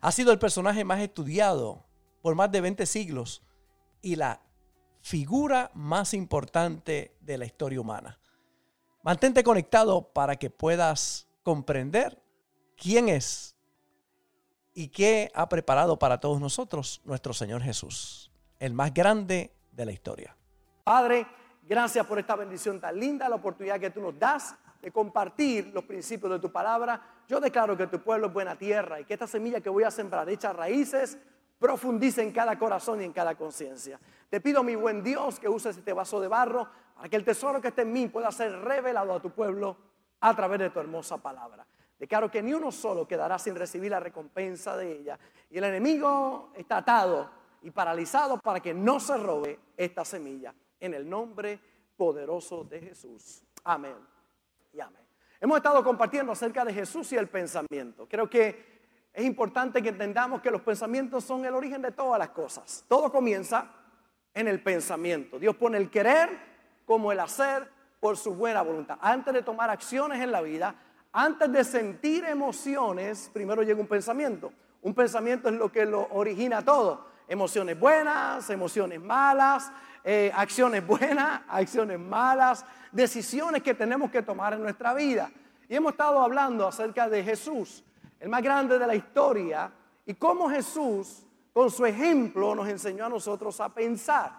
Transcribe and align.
Ha 0.00 0.12
sido 0.12 0.32
el 0.32 0.38
personaje 0.38 0.84
más 0.84 1.00
estudiado 1.00 1.84
por 2.22 2.34
más 2.34 2.50
de 2.50 2.60
20 2.60 2.86
siglos 2.86 3.42
y 4.00 4.16
la 4.16 4.40
figura 5.00 5.70
más 5.74 6.14
importante 6.14 7.16
de 7.20 7.38
la 7.38 7.44
historia 7.44 7.80
humana. 7.80 8.18
Mantente 9.02 9.42
conectado 9.42 10.12
para 10.12 10.36
que 10.36 10.48
puedas 10.48 11.28
comprender 11.42 12.22
quién 12.76 13.08
es 13.08 13.56
y 14.74 14.88
qué 14.88 15.30
ha 15.34 15.48
preparado 15.48 15.98
para 15.98 16.18
todos 16.18 16.40
nosotros 16.40 17.00
nuestro 17.04 17.34
Señor 17.34 17.62
Jesús, 17.62 18.30
el 18.58 18.72
más 18.74 18.94
grande 18.94 19.54
de 19.72 19.84
la 19.84 19.92
historia. 19.92 20.36
Padre, 20.84 21.26
gracias 21.62 22.06
por 22.06 22.18
esta 22.18 22.36
bendición 22.36 22.80
tan 22.80 22.98
linda, 22.98 23.28
la 23.28 23.36
oportunidad 23.36 23.80
que 23.80 23.90
tú 23.90 24.00
nos 24.00 24.18
das 24.18 24.54
de 24.82 24.90
compartir 24.90 25.70
los 25.72 25.84
principios 25.84 26.32
de 26.32 26.38
tu 26.40 26.50
palabra. 26.50 27.00
Yo 27.28 27.40
declaro 27.40 27.76
que 27.76 27.86
tu 27.86 28.00
pueblo 28.00 28.26
es 28.26 28.32
buena 28.32 28.58
tierra 28.58 29.00
y 29.00 29.04
que 29.04 29.14
esta 29.14 29.28
semilla 29.28 29.60
que 29.60 29.70
voy 29.70 29.84
a 29.84 29.90
sembrar 29.92 30.28
echa 30.28 30.52
raíces, 30.52 31.16
profundice 31.58 32.20
en 32.20 32.32
cada 32.32 32.58
corazón 32.58 33.00
y 33.00 33.04
en 33.04 33.12
cada 33.12 33.36
conciencia. 33.36 34.00
Te 34.28 34.40
pido, 34.40 34.64
mi 34.64 34.74
buen 34.74 35.04
Dios, 35.04 35.38
que 35.38 35.48
uses 35.48 35.76
este 35.76 35.92
vaso 35.92 36.20
de 36.20 36.26
barro 36.26 36.68
para 36.96 37.08
que 37.08 37.14
el 37.14 37.24
tesoro 37.24 37.60
que 37.60 37.68
está 37.68 37.82
en 37.82 37.92
mí 37.92 38.08
pueda 38.08 38.32
ser 38.32 38.58
revelado 38.58 39.14
a 39.14 39.22
tu 39.22 39.30
pueblo 39.30 39.76
a 40.20 40.34
través 40.34 40.58
de 40.58 40.70
tu 40.70 40.80
hermosa 40.80 41.18
palabra. 41.18 41.64
Declaro 41.96 42.28
que 42.28 42.42
ni 42.42 42.52
uno 42.52 42.72
solo 42.72 43.06
quedará 43.06 43.38
sin 43.38 43.54
recibir 43.54 43.92
la 43.92 44.00
recompensa 44.00 44.76
de 44.76 44.90
ella. 44.90 45.18
Y 45.48 45.58
el 45.58 45.64
enemigo 45.64 46.50
está 46.56 46.78
atado 46.78 47.30
y 47.62 47.70
paralizado 47.70 48.38
para 48.38 48.58
que 48.58 48.74
no 48.74 48.98
se 48.98 49.16
robe 49.16 49.60
esta 49.76 50.04
semilla. 50.04 50.52
En 50.80 50.94
el 50.94 51.08
nombre 51.08 51.60
poderoso 51.96 52.64
de 52.64 52.80
Jesús. 52.80 53.44
Amén 53.62 54.11
amén. 54.80 55.02
Hemos 55.40 55.56
estado 55.56 55.82
compartiendo 55.82 56.32
acerca 56.32 56.64
de 56.64 56.72
Jesús 56.72 57.12
y 57.12 57.16
el 57.16 57.28
pensamiento. 57.28 58.06
Creo 58.08 58.30
que 58.30 58.72
es 59.12 59.24
importante 59.24 59.82
que 59.82 59.90
entendamos 59.90 60.40
que 60.40 60.50
los 60.50 60.62
pensamientos 60.62 61.24
son 61.24 61.44
el 61.44 61.54
origen 61.54 61.82
de 61.82 61.92
todas 61.92 62.18
las 62.18 62.30
cosas. 62.30 62.84
Todo 62.88 63.10
comienza 63.10 63.70
en 64.34 64.48
el 64.48 64.62
pensamiento. 64.62 65.38
Dios 65.38 65.56
pone 65.56 65.78
el 65.78 65.90
querer 65.90 66.30
como 66.86 67.12
el 67.12 67.20
hacer 67.20 67.68
por 68.00 68.16
su 68.16 68.34
buena 68.34 68.62
voluntad. 68.62 68.98
Antes 69.00 69.34
de 69.34 69.42
tomar 69.42 69.68
acciones 69.68 70.20
en 70.20 70.32
la 70.32 70.40
vida, 70.40 70.74
antes 71.12 71.52
de 71.52 71.62
sentir 71.64 72.24
emociones, 72.24 73.30
primero 73.32 73.62
llega 73.62 73.80
un 73.80 73.86
pensamiento. 73.86 74.52
Un 74.80 74.94
pensamiento 74.94 75.48
es 75.48 75.54
lo 75.54 75.70
que 75.70 75.84
lo 75.84 76.08
origina 76.10 76.64
todo. 76.64 77.11
Emociones 77.32 77.80
buenas, 77.80 78.50
emociones 78.50 79.00
malas, 79.00 79.72
eh, 80.04 80.30
acciones 80.34 80.86
buenas, 80.86 81.40
acciones 81.48 81.98
malas, 81.98 82.62
decisiones 82.92 83.62
que 83.62 83.72
tenemos 83.72 84.10
que 84.10 84.20
tomar 84.20 84.52
en 84.52 84.62
nuestra 84.62 84.92
vida. 84.92 85.30
Y 85.66 85.74
hemos 85.74 85.92
estado 85.92 86.20
hablando 86.20 86.68
acerca 86.68 87.08
de 87.08 87.24
Jesús, 87.24 87.82
el 88.20 88.28
más 88.28 88.42
grande 88.42 88.78
de 88.78 88.86
la 88.86 88.94
historia, 88.94 89.72
y 90.04 90.12
cómo 90.12 90.50
Jesús, 90.50 91.22
con 91.54 91.70
su 91.70 91.86
ejemplo, 91.86 92.54
nos 92.54 92.68
enseñó 92.68 93.06
a 93.06 93.08
nosotros 93.08 93.58
a 93.62 93.70
pensar, 93.70 94.32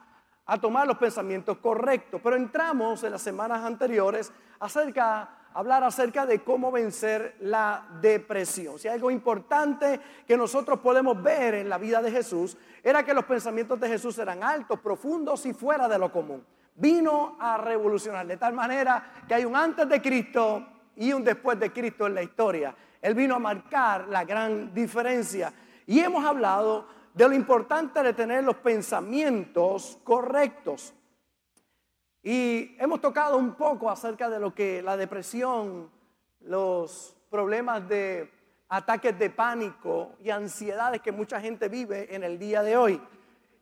a 0.46 0.60
tomar 0.60 0.86
los 0.86 1.00
pensamientos 1.00 1.58
correctos. 1.58 2.22
Pero 2.24 2.36
entramos 2.36 3.04
en 3.04 3.14
las 3.14 3.24
semanas 3.24 3.64
anteriores 3.64 4.32
acerca 4.60 5.43
hablar 5.54 5.84
acerca 5.84 6.26
de 6.26 6.44
cómo 6.44 6.72
vencer 6.72 7.36
la 7.40 7.88
depresión. 8.02 8.80
Si 8.80 8.88
algo 8.88 9.12
importante 9.12 10.00
que 10.28 10.38
nosotros 10.38 10.80
podemos 10.80 11.22
ver 11.22 11.56
en 11.56 11.70
la 11.70 11.78
vida 11.78 12.02
de 12.02 12.12
Jesús, 12.12 12.58
era 12.84 13.04
que 13.04 13.14
los 13.14 13.26
pensamientos 13.26 13.80
de 13.80 13.88
Jesús 13.88 14.18
eran 14.18 14.44
altos, 14.44 14.80
profundos 14.80 15.46
y 15.46 15.54
fuera 15.54 15.88
de 15.88 16.00
lo 16.00 16.12
común. 16.12 16.44
Vino 16.76 17.38
a 17.40 17.58
revolucionar 17.58 18.26
de 18.26 18.38
tal 18.38 18.54
manera 18.54 19.24
que 19.28 19.36
hay 19.36 19.46
un 19.46 19.56
antes 19.56 19.88
de 19.88 20.02
Cristo 20.02 20.66
y 20.96 21.14
un 21.14 21.24
después 21.24 21.60
de 21.60 21.72
Cristo 21.72 22.08
en 22.08 22.16
la 22.16 22.24
historia. 22.24 22.76
Él 23.02 23.14
vino 23.14 23.36
a 23.36 23.40
marcar 23.40 24.08
la 24.08 24.24
gran 24.24 24.74
diferencia. 24.74 25.54
Y 25.86 26.00
hemos 26.00 26.26
hablado 26.26 26.88
de 27.14 27.28
lo 27.28 27.36
importante 27.36 28.02
de 28.02 28.14
tener 28.14 28.44
los 28.44 28.56
pensamientos 28.58 30.00
correctos. 30.04 30.94
Y 32.24 32.78
hemos 32.80 33.02
tocado 33.02 33.36
un 33.38 33.54
poco 33.56 33.90
acerca 33.90 34.30
de 34.30 34.40
lo 34.40 34.56
que 34.56 34.82
la 34.82 34.96
depresión, 34.96 35.92
los 36.40 37.14
problemas 37.30 37.86
de 37.90 38.32
ataques 38.70 39.20
de 39.20 39.30
pánico 39.30 40.14
y 40.24 40.30
ansiedades 40.30 41.02
que 41.02 41.12
mucha 41.12 41.42
gente 41.42 41.68
vive 41.68 42.16
en 42.16 42.24
el 42.24 42.40
día 42.40 42.64
de 42.64 42.78
hoy 42.78 43.02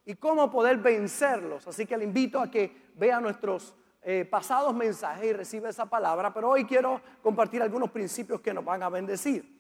y 0.06 0.14
cómo 0.14 0.52
poder 0.52 0.78
vencerlos. 0.78 1.68
Así 1.68 1.88
que 1.88 1.98
le 1.98 2.04
invito 2.04 2.40
a 2.40 2.52
que 2.52 2.92
vea 2.96 3.20
nuestros 3.20 3.74
eh, 4.04 4.26
pasados 4.30 4.76
mensajes 4.76 5.26
y 5.26 5.34
reciba 5.34 5.70
esa 5.70 5.88
palabra, 5.88 6.32
pero 6.32 6.50
hoy 6.50 6.66
quiero 6.66 7.02
compartir 7.24 7.64
algunos 7.64 7.90
principios 7.90 8.42
que 8.42 8.54
nos 8.54 8.64
van 8.64 8.84
a 8.84 8.90
bendecir. 8.90 9.60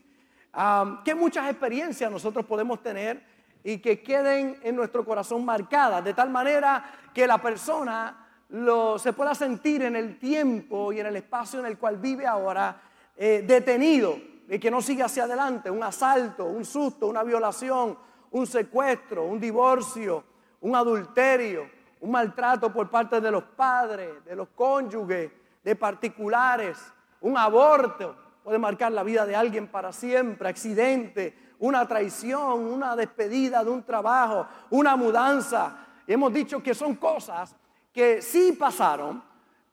que 1.03 1.15
muchas 1.15 1.49
experiencias 1.49 2.11
nosotros 2.11 2.45
podemos 2.45 2.83
tener 2.83 3.23
y 3.63 3.79
que 3.79 4.03
queden 4.03 4.59
en 4.61 4.75
nuestro 4.75 5.03
corazón 5.03 5.43
marcadas, 5.43 6.03
de 6.03 6.13
tal 6.13 6.29
manera 6.29 6.83
que 7.13 7.25
la 7.25 7.39
persona 7.39 8.20
lo, 8.51 8.99
se 8.99 9.13
pueda 9.13 9.33
sentir 9.33 9.81
en 9.83 9.95
el 9.95 10.19
tiempo 10.19 10.91
y 10.91 10.99
en 10.99 11.05
el 11.07 11.15
espacio 11.15 11.59
en 11.59 11.65
el 11.65 11.77
cual 11.77 11.97
vive 11.97 12.27
ahora 12.27 12.81
eh, 13.15 13.43
detenido 13.47 14.17
y 14.49 14.59
que 14.59 14.69
no 14.69 14.81
siga 14.81 15.05
hacia 15.05 15.23
adelante, 15.23 15.71
un 15.71 15.81
asalto, 15.81 16.45
un 16.45 16.65
susto, 16.65 17.07
una 17.07 17.23
violación, 17.23 17.97
un 18.31 18.45
secuestro, 18.45 19.23
un 19.23 19.39
divorcio, 19.39 20.23
un 20.61 20.75
adulterio, 20.75 21.69
un 22.01 22.11
maltrato 22.11 22.73
por 22.73 22.89
parte 22.89 23.21
de 23.21 23.31
los 23.31 23.43
padres, 23.43 24.25
de 24.25 24.35
los 24.35 24.49
cónyuges, 24.49 25.31
de 25.63 25.75
particulares, 25.75 26.77
un 27.21 27.37
aborto, 27.37 28.15
puede 28.43 28.57
marcar 28.57 28.91
la 28.91 29.03
vida 29.03 29.25
de 29.25 29.35
alguien 29.35 29.67
para 29.67 29.93
siempre, 29.93 30.49
accidente, 30.49 31.53
una 31.59 31.87
traición, 31.87 32.65
una 32.65 32.95
despedida 32.95 33.63
de 33.63 33.69
un 33.69 33.83
trabajo, 33.83 34.47
una 34.71 34.97
mudanza. 34.97 35.87
hemos 36.07 36.33
dicho 36.33 36.61
que 36.61 36.73
son 36.73 36.95
cosas 36.95 37.55
que 37.93 38.21
sí 38.21 38.53
pasaron, 38.53 39.23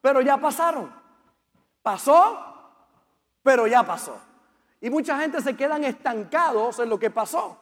pero 0.00 0.20
ya 0.20 0.36
pasaron. 0.36 0.92
Pasó, 1.82 2.38
pero 3.42 3.66
ya 3.66 3.82
pasó. 3.82 4.18
Y 4.80 4.90
mucha 4.90 5.18
gente 5.18 5.40
se 5.40 5.56
quedan 5.56 5.84
estancados 5.84 6.78
en 6.78 6.88
lo 6.88 6.98
que 6.98 7.10
pasó. 7.10 7.58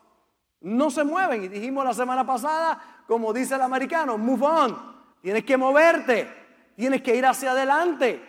No 0.60 0.90
se 0.90 1.04
mueven. 1.04 1.44
Y 1.44 1.48
dijimos 1.48 1.84
la 1.84 1.94
semana 1.94 2.26
pasada, 2.26 3.02
como 3.06 3.32
dice 3.32 3.54
el 3.54 3.62
americano, 3.62 4.18
move 4.18 4.44
on. 4.44 4.96
Tienes 5.22 5.44
que 5.44 5.56
moverte. 5.56 6.72
Tienes 6.76 7.02
que 7.02 7.14
ir 7.14 7.24
hacia 7.24 7.52
adelante. 7.52 8.20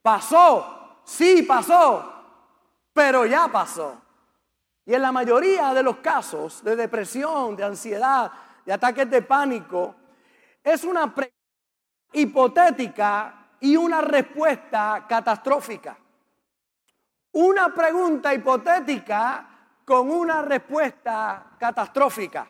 Pasó. 0.00 1.00
Sí, 1.04 1.42
pasó. 1.42 2.12
Pero 2.92 3.26
ya 3.26 3.48
pasó. 3.48 4.00
Y 4.84 4.94
en 4.94 5.02
la 5.02 5.12
mayoría 5.12 5.74
de 5.74 5.82
los 5.82 5.98
casos 5.98 6.62
de 6.64 6.74
depresión, 6.74 7.54
de 7.56 7.64
ansiedad, 7.64 8.32
de 8.64 8.72
ataques 8.72 9.08
de 9.10 9.22
pánico, 9.22 9.94
es 10.62 10.84
una 10.84 11.12
pregunta 11.12 11.31
hipotética 12.12 13.34
y 13.60 13.76
una 13.76 14.00
respuesta 14.00 15.04
catastrófica. 15.08 15.96
Una 17.32 17.72
pregunta 17.74 18.34
hipotética 18.34 19.48
con 19.84 20.10
una 20.10 20.42
respuesta 20.42 21.52
catastrófica. 21.58 22.46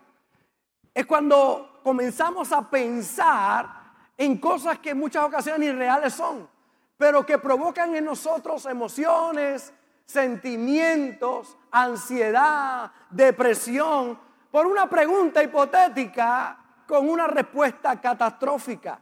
Es 0.93 1.06
cuando 1.06 1.81
comenzamos 1.82 2.53
a 2.53 2.69
pensar 2.69 3.82
en 4.17 4.38
cosas 4.38 4.79
que 4.79 4.91
en 4.91 4.99
muchas 4.99 5.25
ocasiones 5.25 5.69
irreales 5.69 6.12
son, 6.12 6.49
pero 6.97 7.25
que 7.25 7.38
provocan 7.38 7.94
en 7.94 8.05
nosotros 8.05 8.67
emociones, 8.67 9.73
sentimientos, 10.05 11.56
ansiedad, 11.70 12.93
depresión, 13.11 14.19
por 14.50 14.67
una 14.67 14.88
pregunta 14.88 15.43
hipotética 15.43 16.58
con 16.87 17.08
una 17.08 17.26
respuesta 17.26 18.00
catastrófica. 18.00 19.00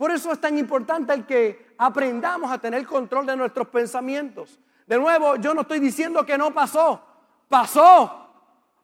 Por 0.00 0.10
eso 0.10 0.32
es 0.32 0.40
tan 0.40 0.56
importante 0.56 1.12
el 1.12 1.26
que 1.26 1.74
aprendamos 1.76 2.50
a 2.50 2.56
tener 2.56 2.86
control 2.86 3.26
de 3.26 3.36
nuestros 3.36 3.68
pensamientos. 3.68 4.58
De 4.86 4.98
nuevo, 4.98 5.36
yo 5.36 5.52
no 5.52 5.60
estoy 5.60 5.78
diciendo 5.78 6.24
que 6.24 6.38
no 6.38 6.54
pasó. 6.54 7.04
Pasó, 7.50 8.32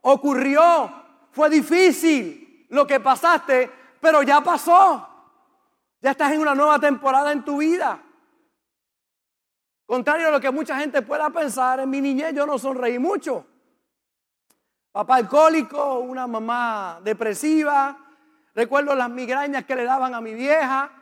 ocurrió, 0.02 0.92
fue 1.30 1.48
difícil 1.48 2.66
lo 2.68 2.86
que 2.86 3.00
pasaste, 3.00 3.72
pero 3.98 4.22
ya 4.24 4.42
pasó. 4.42 5.08
Ya 6.02 6.10
estás 6.10 6.32
en 6.32 6.42
una 6.42 6.54
nueva 6.54 6.78
temporada 6.78 7.32
en 7.32 7.42
tu 7.42 7.56
vida. 7.56 7.98
Contrario 9.86 10.28
a 10.28 10.32
lo 10.32 10.38
que 10.38 10.50
mucha 10.50 10.78
gente 10.78 11.00
pueda 11.00 11.30
pensar, 11.30 11.80
en 11.80 11.88
mi 11.88 12.02
niñez 12.02 12.34
yo 12.34 12.44
no 12.44 12.58
sonreí 12.58 12.98
mucho. 12.98 13.46
papá 14.92 15.14
alcohólico, 15.16 16.00
una 16.00 16.26
mamá 16.26 17.00
depresiva. 17.02 17.96
Recuerdo 18.54 18.94
las 18.94 19.08
migrañas 19.08 19.64
que 19.64 19.76
le 19.76 19.84
daban 19.84 20.14
a 20.14 20.20
mi 20.20 20.34
vieja. 20.34 20.95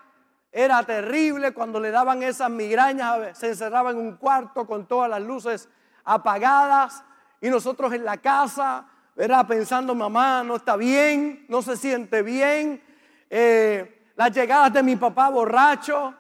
Era 0.57 0.85
terrible 0.85 1.53
cuando 1.53 1.81
le 1.81 1.91
daban 1.91 2.23
esas 2.23 2.49
migrañas, 2.49 3.37
se 3.37 3.49
encerraba 3.49 3.91
en 3.91 3.97
un 3.97 4.17
cuarto 4.17 4.65
con 4.69 4.87
todas 4.87 5.11
las 5.11 5.21
luces 5.21 5.69
apagadas 6.05 7.03
y 7.41 7.51
nosotros 7.51 7.93
en 7.93 8.05
la 8.05 8.19
casa, 8.19 8.87
¿verdad? 9.17 9.49
Pensando, 9.49 9.97
mamá, 9.97 10.45
no 10.45 10.55
está 10.55 10.77
bien, 10.77 11.45
no 11.49 11.61
se 11.61 11.77
siente 11.77 12.23
bien. 12.23 12.81
Eh, 13.29 14.13
las 14.15 14.31
llegadas 14.31 14.73
de 14.73 14.85
mi 14.85 14.95
papá 14.95 15.29
borracho. 15.29 16.15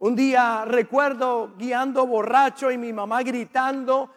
Un 0.00 0.16
día 0.16 0.64
recuerdo 0.64 1.54
guiando 1.56 2.08
borracho 2.08 2.72
y 2.72 2.78
mi 2.78 2.92
mamá 2.92 3.22
gritando, 3.22 4.12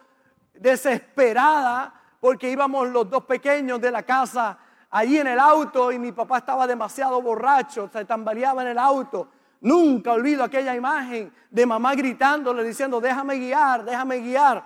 desesperada, 0.52 1.94
porque 2.18 2.50
íbamos 2.50 2.88
los 2.88 3.08
dos 3.08 3.24
pequeños 3.24 3.80
de 3.80 3.92
la 3.92 4.02
casa 4.02 4.58
allí 4.90 5.18
en 5.18 5.28
el 5.28 5.38
auto 5.38 5.92
y 5.92 5.98
mi 6.00 6.10
papá 6.10 6.38
estaba 6.38 6.66
demasiado 6.66 7.22
borracho, 7.22 7.88
se 7.92 8.04
tambaleaba 8.04 8.62
en 8.62 8.68
el 8.68 8.78
auto. 8.78 9.28
Nunca 9.60 10.12
olvido 10.12 10.42
aquella 10.42 10.74
imagen 10.74 11.32
de 11.50 11.66
mamá 11.66 11.94
gritándole, 11.94 12.64
diciendo, 12.64 13.00
déjame 13.00 13.36
guiar, 13.36 13.84
déjame 13.84 14.18
guiar. 14.20 14.64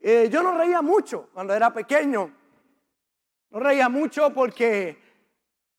Eh, 0.00 0.28
yo 0.30 0.42
no 0.42 0.56
reía 0.56 0.80
mucho 0.80 1.28
cuando 1.34 1.52
era 1.52 1.72
pequeño. 1.72 2.32
No 3.50 3.60
reía 3.60 3.90
mucho 3.90 4.30
porque 4.32 4.98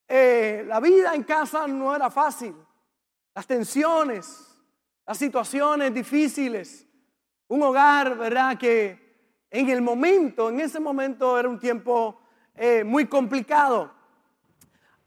eh, 0.07 0.63
la 0.67 0.79
vida 0.79 1.15
en 1.15 1.23
casa 1.23 1.65
no 1.65 1.95
era 1.95 2.11
fácil. 2.11 2.55
Las 3.33 3.47
tensiones, 3.47 4.55
las 5.05 5.17
situaciones 5.17 5.93
difíciles. 5.93 6.87
Un 7.47 7.63
hogar, 7.63 8.15
¿verdad? 8.17 8.55
Que 8.55 9.45
en 9.49 9.69
el 9.69 9.81
momento, 9.81 10.49
en 10.49 10.59
ese 10.59 10.79
momento 10.79 11.39
era 11.39 11.49
un 11.49 11.59
tiempo 11.59 12.21
eh, 12.53 12.83
muy 12.83 13.07
complicado 13.07 13.94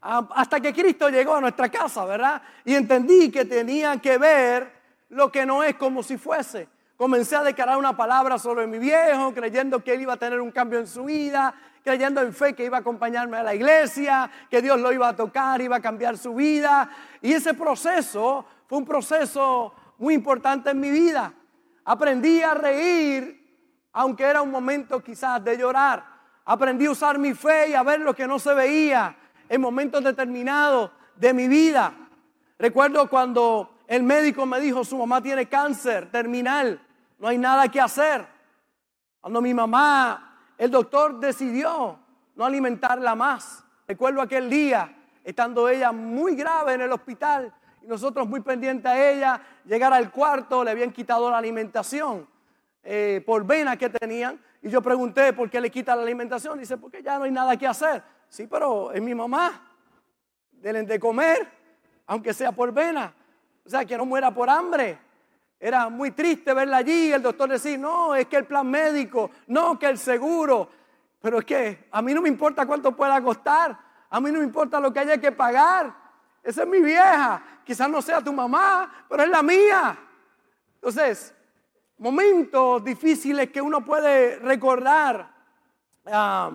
hasta 0.01 0.59
que 0.61 0.73
Cristo 0.73 1.09
llegó 1.09 1.35
a 1.35 1.41
nuestra 1.41 1.69
casa, 1.69 2.05
¿verdad? 2.05 2.41
Y 2.63 2.75
entendí 2.75 3.29
que 3.29 3.45
tenía 3.45 3.97
que 3.97 4.17
ver 4.17 4.71
lo 5.09 5.31
que 5.31 5.45
no 5.45 5.63
es 5.63 5.75
como 5.75 6.03
si 6.03 6.17
fuese. 6.17 6.69
Comencé 6.95 7.35
a 7.35 7.43
declarar 7.43 7.77
una 7.77 7.95
palabra 7.95 8.37
sobre 8.37 8.67
mi 8.67 8.77
viejo, 8.77 9.33
creyendo 9.33 9.83
que 9.83 9.93
él 9.93 10.01
iba 10.01 10.13
a 10.13 10.17
tener 10.17 10.39
un 10.39 10.51
cambio 10.51 10.79
en 10.79 10.87
su 10.87 11.05
vida, 11.05 11.53
creyendo 11.83 12.21
en 12.21 12.33
fe 12.33 12.53
que 12.53 12.65
iba 12.65 12.77
a 12.77 12.79
acompañarme 12.81 13.37
a 13.37 13.43
la 13.43 13.55
iglesia, 13.55 14.29
que 14.49 14.61
Dios 14.61 14.79
lo 14.79 14.91
iba 14.91 15.07
a 15.07 15.15
tocar, 15.15 15.61
iba 15.61 15.77
a 15.77 15.81
cambiar 15.81 16.17
su 16.17 16.35
vida. 16.35 16.89
Y 17.21 17.33
ese 17.33 17.53
proceso 17.53 18.45
fue 18.67 18.77
un 18.77 18.85
proceso 18.85 19.73
muy 19.97 20.13
importante 20.13 20.71
en 20.71 20.79
mi 20.79 20.91
vida. 20.91 21.33
Aprendí 21.85 22.41
a 22.41 22.53
reír, 22.53 23.35
aunque 23.93 24.23
era 24.23 24.41
un 24.41 24.51
momento 24.51 25.01
quizás 25.01 25.43
de 25.43 25.57
llorar. 25.57 26.05
Aprendí 26.45 26.85
a 26.85 26.91
usar 26.91 27.17
mi 27.17 27.33
fe 27.33 27.69
y 27.69 27.73
a 27.75 27.83
ver 27.83 28.01
lo 28.01 28.13
que 28.13 28.27
no 28.27 28.39
se 28.39 28.53
veía 28.53 29.15
en 29.49 29.59
momentos 29.59 30.03
determinados 30.03 30.91
de 31.15 31.33
mi 31.33 31.47
vida. 31.47 31.93
Recuerdo 32.57 33.09
cuando 33.09 33.79
el 33.87 34.03
médico 34.03 34.45
me 34.45 34.59
dijo, 34.59 34.85
su 34.85 34.97
mamá 34.97 35.21
tiene 35.21 35.47
cáncer 35.47 36.11
terminal, 36.11 36.81
no 37.17 37.27
hay 37.27 37.37
nada 37.37 37.67
que 37.67 37.81
hacer. 37.81 38.25
Cuando 39.19 39.41
mi 39.41 39.53
mamá, 39.53 40.53
el 40.57 40.71
doctor 40.71 41.19
decidió 41.19 41.99
no 42.35 42.45
alimentarla 42.45 43.15
más. 43.15 43.63
Recuerdo 43.87 44.21
aquel 44.21 44.49
día, 44.49 44.95
estando 45.23 45.67
ella 45.67 45.91
muy 45.91 46.35
grave 46.35 46.75
en 46.75 46.81
el 46.81 46.91
hospital 46.91 47.53
y 47.81 47.87
nosotros 47.87 48.27
muy 48.27 48.41
pendientes 48.41 48.85
a 48.85 49.11
ella, 49.11 49.41
llegar 49.65 49.91
al 49.91 50.11
cuarto, 50.11 50.63
le 50.63 50.71
habían 50.71 50.91
quitado 50.91 51.29
la 51.29 51.37
alimentación 51.37 52.27
eh, 52.83 53.23
por 53.25 53.45
vena 53.45 53.75
que 53.77 53.89
tenían. 53.89 54.39
Y 54.61 54.69
yo 54.69 54.81
pregunté 54.81 55.33
por 55.33 55.49
qué 55.49 55.59
le 55.59 55.69
quita 55.69 55.95
la 55.95 56.03
alimentación. 56.03 56.59
Dice, 56.59 56.77
porque 56.77 57.01
ya 57.01 57.17
no 57.17 57.23
hay 57.23 57.31
nada 57.31 57.57
que 57.57 57.67
hacer. 57.67 58.03
Sí, 58.29 58.47
pero 58.47 58.91
es 58.91 59.01
mi 59.01 59.15
mamá. 59.15 59.61
Deben 60.51 60.85
de 60.85 60.99
comer, 60.99 61.47
aunque 62.05 62.33
sea 62.33 62.51
por 62.51 62.71
vena. 62.71 63.13
O 63.65 63.69
sea, 63.69 63.85
que 63.85 63.97
no 63.97 64.05
muera 64.05 64.31
por 64.33 64.49
hambre. 64.49 64.99
Era 65.59 65.89
muy 65.89 66.11
triste 66.11 66.53
verla 66.53 66.77
allí. 66.77 67.11
El 67.11 67.21
doctor 67.21 67.49
decía, 67.49 67.77
no, 67.77 68.15
es 68.15 68.27
que 68.27 68.37
el 68.37 68.45
plan 68.45 68.69
médico, 68.69 69.31
no, 69.47 69.77
que 69.77 69.87
el 69.87 69.97
seguro. 69.97 70.69
Pero 71.21 71.39
es 71.39 71.45
que 71.45 71.87
a 71.91 72.01
mí 72.01 72.13
no 72.13 72.21
me 72.21 72.29
importa 72.29 72.65
cuánto 72.65 72.95
pueda 72.95 73.21
costar. 73.21 73.77
A 74.09 74.19
mí 74.21 74.31
no 74.31 74.39
me 74.39 74.45
importa 74.45 74.79
lo 74.79 74.93
que 74.93 74.99
haya 74.99 75.17
que 75.17 75.31
pagar. 75.31 75.93
Esa 76.41 76.63
es 76.63 76.67
mi 76.67 76.81
vieja. 76.81 77.41
Quizás 77.65 77.89
no 77.89 78.01
sea 78.01 78.21
tu 78.21 78.31
mamá, 78.31 79.05
pero 79.09 79.23
es 79.23 79.29
la 79.29 79.43
mía. 79.43 79.97
Entonces, 80.75 81.33
momentos 81.97 82.83
difíciles 82.83 83.51
que 83.51 83.61
uno 83.61 83.83
puede 83.83 84.37
recordar. 84.39 85.29
Ah, 86.05 86.51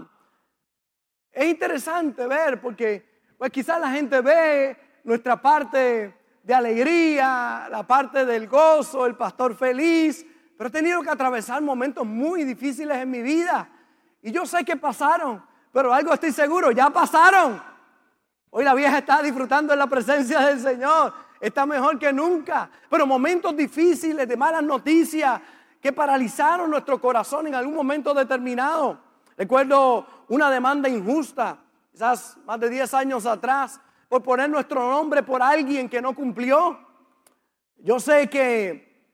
es 1.34 1.46
interesante 1.46 2.26
ver 2.26 2.60
porque 2.60 3.04
pues 3.36 3.50
quizás 3.50 3.80
la 3.80 3.90
gente 3.90 4.20
ve 4.20 4.76
nuestra 5.02 5.40
parte 5.40 6.14
de 6.42 6.54
alegría, 6.54 7.66
la 7.70 7.86
parte 7.86 8.24
del 8.24 8.46
gozo, 8.46 9.04
el 9.06 9.16
pastor 9.16 9.56
feliz, 9.56 10.24
pero 10.56 10.68
he 10.68 10.72
tenido 10.72 11.02
que 11.02 11.10
atravesar 11.10 11.60
momentos 11.60 12.06
muy 12.06 12.44
difíciles 12.44 12.96
en 12.98 13.10
mi 13.10 13.22
vida. 13.22 13.68
Y 14.22 14.30
yo 14.30 14.46
sé 14.46 14.64
que 14.64 14.76
pasaron, 14.76 15.44
pero 15.72 15.92
algo 15.92 16.14
estoy 16.14 16.32
seguro, 16.32 16.70
ya 16.70 16.90
pasaron. 16.90 17.60
Hoy 18.50 18.64
la 18.64 18.74
vieja 18.74 18.98
está 18.98 19.20
disfrutando 19.20 19.72
de 19.72 19.76
la 19.76 19.88
presencia 19.88 20.40
del 20.40 20.60
Señor, 20.60 21.12
está 21.40 21.66
mejor 21.66 21.98
que 21.98 22.12
nunca, 22.12 22.70
pero 22.88 23.06
momentos 23.06 23.56
difíciles 23.56 24.28
de 24.28 24.36
malas 24.36 24.62
noticias 24.62 25.40
que 25.82 25.92
paralizaron 25.92 26.70
nuestro 26.70 27.00
corazón 27.00 27.48
en 27.48 27.54
algún 27.56 27.74
momento 27.74 28.14
determinado. 28.14 29.03
Recuerdo 29.36 30.06
una 30.28 30.50
demanda 30.50 30.88
injusta, 30.88 31.58
quizás 31.90 32.36
más 32.44 32.60
de 32.60 32.68
10 32.68 32.94
años 32.94 33.26
atrás, 33.26 33.80
por 34.08 34.22
poner 34.22 34.48
nuestro 34.48 34.88
nombre 34.88 35.22
por 35.22 35.42
alguien 35.42 35.88
que 35.88 36.00
no 36.00 36.14
cumplió. 36.14 36.78
Yo 37.78 37.98
sé 37.98 38.28
que, 38.30 39.12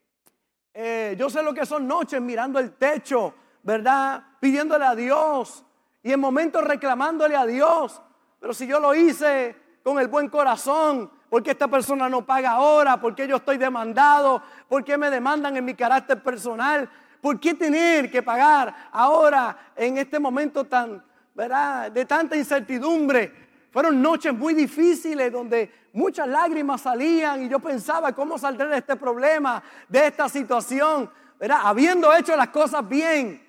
eh, 0.75 1.15
yo 1.19 1.31
sé 1.31 1.43
lo 1.43 1.55
que 1.55 1.65
son 1.65 1.87
noches 1.87 2.21
mirando 2.21 2.59
el 2.59 2.73
techo, 2.73 3.35
¿verdad? 3.63 4.23
Pidiéndole 4.41 4.85
a 4.85 4.95
Dios 4.95 5.65
y 6.03 6.13
en 6.13 6.21
momentos 6.21 6.63
reclamándole 6.65 7.37
a 7.37 7.47
Dios. 7.47 8.01
Pero 8.39 8.55
si 8.55 8.67
yo 8.67 8.79
lo 8.79 8.95
hice 8.95 9.57
con 9.83 9.99
el 9.99 10.09
buen 10.09 10.29
corazón, 10.29 11.11
porque 11.31 11.53
esta 11.53 11.69
persona 11.69 12.09
no 12.09 12.27
paga 12.27 12.53
ahora, 12.53 13.01
porque 13.01 13.27
yo 13.27 13.37
estoy 13.37 13.57
demandado, 13.57 14.43
porque 14.69 14.99
me 14.99 15.11
demandan 15.11 15.57
en 15.57 15.65
mi 15.65 15.75
carácter 15.75 16.23
personal, 16.23 16.91
¿Por 17.21 17.39
qué 17.39 17.55
tener 17.55 18.11
que 18.11 18.23
pagar 18.23 18.89
ahora 18.93 19.73
en 19.77 19.99
este 19.99 20.19
momento 20.19 20.65
tan, 20.65 21.03
¿verdad? 21.35 21.91
De 21.91 22.05
tanta 22.05 22.37
incertidumbre. 22.37 23.51
Fueron 23.71 24.01
noches 24.01 24.35
muy 24.35 24.55
difíciles 24.55 25.31
donde 25.31 25.71
muchas 25.93 26.27
lágrimas 26.27 26.81
salían 26.81 27.43
y 27.43 27.49
yo 27.49 27.59
pensaba 27.61 28.13
cómo 28.13 28.39
saldré 28.39 28.69
de 28.69 28.79
este 28.79 28.97
problema, 28.97 29.63
de 29.89 30.07
esta 30.07 30.29
situación, 30.29 31.11
¿verdad? 31.39 31.61
Habiendo 31.65 32.13
hecho 32.13 32.35
las 32.37 32.49
cosas 32.49 32.89
bien, 32.89 33.47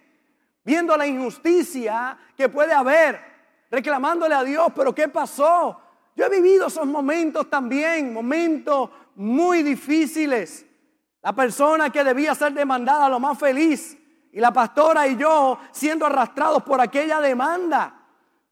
viendo 0.64 0.96
la 0.96 1.08
injusticia 1.08 2.18
que 2.36 2.50
puede 2.50 2.74
haber, 2.74 3.20
reclamándole 3.70 4.36
a 4.36 4.44
Dios, 4.44 4.68
pero 4.76 4.94
¿qué 4.94 5.08
pasó? 5.08 5.82
Yo 6.16 6.26
he 6.26 6.30
vivido 6.30 6.68
esos 6.68 6.86
momentos 6.86 7.50
también, 7.50 8.14
momentos 8.14 8.90
muy 9.16 9.64
difíciles. 9.64 10.66
La 11.22 11.34
persona 11.34 11.90
que 11.90 12.04
debía 12.04 12.34
ser 12.34 12.54
demandada 12.54 13.08
lo 13.08 13.20
más 13.20 13.38
feliz 13.38 13.98
y 14.32 14.40
la 14.40 14.52
pastora 14.52 15.08
y 15.08 15.18
yo 15.18 15.60
siendo 15.72 16.06
arrastrados 16.06 16.64
por 16.64 16.82
aquella 16.82 17.20
demanda. 17.20 17.94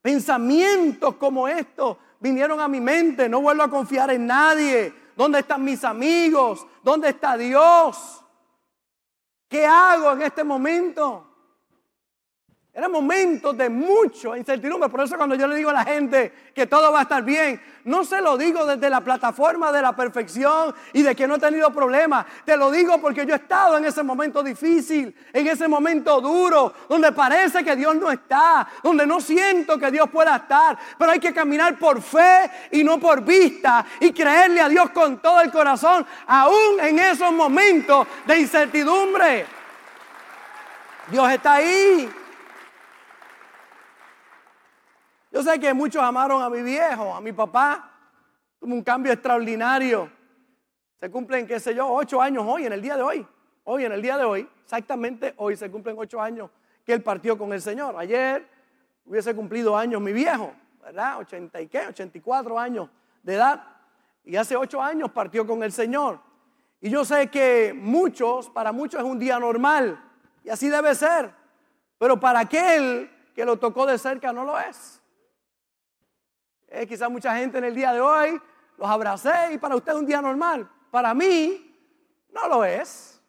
Pensamientos 0.01 1.15
como 1.15 1.47
estos 1.47 1.97
vinieron 2.19 2.59
a 2.59 2.67
mi 2.67 2.79
mente. 2.79 3.27
No 3.27 3.41
vuelvo 3.41 3.63
a 3.63 3.69
confiar 3.69 4.11
en 4.11 4.27
nadie. 4.27 4.93
¿Dónde 5.15 5.39
están 5.39 5.63
mis 5.63 5.83
amigos? 5.83 6.65
¿Dónde 6.83 7.09
está 7.09 7.35
Dios? 7.37 8.23
¿Qué 9.47 9.65
hago 9.65 10.11
en 10.11 10.21
este 10.21 10.43
momento? 10.43 11.28
Eran 12.79 12.93
momentos 12.93 13.57
de 13.57 13.69
mucha 13.69 14.37
incertidumbre. 14.37 14.87
Por 14.87 15.01
eso 15.01 15.17
cuando 15.17 15.35
yo 15.35 15.45
le 15.47 15.57
digo 15.57 15.69
a 15.69 15.73
la 15.73 15.83
gente 15.83 16.31
que 16.55 16.65
todo 16.65 16.93
va 16.93 16.99
a 16.99 17.01
estar 17.01 17.21
bien, 17.23 17.61
no 17.83 18.05
se 18.05 18.21
lo 18.21 18.37
digo 18.37 18.65
desde 18.65 18.89
la 18.89 19.01
plataforma 19.01 19.69
de 19.73 19.81
la 19.81 19.93
perfección 19.93 20.73
y 20.93 21.01
de 21.01 21.13
que 21.13 21.27
no 21.27 21.35
he 21.35 21.39
tenido 21.39 21.71
problemas. 21.71 22.25
Te 22.45 22.55
lo 22.55 22.71
digo 22.71 22.97
porque 23.01 23.25
yo 23.25 23.33
he 23.33 23.37
estado 23.37 23.77
en 23.77 23.83
ese 23.83 24.01
momento 24.01 24.41
difícil, 24.41 25.13
en 25.33 25.47
ese 25.47 25.67
momento 25.67 26.21
duro, 26.21 26.73
donde 26.87 27.11
parece 27.11 27.65
que 27.65 27.75
Dios 27.75 27.97
no 27.97 28.09
está, 28.09 28.65
donde 28.81 29.05
no 29.05 29.19
siento 29.19 29.77
que 29.77 29.91
Dios 29.91 30.09
pueda 30.09 30.37
estar. 30.37 30.77
Pero 30.97 31.11
hay 31.11 31.19
que 31.19 31.33
caminar 31.33 31.77
por 31.77 32.01
fe 32.01 32.49
y 32.71 32.81
no 32.81 32.97
por 32.97 33.25
vista 33.25 33.85
y 33.99 34.13
creerle 34.13 34.61
a 34.61 34.69
Dios 34.69 34.91
con 34.91 35.21
todo 35.21 35.41
el 35.41 35.51
corazón, 35.51 36.05
aún 36.27 36.79
en 36.79 36.97
esos 36.97 37.33
momentos 37.33 38.07
de 38.25 38.39
incertidumbre. 38.39 39.45
Dios 41.11 41.29
está 41.29 41.55
ahí. 41.55 42.09
Yo 45.31 45.43
sé 45.43 45.59
que 45.59 45.73
muchos 45.73 46.01
amaron 46.01 46.41
a 46.41 46.49
mi 46.49 46.61
viejo, 46.61 47.13
a 47.13 47.21
mi 47.21 47.31
papá. 47.31 47.91
Tuvo 48.59 48.73
un 48.73 48.83
cambio 48.83 49.13
extraordinario. 49.13 50.11
Se 50.99 51.09
cumplen, 51.09 51.47
qué 51.47 51.59
sé 51.59 51.73
yo, 51.73 51.87
ocho 51.87 52.21
años 52.21 52.43
hoy, 52.47 52.65
en 52.65 52.73
el 52.73 52.81
día 52.81 52.95
de 52.97 53.03
hoy. 53.03 53.27
Hoy, 53.63 53.85
en 53.85 53.91
el 53.91 54.01
día 54.01 54.17
de 54.17 54.25
hoy, 54.25 54.49
exactamente 54.63 55.33
hoy 55.37 55.55
se 55.55 55.69
cumplen 55.69 55.95
ocho 55.97 56.19
años 56.19 56.49
que 56.83 56.93
él 56.93 57.03
partió 57.03 57.37
con 57.37 57.53
el 57.53 57.61
Señor. 57.61 57.95
Ayer 57.97 58.47
hubiese 59.05 59.35
cumplido 59.35 59.77
años 59.77 60.01
mi 60.01 60.11
viejo, 60.11 60.53
¿verdad? 60.81 61.19
80 61.19 61.61
y 61.61 61.67
qué, 61.67 61.87
84 61.87 62.59
años 62.59 62.89
de 63.21 63.35
edad. 63.35 63.63
Y 64.23 64.35
hace 64.35 64.55
ocho 64.55 64.81
años 64.81 65.11
partió 65.11 65.45
con 65.45 65.61
el 65.61 65.71
Señor. 65.71 66.19
Y 66.81 66.89
yo 66.89 67.05
sé 67.05 67.27
que 67.27 67.73
muchos, 67.75 68.49
para 68.49 68.71
muchos 68.71 69.01
es 69.01 69.05
un 69.05 69.19
día 69.19 69.39
normal. 69.39 70.03
Y 70.43 70.49
así 70.49 70.69
debe 70.69 70.95
ser. 70.95 71.31
Pero 71.97 72.19
para 72.19 72.39
aquel 72.39 73.11
que 73.35 73.45
lo 73.45 73.57
tocó 73.57 73.85
de 73.85 73.97
cerca 73.97 74.33
no 74.33 74.43
lo 74.43 74.59
es. 74.59 74.98
Eh, 76.71 76.85
quizás 76.85 77.09
mucha 77.09 77.35
gente 77.35 77.57
en 77.57 77.63
el 77.63 77.73
día 77.73 77.91
de 77.93 77.99
hoy 77.99 78.39
los 78.77 78.87
abracé 78.87 79.53
y 79.53 79.57
para 79.57 79.75
usted 79.75 79.91
es 79.91 79.97
un 79.97 80.05
día 80.05 80.21
normal. 80.21 80.69
Para 80.91 81.13
mí 81.15 81.75
no 82.29 82.47
lo 82.47 82.63
es. 82.63 83.21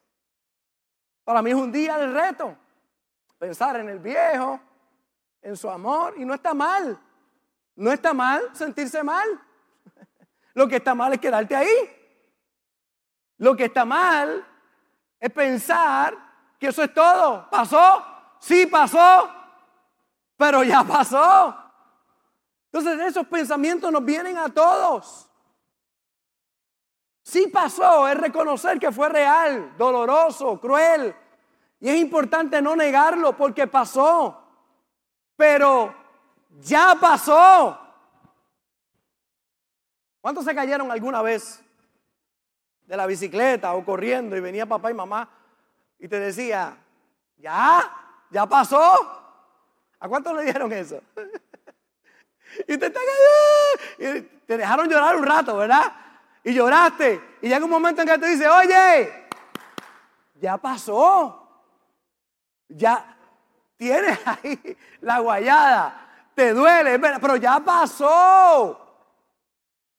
Para 1.23 1.41
mí 1.41 1.49
es 1.49 1.55
un 1.55 1.71
día 1.71 1.97
de 1.97 2.07
reto. 2.07 2.55
Pensar 3.39 3.79
en 3.79 3.89
el 3.89 3.99
viejo, 3.99 4.59
en 5.41 5.57
su 5.57 5.69
amor, 5.69 6.13
y 6.17 6.25
no 6.25 6.35
está 6.35 6.53
mal. 6.53 6.99
No 7.75 7.91
está 7.91 8.13
mal 8.13 8.41
sentirse 8.53 9.03
mal. 9.03 9.27
Lo 10.53 10.67
que 10.67 10.75
está 10.75 10.93
mal 10.93 11.13
es 11.13 11.19
quedarte 11.19 11.55
ahí. 11.55 11.73
Lo 13.37 13.55
que 13.55 13.65
está 13.65 13.85
mal 13.85 14.45
es 15.19 15.31
pensar 15.31 16.15
que 16.59 16.67
eso 16.67 16.83
es 16.83 16.93
todo. 16.93 17.49
¿Pasó? 17.49 18.05
Sí 18.39 18.67
pasó, 18.67 19.29
pero 20.37 20.63
ya 20.63 20.83
pasó. 20.83 21.60
Entonces 22.71 23.07
esos 23.07 23.27
pensamientos 23.27 23.91
nos 23.91 24.05
vienen 24.05 24.37
a 24.37 24.47
todos. 24.47 25.29
Sí 27.21 27.47
pasó, 27.47 28.07
es 28.07 28.17
reconocer 28.17 28.79
que 28.79 28.91
fue 28.91 29.09
real, 29.09 29.75
doloroso, 29.77 30.59
cruel. 30.59 31.13
Y 31.81 31.89
es 31.89 31.97
importante 31.97 32.61
no 32.61 32.75
negarlo 32.75 33.35
porque 33.35 33.67
pasó. 33.67 34.41
Pero 35.35 35.93
ya 36.59 36.95
pasó. 36.99 37.77
¿Cuántos 40.21 40.45
se 40.45 40.55
cayeron 40.55 40.91
alguna 40.91 41.21
vez 41.21 41.61
de 42.85 42.95
la 42.95 43.05
bicicleta 43.05 43.73
o 43.73 43.83
corriendo 43.83 44.37
y 44.37 44.39
venía 44.39 44.65
papá 44.65 44.91
y 44.91 44.93
mamá 44.93 45.29
y 45.99 46.07
te 46.07 46.19
decía, 46.19 46.77
ya, 47.37 47.91
ya 48.29 48.45
pasó? 48.45 48.95
¿A 49.99 50.07
cuántos 50.07 50.33
le 50.35 50.43
dijeron 50.43 50.71
eso? 50.71 51.01
Y 52.67 52.77
te, 52.77 52.93
y 53.99 54.21
te 54.21 54.57
dejaron 54.57 54.89
llorar 54.89 55.15
un 55.15 55.23
rato, 55.25 55.57
¿verdad? 55.57 55.91
Y 56.43 56.53
lloraste. 56.53 57.37
Y 57.41 57.47
llega 57.47 57.63
un 57.63 57.71
momento 57.71 58.01
en 58.01 58.07
que 58.07 58.17
te 58.17 58.27
dice, 58.27 58.47
oye, 58.47 59.27
ya 60.35 60.57
pasó. 60.57 61.37
Ya 62.67 63.17
tienes 63.77 64.19
ahí 64.25 64.77
la 65.01 65.19
guayada. 65.19 66.07
Te 66.33 66.53
duele, 66.53 66.99
pero 66.99 67.35
ya 67.35 67.59
pasó. 67.59 68.77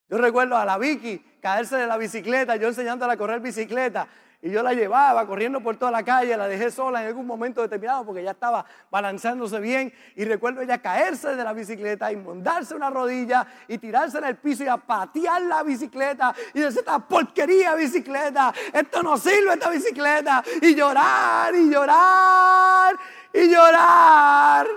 Yo 0.09 0.17
recuerdo 0.17 0.57
a 0.57 0.65
la 0.65 0.77
Vicky 0.77 1.17
caerse 1.41 1.75
de 1.75 1.87
la 1.87 1.97
bicicleta, 1.97 2.55
yo 2.55 2.69
enseñándola 2.69 3.13
a 3.13 3.17
correr 3.17 3.39
bicicleta. 3.39 4.07
Y 4.45 4.51
yo 4.51 4.61
la 4.61 4.73
llevaba 4.73 5.25
corriendo 5.25 5.61
por 5.61 5.77
toda 5.77 5.89
la 5.89 6.03
calle, 6.03 6.35
la 6.35 6.49
dejé 6.49 6.69
sola 6.69 7.01
en 7.01 7.07
algún 7.07 7.25
momento 7.25 7.61
determinado 7.61 8.05
porque 8.05 8.21
ya 8.21 8.31
estaba 8.31 8.65
balanzándose 8.91 9.57
bien. 9.61 9.93
Y 10.17 10.25
recuerdo 10.25 10.59
ella 10.59 10.79
caerse 10.79 11.33
de 11.33 11.41
la 11.45 11.53
bicicleta, 11.53 12.11
inmundarse 12.11 12.75
una 12.75 12.89
rodilla 12.89 13.47
y 13.69 13.77
tirarse 13.77 14.17
en 14.17 14.25
el 14.25 14.35
piso 14.35 14.65
y 14.65 14.67
a 14.67 14.75
patear 14.75 15.43
la 15.43 15.63
bicicleta. 15.63 16.35
Y 16.53 16.59
decir, 16.59 16.79
esta 16.79 16.99
porquería 16.99 17.73
bicicleta, 17.75 18.53
esto 18.73 19.01
no 19.01 19.15
sirve 19.15 19.53
esta 19.53 19.69
bicicleta. 19.69 20.43
Y 20.61 20.75
llorar, 20.75 21.55
y 21.55 21.69
llorar, 21.69 22.97
y 23.31 23.49
llorar. 23.49 24.67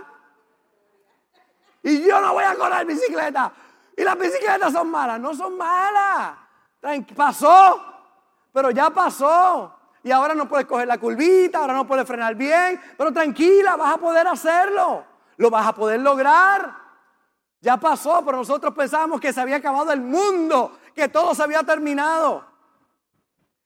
Y 1.83 2.07
yo 2.07 2.21
no 2.21 2.35
voy 2.35 2.45
a 2.45 2.55
correr 2.55 2.87
bicicleta. 2.87 3.53
Y 3.97 4.05
las 4.05 4.17
bicicletas 4.17 4.73
son 4.73 4.89
malas. 4.93 5.19
No 5.19 5.35
son 5.35 5.57
malas. 5.57 6.37
Pasó, 7.17 7.96
pero 8.57 8.71
ya 8.71 8.89
pasó. 8.89 9.71
Y 10.03 10.11
ahora 10.11 10.35
no 10.35 10.49
puedes 10.49 10.65
coger 10.65 10.89
la 10.89 10.97
curvita, 10.97 11.59
ahora 11.59 11.75
no 11.75 11.87
puedes 11.87 12.07
frenar 12.07 12.35
bien. 12.35 12.81
Pero 12.97 13.13
tranquila, 13.13 13.77
vas 13.77 13.97
a 13.97 13.99
poder 13.99 14.27
hacerlo. 14.27 15.05
Lo 15.37 15.51
vas 15.51 15.67
a 15.67 15.75
poder 15.75 16.01
lograr. 16.01 16.75
Ya 17.61 17.77
pasó, 17.77 18.25
pero 18.25 18.39
nosotros 18.39 18.73
pensábamos 18.73 19.21
que 19.21 19.31
se 19.31 19.43
había 19.43 19.57
acabado 19.57 19.93
el 19.93 20.01
mundo, 20.01 20.79
que 20.95 21.07
todo 21.07 21.35
se 21.35 21.43
había 21.43 21.63
terminado. 21.65 22.47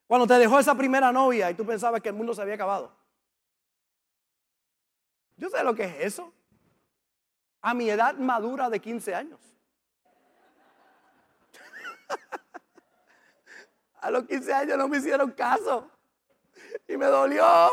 Cuando 0.09 0.27
te 0.27 0.35
dejó 0.41 0.59
esa 0.59 0.75
primera 0.75 1.13
novia 1.13 1.49
y 1.53 1.55
tú 1.55 1.65
pensabas 1.65 2.01
que 2.01 2.09
el 2.09 2.17
mundo 2.17 2.35
se 2.35 2.43
había 2.43 2.57
acabado. 2.57 2.91
Yo 5.37 5.51
sé 5.51 5.63
lo 5.63 5.73
que 5.73 5.85
es 5.85 5.95
eso. 6.01 6.33
A 7.61 7.75
mi 7.75 7.89
edad 7.89 8.17
madura 8.17 8.69
de 8.69 8.81
15 8.81 9.15
años. 9.15 9.39
A 14.01 14.11
los 14.11 14.25
15 14.25 14.53
años 14.53 14.79
no 14.79 14.89
me 14.89 14.99
hicieron 14.99 15.31
caso. 15.33 15.91
Y 16.89 16.97
me 16.97 17.07
dolió. 17.07 17.45
¡Ah! 17.45 17.71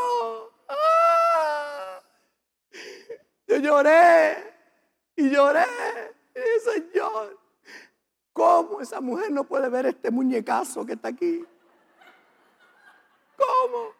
Yo 3.47 3.57
lloré. 3.57 4.37
Y 5.15 5.29
lloré. 5.29 5.65
Y 6.35 6.59
Señor, 6.59 7.39
¿cómo 8.33 8.81
esa 8.81 9.01
mujer 9.01 9.31
no 9.31 9.43
puede 9.43 9.69
ver 9.69 9.87
este 9.87 10.11
muñecazo 10.11 10.85
que 10.85 10.93
está 10.93 11.09
aquí? 11.09 11.45
¿Cómo? 13.37 13.96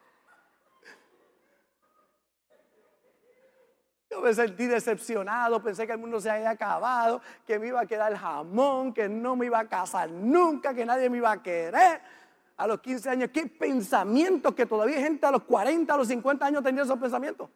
Me 4.22 4.34
sentí 4.34 4.66
decepcionado, 4.66 5.62
pensé 5.62 5.86
que 5.86 5.94
el 5.94 5.98
mundo 5.98 6.20
se 6.20 6.30
había 6.30 6.50
acabado, 6.50 7.22
que 7.46 7.60
me 7.60 7.68
iba 7.68 7.82
a 7.82 7.86
quedar 7.86 8.12
el 8.12 8.18
jamón, 8.18 8.94
que 8.94 9.08
no 9.08 9.36
me 9.36 9.46
iba 9.46 9.60
a 9.60 9.68
casar 9.68 10.10
nunca, 10.10 10.74
que 10.74 10.86
nadie 10.86 11.10
me 11.10 11.18
iba 11.18 11.32
a 11.32 11.42
querer. 11.42 12.02
A 12.58 12.68
los 12.68 12.80
15 12.82 13.10
años, 13.10 13.30
qué 13.32 13.46
pensamientos 13.46 14.56
que 14.56 14.66
todavía 14.66 14.98
hay 14.98 15.04
gente 15.04 15.26
a 15.26 15.32
los 15.32 15.44
40, 15.44 15.94
a 15.94 15.98
los 15.98 16.08
50 16.08 16.46
años 16.46 16.64
tenía 16.64 16.84
esos 16.84 16.98
pensamientos. 16.98 17.50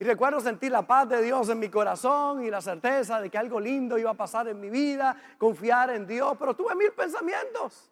Y 0.00 0.04
recuerdo 0.04 0.40
sentir 0.40 0.70
la 0.70 0.86
paz 0.86 1.08
de 1.08 1.22
Dios 1.22 1.48
en 1.48 1.58
mi 1.58 1.68
corazón 1.68 2.44
y 2.44 2.50
la 2.50 2.60
certeza 2.60 3.20
de 3.20 3.30
que 3.30 3.38
algo 3.38 3.58
lindo 3.58 3.98
iba 3.98 4.10
a 4.10 4.14
pasar 4.14 4.46
en 4.46 4.60
mi 4.60 4.70
vida, 4.70 5.16
confiar 5.38 5.90
en 5.90 6.06
Dios, 6.06 6.36
pero 6.38 6.54
tuve 6.54 6.74
mil 6.76 6.92
pensamientos 6.92 7.90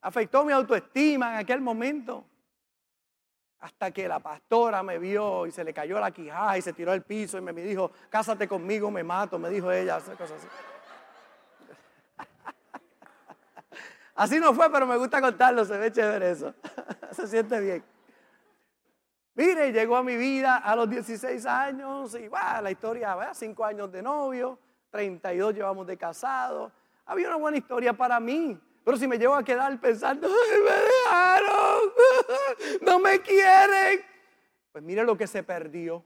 afectó 0.00 0.44
mi 0.44 0.52
autoestima 0.52 1.32
en 1.32 1.38
aquel 1.38 1.60
momento. 1.60 2.24
Hasta 3.60 3.90
que 3.90 4.06
la 4.06 4.20
pastora 4.20 4.82
me 4.84 4.98
vio 4.98 5.46
y 5.46 5.50
se 5.50 5.64
le 5.64 5.74
cayó 5.74 5.98
la 5.98 6.12
quijada 6.12 6.56
y 6.56 6.62
se 6.62 6.72
tiró 6.72 6.92
al 6.92 7.02
piso 7.02 7.38
y 7.38 7.40
me 7.40 7.52
dijo, 7.52 7.90
cásate 8.08 8.46
conmigo, 8.46 8.88
me 8.90 9.02
mato, 9.02 9.36
me 9.38 9.50
dijo 9.50 9.72
ella, 9.72 9.96
así. 9.96 10.12
Así 14.14 14.38
no 14.40 14.52
fue, 14.54 14.70
pero 14.70 14.86
me 14.86 14.96
gusta 14.96 15.20
contarlo, 15.20 15.64
se 15.64 15.76
ve 15.76 15.92
chévere 15.92 16.30
eso. 16.30 16.54
se 17.12 17.26
siente 17.26 17.60
bien. 17.60 17.84
Mire, 19.34 19.70
llegó 19.70 19.96
a 19.96 20.02
mi 20.02 20.16
vida 20.16 20.56
a 20.56 20.74
los 20.74 20.90
16 20.90 21.46
años 21.46 22.12
y 22.16 22.26
va, 22.26 22.60
la 22.60 22.72
historia, 22.72 23.14
¿verdad? 23.14 23.34
5 23.34 23.64
años 23.64 23.92
de 23.92 24.02
novio, 24.02 24.58
32 24.90 25.54
llevamos 25.54 25.86
de 25.86 25.96
casado. 25.96 26.72
Había 27.06 27.28
una 27.28 27.36
buena 27.36 27.56
historia 27.56 27.92
para 27.92 28.18
mí. 28.18 28.60
Pero 28.88 28.96
si 28.96 29.06
me 29.06 29.18
llevo 29.18 29.34
a 29.34 29.44
quedar 29.44 29.78
pensando, 29.78 30.26
Ay, 30.26 30.60
me 30.62 30.70
dejaron, 30.70 31.92
no 32.80 32.98
me 32.98 33.20
quieren, 33.20 34.02
pues 34.72 34.82
mire 34.82 35.04
lo 35.04 35.14
que 35.14 35.26
se 35.26 35.42
perdió. 35.42 36.02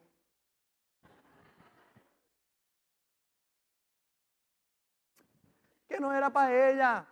Que 5.89 6.01
no 6.01 6.13
era 6.13 6.29
para 6.31 6.71
ella. 6.71 7.07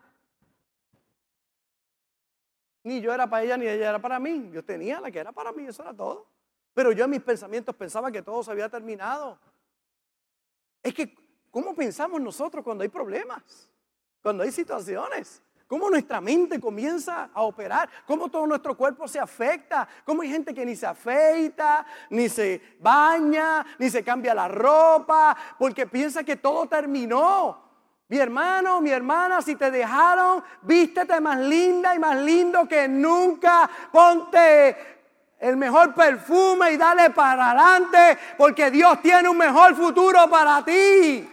Ni 2.82 3.00
yo 3.00 3.14
era 3.14 3.30
para 3.30 3.44
ella, 3.44 3.56
ni 3.56 3.68
ella 3.68 3.90
era 3.90 4.00
para 4.00 4.18
mí. 4.18 4.50
Yo 4.52 4.64
tenía 4.64 5.00
la 5.00 5.08
que 5.12 5.20
era 5.20 5.30
para 5.30 5.52
mí, 5.52 5.66
eso 5.66 5.84
era 5.84 5.94
todo. 5.94 6.26
Pero 6.74 6.90
yo 6.90 7.04
en 7.04 7.10
mis 7.10 7.22
pensamientos 7.22 7.76
pensaba 7.76 8.10
que 8.10 8.22
todo 8.22 8.42
se 8.42 8.50
había 8.50 8.68
terminado. 8.68 9.38
Es 10.82 10.92
que, 10.92 11.14
¿cómo 11.48 11.76
pensamos 11.76 12.20
nosotros 12.20 12.64
cuando 12.64 12.82
hay 12.82 12.88
problemas? 12.88 13.70
Cuando 14.20 14.42
hay 14.42 14.50
situaciones 14.50 15.44
cómo 15.70 15.88
nuestra 15.88 16.20
mente 16.20 16.58
comienza 16.58 17.30
a 17.32 17.42
operar, 17.42 17.88
cómo 18.04 18.28
todo 18.28 18.44
nuestro 18.44 18.76
cuerpo 18.76 19.06
se 19.06 19.20
afecta, 19.20 19.86
cómo 20.04 20.22
hay 20.22 20.28
gente 20.28 20.52
que 20.52 20.66
ni 20.66 20.74
se 20.74 20.84
afeita, 20.84 21.86
ni 22.10 22.28
se 22.28 22.60
baña, 22.80 23.64
ni 23.78 23.88
se 23.88 24.02
cambia 24.02 24.34
la 24.34 24.48
ropa, 24.48 25.36
porque 25.60 25.86
piensa 25.86 26.24
que 26.24 26.34
todo 26.34 26.66
terminó. 26.66 27.70
Mi 28.08 28.18
hermano, 28.18 28.80
mi 28.80 28.90
hermana, 28.90 29.40
si 29.42 29.54
te 29.54 29.70
dejaron, 29.70 30.42
vístete 30.62 31.20
más 31.20 31.38
linda 31.38 31.94
y 31.94 32.00
más 32.00 32.16
lindo 32.16 32.66
que 32.66 32.88
nunca. 32.88 33.70
Ponte 33.92 34.76
el 35.38 35.56
mejor 35.56 35.94
perfume 35.94 36.72
y 36.72 36.78
dale 36.78 37.10
para 37.10 37.52
adelante, 37.52 38.18
porque 38.36 38.72
Dios 38.72 39.00
tiene 39.00 39.28
un 39.28 39.38
mejor 39.38 39.76
futuro 39.76 40.28
para 40.28 40.64
ti. 40.64 41.30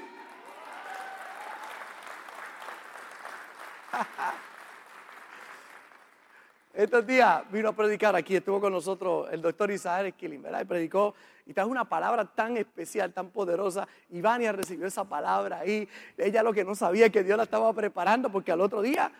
Estos 6.73 7.05
días 7.07 7.49
vino 7.51 7.69
a 7.69 7.73
predicar 7.73 8.15
aquí, 8.15 8.35
estuvo 8.35 8.59
con 8.61 8.73
nosotros 8.73 9.27
el 9.31 9.41
doctor 9.41 9.71
Isaac 9.71 10.05
Esquilín, 10.07 10.43
¿verdad? 10.43 10.61
Y 10.61 10.65
predicó 10.65 11.15
y 11.45 11.53
trajo 11.53 11.69
una 11.69 11.85
palabra 11.85 12.25
tan 12.25 12.57
especial, 12.57 13.13
tan 13.13 13.29
poderosa. 13.29 13.87
Y 14.09 14.19
Vania 14.21 14.51
recibió 14.51 14.85
esa 14.85 15.05
palabra 15.05 15.59
ahí. 15.59 15.87
Ella 16.17 16.43
lo 16.43 16.53
que 16.53 16.63
no 16.63 16.75
sabía 16.75 17.07
es 17.07 17.11
que 17.11 17.23
Dios 17.23 17.37
la 17.37 17.43
estaba 17.43 17.73
preparando 17.73 18.29
porque 18.29 18.51
al 18.51 18.61
otro 18.61 18.81
día 18.81 19.11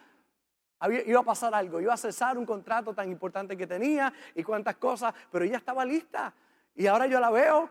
iba 1.06 1.20
a 1.20 1.24
pasar 1.24 1.56
algo, 1.56 1.82
iba 1.82 1.94
a 1.94 1.98
cesar 1.98 2.38
un 2.38 2.46
contrato 2.46 2.94
tan 2.94 3.10
importante 3.10 3.58
que 3.58 3.66
tenía 3.66 4.14
y 4.36 4.44
cuantas 4.44 4.76
cosas, 4.76 5.12
pero 5.32 5.44
ella 5.44 5.58
estaba 5.58 5.84
lista. 5.84 6.32
Y 6.76 6.86
ahora 6.86 7.08
yo 7.08 7.20
la 7.20 7.32
veo 7.32 7.68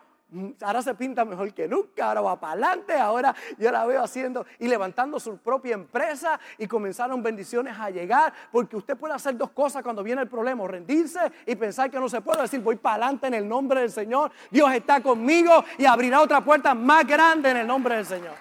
ahora 0.61 0.83
se 0.83 0.95
pinta 0.95 1.25
mejor 1.25 1.55
que 1.55 1.69
nunca, 1.69 2.09
ahora 2.09 2.21
va 2.21 2.41
para 2.41 2.53
adelante, 2.53 2.95
ahora 2.95 3.35
yo 3.59 3.71
la 3.71 3.87
veo 3.87 4.03
haciendo 4.03 4.45
y 4.59 4.67
levantando 4.67 5.21
su 5.21 5.39
propia 5.39 5.75
empresa 5.75 6.39
y 6.59 6.67
comenzaron 6.67 7.23
bendiciones 7.23 7.79
a 7.79 7.91
llegar, 7.91 8.33
porque 8.51 8.77
usted 8.77 8.97
puede 8.97 9.15
hacer 9.15 9.37
dos 9.37 9.51
cosas 9.51 9.83
cuando 9.83 10.03
viene 10.03 10.23
el 10.23 10.29
problema, 10.29 10.67
rendirse 10.67 11.21
y 11.47 11.55
pensar 11.55 11.91
que 11.91 12.01
no 12.01 12.09
se 12.09 12.21
puede, 12.21 12.43
decir 12.43 12.61
voy 12.61 12.77
para 12.77 12.97
adelante 12.97 13.29
en 13.29 13.35
el 13.35 13.49
nombre 13.49 13.81
del 13.81 13.91
Señor, 13.91 14.33
Dios 14.51 14.73
está 14.73 15.01
conmigo 15.01 15.65
y 15.79 15.87
abrirá 15.87 16.21
otra 16.21 16.45
puerta 16.45 16.75
más 16.75 17.07
grande 17.07 17.51
en 17.51 17.59
el 17.59 17.67
nombre 17.67 17.97
del 17.97 18.07
Señor. 18.07 18.35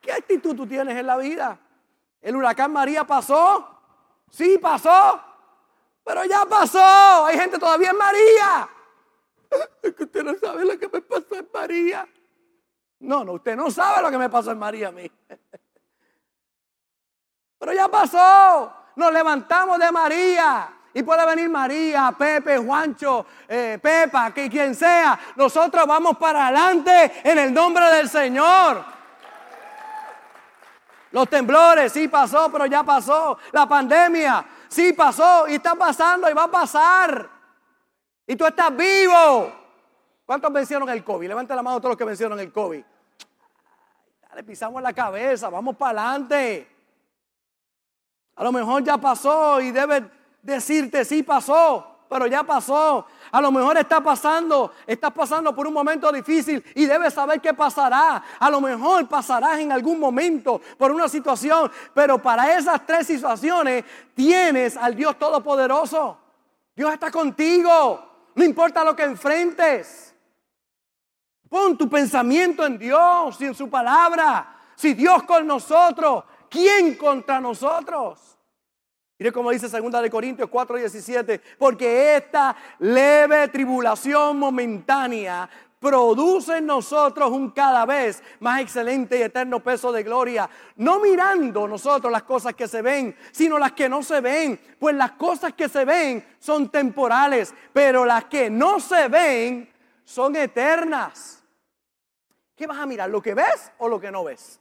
¿Qué 0.00 0.10
actitud 0.10 0.56
tú 0.56 0.66
tienes 0.66 0.96
en 0.96 1.06
la 1.06 1.16
vida? 1.16 1.58
¿El 2.20 2.34
huracán 2.34 2.72
María 2.72 3.04
pasó? 3.04 3.68
Sí, 4.30 4.58
pasó, 4.58 5.22
pero 6.02 6.24
ya 6.24 6.46
pasó, 6.46 7.26
hay 7.26 7.38
gente 7.38 7.58
todavía 7.58 7.90
en 7.90 7.98
María. 7.98 8.68
Es 9.82 9.94
que 9.94 10.04
usted 10.04 10.22
no 10.22 10.34
sabe 10.38 10.64
lo 10.64 10.78
que 10.78 10.88
me 10.88 11.00
pasó 11.00 11.34
en 11.34 11.48
María. 11.52 12.08
No, 13.00 13.24
no, 13.24 13.32
usted 13.32 13.56
no 13.56 13.70
sabe 13.70 14.02
lo 14.02 14.10
que 14.10 14.18
me 14.18 14.28
pasó 14.28 14.52
en 14.52 14.58
María 14.58 14.88
a 14.88 14.92
mí. 14.92 15.10
Pero 17.58 17.72
ya 17.72 17.88
pasó. 17.88 18.72
Nos 18.96 19.12
levantamos 19.12 19.78
de 19.78 19.90
María. 19.90 20.78
Y 20.94 21.02
puede 21.02 21.24
venir 21.24 21.48
María, 21.48 22.14
Pepe, 22.16 22.58
Juancho, 22.58 23.24
eh, 23.48 23.78
Pepa, 23.80 24.32
que 24.32 24.50
quien 24.50 24.74
sea. 24.74 25.18
Nosotros 25.36 25.86
vamos 25.86 26.18
para 26.18 26.48
adelante 26.48 27.22
en 27.24 27.38
el 27.38 27.54
nombre 27.54 27.86
del 27.86 28.10
Señor. 28.10 28.84
Los 31.12 31.28
temblores, 31.28 31.92
sí 31.92 32.08
pasó, 32.08 32.50
pero 32.52 32.66
ya 32.66 32.82
pasó. 32.82 33.38
La 33.52 33.66
pandemia, 33.66 34.44
sí 34.68 34.92
pasó 34.92 35.48
y 35.48 35.54
está 35.54 35.74
pasando 35.74 36.28
y 36.28 36.34
va 36.34 36.44
a 36.44 36.50
pasar. 36.50 37.41
Y 38.32 38.36
tú 38.36 38.46
estás 38.46 38.74
vivo. 38.74 39.52
¿Cuántos 40.24 40.50
vencieron 40.50 40.88
el 40.88 41.04
COVID? 41.04 41.28
Levanta 41.28 41.54
la 41.54 41.62
mano 41.62 41.78
todos 41.80 41.90
los 41.90 41.98
que 41.98 42.04
vencieron 42.06 42.40
el 42.40 42.50
COVID. 42.50 42.82
Le 44.34 44.42
pisamos 44.42 44.80
la 44.80 44.94
cabeza, 44.94 45.50
vamos 45.50 45.76
para 45.76 46.00
adelante. 46.00 46.66
A 48.36 48.42
lo 48.42 48.50
mejor 48.50 48.82
ya 48.82 48.96
pasó 48.96 49.60
y 49.60 49.70
debe 49.70 50.10
decirte, 50.40 51.04
sí 51.04 51.22
pasó, 51.22 52.06
pero 52.08 52.26
ya 52.26 52.42
pasó. 52.42 53.06
A 53.30 53.40
lo 53.42 53.52
mejor 53.52 53.76
está 53.76 54.00
pasando, 54.00 54.72
estás 54.86 55.12
pasando 55.12 55.54
por 55.54 55.66
un 55.66 55.74
momento 55.74 56.10
difícil 56.10 56.64
y 56.74 56.86
debes 56.86 57.12
saber 57.12 57.38
qué 57.38 57.52
pasará. 57.52 58.24
A 58.38 58.48
lo 58.48 58.62
mejor 58.62 59.06
pasarás 59.08 59.58
en 59.58 59.72
algún 59.72 60.00
momento 60.00 60.58
por 60.78 60.90
una 60.90 61.06
situación, 61.06 61.70
pero 61.92 62.16
para 62.16 62.56
esas 62.56 62.86
tres 62.86 63.08
situaciones 63.08 63.84
tienes 64.14 64.78
al 64.78 64.96
Dios 64.96 65.18
Todopoderoso. 65.18 66.16
Dios 66.74 66.94
está 66.94 67.10
contigo. 67.10 68.11
No 68.34 68.44
importa 68.44 68.84
lo 68.84 68.96
que 68.96 69.04
enfrentes. 69.04 70.14
Pon 71.48 71.76
tu 71.76 71.88
pensamiento 71.88 72.64
en 72.64 72.78
Dios 72.78 73.40
y 73.40 73.44
en 73.44 73.54
su 73.54 73.68
palabra. 73.68 74.56
Si 74.74 74.94
Dios 74.94 75.22
con 75.24 75.46
nosotros, 75.46 76.24
¿quién 76.48 76.96
contra 76.96 77.40
nosotros? 77.40 78.38
Mire 79.18 79.32
como 79.32 79.50
dice 79.50 79.68
2 79.68 80.02
de 80.02 80.10
Corintios 80.10 80.50
4:17, 80.50 81.40
porque 81.58 82.16
esta 82.16 82.56
leve 82.78 83.48
tribulación 83.48 84.38
momentánea 84.38 85.48
produce 85.82 86.58
en 86.58 86.66
nosotros 86.66 87.32
un 87.32 87.50
cada 87.50 87.84
vez 87.84 88.22
más 88.38 88.60
excelente 88.60 89.18
y 89.18 89.22
eterno 89.22 89.58
peso 89.58 89.90
de 89.90 90.04
gloria, 90.04 90.48
no 90.76 91.00
mirando 91.00 91.66
nosotros 91.66 92.12
las 92.12 92.22
cosas 92.22 92.54
que 92.54 92.68
se 92.68 92.82
ven, 92.82 93.16
sino 93.32 93.58
las 93.58 93.72
que 93.72 93.88
no 93.88 94.00
se 94.04 94.20
ven, 94.20 94.60
pues 94.78 94.94
las 94.94 95.12
cosas 95.12 95.54
que 95.54 95.68
se 95.68 95.84
ven 95.84 96.24
son 96.38 96.68
temporales, 96.68 97.52
pero 97.72 98.04
las 98.04 98.26
que 98.26 98.48
no 98.48 98.78
se 98.78 99.08
ven 99.08 99.68
son 100.04 100.36
eternas. 100.36 101.42
¿Qué 102.54 102.68
vas 102.68 102.78
a 102.78 102.86
mirar? 102.86 103.10
¿Lo 103.10 103.20
que 103.20 103.34
ves 103.34 103.72
o 103.78 103.88
lo 103.88 104.00
que 104.00 104.12
no 104.12 104.22
ves? 104.22 104.60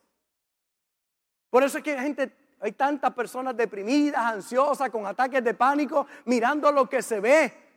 Por 1.51 1.61
eso 1.61 1.77
es 1.77 1.83
que 1.83 1.91
hay 1.91 2.03
gente, 2.03 2.35
hay 2.59 2.71
tantas 2.71 3.13
personas 3.13 3.55
deprimidas, 3.55 4.25
ansiosas, 4.25 4.89
con 4.89 5.05
ataques 5.05 5.43
de 5.43 5.53
pánico, 5.53 6.07
mirando 6.25 6.71
lo 6.71 6.89
que 6.89 7.03
se 7.03 7.19
ve. 7.19 7.70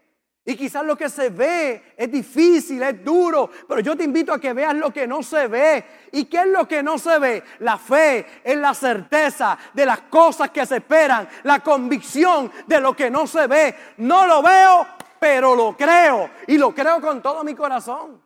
Y 0.47 0.57
quizás 0.57 0.85
lo 0.85 0.95
que 0.95 1.09
se 1.09 1.31
ve 1.31 1.95
es 1.97 2.13
difícil, 2.13 2.83
es 2.83 3.03
duro, 3.03 3.49
pero 3.67 3.81
yo 3.81 3.97
te 3.97 4.05
invito 4.05 4.31
a 4.31 4.39
que 4.39 4.53
veas 4.53 4.75
lo 4.75 4.93
que 4.93 5.07
no 5.07 5.23
se 5.23 5.47
ve. 5.49 5.85
¿Y 6.13 6.27
qué 6.27 6.41
es 6.41 6.47
lo 6.49 6.69
que 6.69 6.83
no 6.83 6.99
se 6.99 7.19
ve? 7.19 7.43
La 7.61 7.79
fe 7.79 8.27
es 8.45 8.57
la 8.57 8.75
certeza 8.75 9.57
de 9.73 9.87
las 9.87 10.01
cosas 10.03 10.51
que 10.51 10.67
se 10.67 10.77
esperan, 10.77 11.27
la 11.45 11.61
convicción 11.61 12.53
de 12.67 12.79
lo 12.79 12.95
que 12.95 13.11
no 13.11 13.27
se 13.27 13.47
ve. 13.47 13.75
No 13.97 14.27
lo 14.27 14.43
veo, 14.43 14.87
pero 15.19 15.57
lo 15.57 15.75
creo 15.75 16.29
y 16.47 16.59
lo 16.59 16.75
creo 16.75 17.01
con 17.01 17.23
todo 17.23 17.43
mi 17.43 17.55
corazón. 17.55 18.23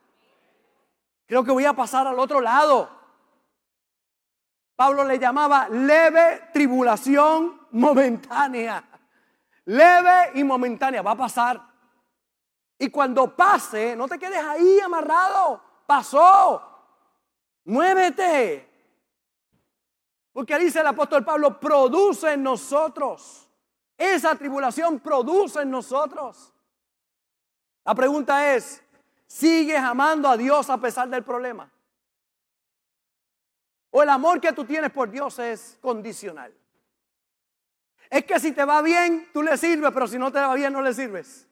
Creo 1.24 1.44
que 1.44 1.52
voy 1.52 1.66
a 1.66 1.72
pasar 1.72 2.08
al 2.08 2.18
otro 2.18 2.40
lado. 2.40 2.98
Pablo 4.74 5.04
le 5.04 5.20
llamaba 5.20 5.68
leve 5.68 6.48
tribulación 6.52 7.60
momentánea. 7.70 8.82
Leve 9.66 10.32
y 10.34 10.42
momentánea, 10.42 11.02
va 11.02 11.12
a 11.12 11.16
pasar. 11.16 11.67
Y 12.78 12.90
cuando 12.90 13.34
pase, 13.34 13.96
no 13.96 14.06
te 14.06 14.18
quedes 14.18 14.42
ahí 14.42 14.78
amarrado. 14.80 15.60
Pasó. 15.86 16.62
Muévete. 17.64 18.68
Porque 20.32 20.56
dice 20.58 20.80
el 20.80 20.86
apóstol 20.86 21.24
Pablo, 21.24 21.58
produce 21.58 22.34
en 22.34 22.42
nosotros. 22.44 23.48
Esa 23.96 24.36
tribulación 24.36 25.00
produce 25.00 25.62
en 25.62 25.70
nosotros. 25.70 26.52
La 27.84 27.94
pregunta 27.94 28.54
es, 28.54 28.80
¿sigues 29.26 29.80
amando 29.80 30.28
a 30.28 30.36
Dios 30.36 30.70
a 30.70 30.78
pesar 30.78 31.08
del 31.08 31.24
problema? 31.24 31.68
¿O 33.90 34.02
el 34.02 34.08
amor 34.10 34.40
que 34.40 34.52
tú 34.52 34.64
tienes 34.64 34.92
por 34.92 35.10
Dios 35.10 35.38
es 35.40 35.78
condicional? 35.80 36.54
Es 38.08 38.24
que 38.24 38.38
si 38.38 38.52
te 38.52 38.64
va 38.64 38.80
bien, 38.82 39.28
tú 39.32 39.42
le 39.42 39.56
sirves, 39.56 39.90
pero 39.92 40.06
si 40.06 40.18
no 40.18 40.30
te 40.30 40.38
va 40.38 40.54
bien, 40.54 40.72
no 40.72 40.82
le 40.82 40.94
sirves. 40.94 41.47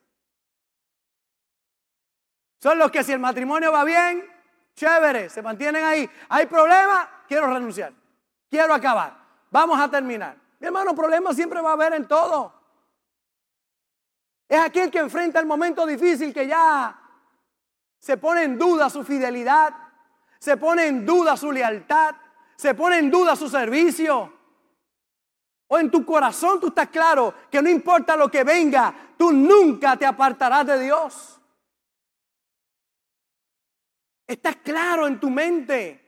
Son 2.66 2.80
los 2.80 2.90
que 2.90 3.04
si 3.04 3.12
el 3.12 3.20
matrimonio 3.20 3.70
va 3.70 3.84
bien, 3.84 4.28
chévere, 4.74 5.30
se 5.30 5.40
mantienen 5.40 5.84
ahí. 5.84 6.10
Hay 6.28 6.46
problemas, 6.46 7.08
quiero 7.28 7.46
renunciar. 7.46 7.92
Quiero 8.50 8.74
acabar. 8.74 9.16
Vamos 9.52 9.78
a 9.78 9.88
terminar. 9.88 10.36
Mi 10.58 10.66
hermano, 10.66 10.92
problemas 10.92 11.36
siempre 11.36 11.60
va 11.60 11.70
a 11.70 11.72
haber 11.74 11.94
en 11.94 12.08
todo. 12.08 12.52
Es 14.48 14.58
aquel 14.58 14.90
que 14.90 14.98
enfrenta 14.98 15.38
el 15.38 15.46
momento 15.46 15.86
difícil 15.86 16.34
que 16.34 16.48
ya 16.48 17.00
se 18.00 18.16
pone 18.16 18.42
en 18.42 18.58
duda 18.58 18.90
su 18.90 19.04
fidelidad, 19.04 19.72
se 20.40 20.56
pone 20.56 20.88
en 20.88 21.06
duda 21.06 21.36
su 21.36 21.52
lealtad, 21.52 22.16
se 22.56 22.74
pone 22.74 22.98
en 22.98 23.12
duda 23.12 23.36
su 23.36 23.48
servicio. 23.48 24.32
O 25.68 25.78
en 25.78 25.88
tu 25.88 26.04
corazón 26.04 26.58
tú 26.58 26.66
estás 26.66 26.88
claro 26.88 27.32
que 27.48 27.62
no 27.62 27.70
importa 27.70 28.16
lo 28.16 28.28
que 28.28 28.42
venga, 28.42 28.92
tú 29.16 29.30
nunca 29.30 29.96
te 29.96 30.04
apartarás 30.04 30.66
de 30.66 30.80
Dios. 30.80 31.35
Estás 34.26 34.56
claro 34.56 35.06
en 35.06 35.20
tu 35.20 35.30
mente. 35.30 36.02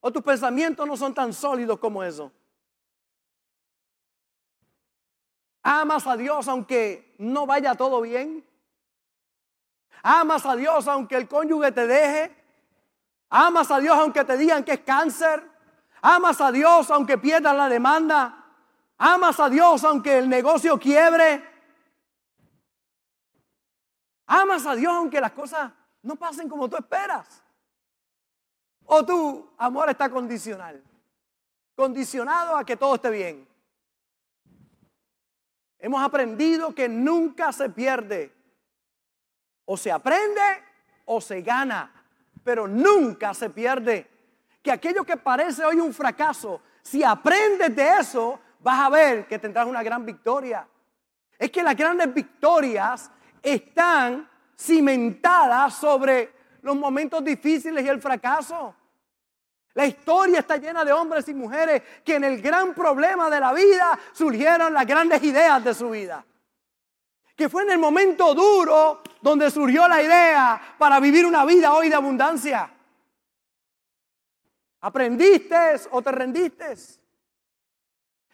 O 0.00 0.10
tus 0.12 0.22
pensamientos 0.22 0.86
no 0.86 0.96
son 0.96 1.14
tan 1.14 1.32
sólidos 1.32 1.78
como 1.78 2.02
eso. 2.02 2.32
Amas 5.62 6.06
a 6.06 6.16
Dios 6.16 6.46
aunque 6.48 7.14
no 7.18 7.46
vaya 7.46 7.74
todo 7.74 8.00
bien. 8.00 8.46
Amas 10.02 10.44
a 10.44 10.56
Dios 10.56 10.86
aunque 10.88 11.16
el 11.16 11.28
cónyuge 11.28 11.72
te 11.72 11.86
deje. 11.86 12.34
Amas 13.30 13.70
a 13.70 13.80
Dios 13.80 13.96
aunque 13.96 14.24
te 14.24 14.36
digan 14.36 14.64
que 14.64 14.72
es 14.72 14.80
cáncer. 14.80 15.42
Amas 16.02 16.40
a 16.40 16.52
Dios 16.52 16.90
aunque 16.90 17.16
pierdas 17.16 17.56
la 17.56 17.68
demanda. 17.68 18.44
Amas 18.98 19.40
a 19.40 19.48
Dios 19.48 19.82
aunque 19.84 20.18
el 20.18 20.28
negocio 20.28 20.78
quiebre. 20.78 21.42
Amas 24.26 24.66
a 24.66 24.74
Dios 24.74 24.92
aunque 24.92 25.20
las 25.20 25.32
cosas 25.32 25.72
no 26.04 26.16
pasen 26.16 26.48
como 26.48 26.68
tú 26.68 26.76
esperas. 26.76 27.42
O 28.84 29.04
tu 29.04 29.50
amor 29.56 29.88
está 29.88 30.10
condicional. 30.10 30.82
Condicionado 31.74 32.56
a 32.56 32.64
que 32.64 32.76
todo 32.76 32.94
esté 32.94 33.10
bien. 33.10 33.48
Hemos 35.78 36.02
aprendido 36.02 36.74
que 36.74 36.88
nunca 36.88 37.52
se 37.52 37.70
pierde. 37.70 38.32
O 39.64 39.78
se 39.78 39.90
aprende 39.90 40.42
o 41.06 41.22
se 41.22 41.40
gana. 41.40 41.90
Pero 42.44 42.68
nunca 42.68 43.32
se 43.32 43.48
pierde. 43.48 44.06
Que 44.62 44.72
aquello 44.72 45.04
que 45.04 45.16
parece 45.16 45.64
hoy 45.64 45.80
un 45.80 45.94
fracaso, 45.94 46.60
si 46.82 47.02
aprendes 47.02 47.74
de 47.74 47.88
eso, 47.98 48.38
vas 48.60 48.78
a 48.78 48.90
ver 48.90 49.26
que 49.26 49.38
tendrás 49.38 49.66
una 49.66 49.82
gran 49.82 50.04
victoria. 50.04 50.68
Es 51.38 51.50
que 51.50 51.62
las 51.62 51.74
grandes 51.74 52.12
victorias 52.12 53.10
están 53.42 54.33
cimentadas 54.64 55.74
sobre 55.74 56.32
los 56.62 56.76
momentos 56.76 57.22
difíciles 57.22 57.84
y 57.84 57.88
el 57.88 58.00
fracaso. 58.00 58.74
La 59.74 59.86
historia 59.86 60.38
está 60.38 60.56
llena 60.56 60.84
de 60.84 60.92
hombres 60.92 61.28
y 61.28 61.34
mujeres 61.34 61.82
que 62.04 62.14
en 62.14 62.24
el 62.24 62.40
gran 62.40 62.74
problema 62.74 63.28
de 63.28 63.40
la 63.40 63.52
vida 63.52 63.98
surgieron 64.12 64.72
las 64.72 64.86
grandes 64.86 65.22
ideas 65.22 65.62
de 65.62 65.74
su 65.74 65.90
vida. 65.90 66.24
Que 67.36 67.48
fue 67.48 67.64
en 67.64 67.72
el 67.72 67.78
momento 67.78 68.32
duro 68.34 69.02
donde 69.20 69.50
surgió 69.50 69.88
la 69.88 70.00
idea 70.00 70.76
para 70.78 71.00
vivir 71.00 71.26
una 71.26 71.44
vida 71.44 71.74
hoy 71.74 71.88
de 71.88 71.96
abundancia. 71.96 72.70
¿Aprendiste 74.80 75.56
o 75.90 76.00
te 76.00 76.12
rendiste? 76.12 76.76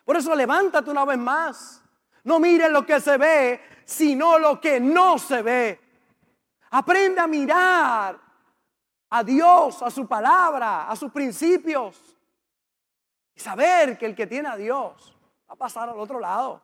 Por 0.04 0.16
eso 0.16 0.34
levántate 0.34 0.90
una 0.90 1.06
vez 1.06 1.18
más. 1.18 1.82
No 2.24 2.38
mires 2.38 2.70
lo 2.70 2.84
que 2.84 3.00
se 3.00 3.16
ve, 3.16 3.60
sino 3.86 4.38
lo 4.38 4.60
que 4.60 4.78
no 4.78 5.18
se 5.18 5.40
ve. 5.40 5.79
Aprende 6.70 7.20
a 7.20 7.26
mirar 7.26 8.18
a 9.10 9.24
Dios, 9.24 9.82
a 9.82 9.90
su 9.90 10.06
palabra, 10.06 10.88
a 10.88 10.94
sus 10.94 11.10
principios. 11.10 12.16
Y 13.34 13.40
saber 13.40 13.98
que 13.98 14.06
el 14.06 14.14
que 14.14 14.26
tiene 14.26 14.48
a 14.48 14.56
Dios 14.56 15.16
va 15.48 15.54
a 15.54 15.56
pasar 15.56 15.88
al 15.88 15.98
otro 15.98 16.20
lado. 16.20 16.62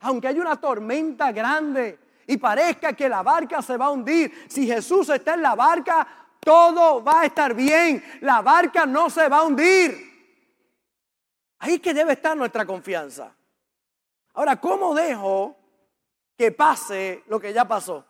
Aunque 0.00 0.28
haya 0.28 0.40
una 0.40 0.56
tormenta 0.56 1.30
grande 1.30 1.98
y 2.26 2.36
parezca 2.36 2.92
que 2.94 3.08
la 3.08 3.22
barca 3.22 3.62
se 3.62 3.76
va 3.76 3.86
a 3.86 3.90
hundir, 3.90 4.46
si 4.48 4.66
Jesús 4.66 5.08
está 5.08 5.34
en 5.34 5.42
la 5.42 5.54
barca, 5.54 6.06
todo 6.40 7.02
va 7.02 7.20
a 7.20 7.26
estar 7.26 7.54
bien. 7.54 8.02
La 8.20 8.42
barca 8.42 8.86
no 8.86 9.08
se 9.08 9.28
va 9.28 9.38
a 9.38 9.42
hundir. 9.44 10.12
Ahí 11.60 11.78
que 11.78 11.94
debe 11.94 12.14
estar 12.14 12.36
nuestra 12.36 12.66
confianza. 12.66 13.34
Ahora, 14.34 14.60
¿cómo 14.60 14.94
dejo 14.94 15.56
que 16.36 16.50
pase 16.50 17.22
lo 17.28 17.38
que 17.38 17.52
ya 17.52 17.64
pasó? 17.66 18.04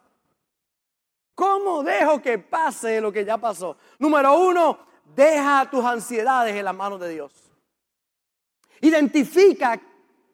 ¿Cómo 1.35 1.83
dejo 1.83 2.23
que 2.23 2.38
pase 2.38 3.01
lo 3.01 3.11
que 3.11 3.25
ya 3.25 3.38
pasó? 3.38 3.77
Número 3.99 4.38
uno, 4.38 4.79
deja 5.14 5.68
tus 5.68 5.85
ansiedades 5.85 6.55
en 6.55 6.64
las 6.64 6.75
manos 6.75 7.01
de 7.01 7.11
Dios. 7.11 7.33
Identifica 8.81 9.81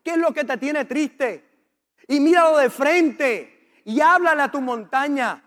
qué 0.02 0.10
es 0.10 0.18
lo 0.18 0.32
que 0.32 0.44
te 0.44 0.56
tiene 0.58 0.84
triste 0.84 1.48
y 2.06 2.20
míralo 2.20 2.58
de 2.58 2.68
frente 2.68 3.82
y 3.84 4.00
háblale 4.00 4.42
a 4.42 4.50
tu 4.50 4.60
montaña. 4.60 5.42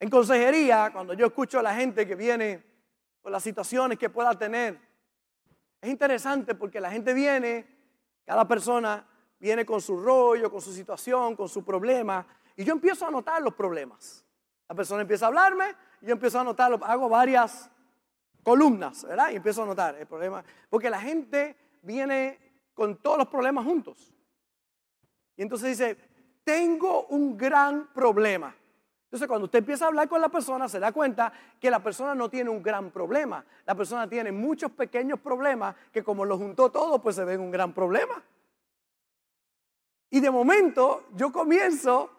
En 0.00 0.10
consejería, 0.10 0.90
cuando 0.92 1.14
yo 1.14 1.26
escucho 1.26 1.58
a 1.58 1.62
la 1.62 1.74
gente 1.74 2.06
que 2.06 2.14
viene 2.14 2.64
con 3.22 3.32
las 3.32 3.42
situaciones 3.42 3.98
que 3.98 4.10
pueda 4.10 4.36
tener, 4.36 4.78
es 5.80 5.90
interesante 5.90 6.54
porque 6.54 6.80
la 6.80 6.90
gente 6.90 7.14
viene, 7.14 7.66
cada 8.24 8.46
persona 8.48 9.06
viene 9.38 9.64
con 9.64 9.80
su 9.80 9.96
rollo, 9.98 10.50
con 10.50 10.60
su 10.60 10.72
situación, 10.72 11.36
con 11.36 11.48
su 11.48 11.64
problema, 11.64 12.26
y 12.56 12.64
yo 12.64 12.72
empiezo 12.72 13.06
a 13.06 13.10
notar 13.10 13.42
los 13.42 13.54
problemas. 13.54 14.24
La 14.68 14.74
persona 14.74 15.02
empieza 15.02 15.26
a 15.26 15.28
hablarme, 15.28 15.74
y 16.00 16.06
yo 16.06 16.12
empiezo 16.12 16.40
a 16.40 16.44
notar, 16.44 16.78
hago 16.82 17.08
varias 17.08 17.70
columnas, 18.42 19.04
¿verdad? 19.04 19.30
Y 19.30 19.36
empiezo 19.36 19.62
a 19.62 19.66
notar 19.66 19.96
el 19.96 20.06
problema, 20.06 20.44
porque 20.68 20.90
la 20.90 21.00
gente 21.00 21.56
viene 21.82 22.38
con 22.74 22.96
todos 22.96 23.18
los 23.18 23.28
problemas 23.28 23.64
juntos. 23.64 24.12
Y 25.36 25.42
entonces 25.42 25.78
dice, 25.78 25.96
tengo 26.44 27.06
un 27.06 27.36
gran 27.36 27.92
problema. 27.92 28.54
Entonces, 29.04 29.28
cuando 29.28 29.44
usted 29.44 29.60
empieza 29.60 29.84
a 29.84 29.88
hablar 29.88 30.08
con 30.08 30.20
la 30.20 30.28
persona, 30.28 30.68
se 30.68 30.80
da 30.80 30.92
cuenta 30.92 31.32
que 31.60 31.70
la 31.70 31.82
persona 31.82 32.14
no 32.14 32.28
tiene 32.28 32.50
un 32.50 32.62
gran 32.62 32.90
problema. 32.90 33.44
La 33.64 33.74
persona 33.74 34.08
tiene 34.08 34.32
muchos 34.32 34.72
pequeños 34.72 35.20
problemas 35.20 35.76
que 35.92 36.02
como 36.02 36.24
lo 36.24 36.36
juntó 36.36 36.70
todo, 36.70 37.00
pues 37.00 37.16
se 37.16 37.24
ven 37.24 37.40
un 37.40 37.50
gran 37.50 37.72
problema. 37.72 38.22
Y 40.16 40.20
de 40.20 40.30
momento 40.30 41.08
yo 41.14 41.30
comienzo 41.30 42.10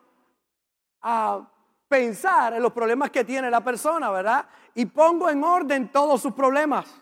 a 1.01 1.49
pensar 1.87 2.53
en 2.53 2.61
los 2.61 2.71
problemas 2.71 3.09
que 3.09 3.23
tiene 3.23 3.49
la 3.49 3.63
persona, 3.63 4.11
¿verdad? 4.11 4.47
Y 4.75 4.85
pongo 4.85 5.27
en 5.31 5.43
orden 5.43 5.91
todos 5.91 6.21
sus 6.21 6.31
problemas. 6.33 6.93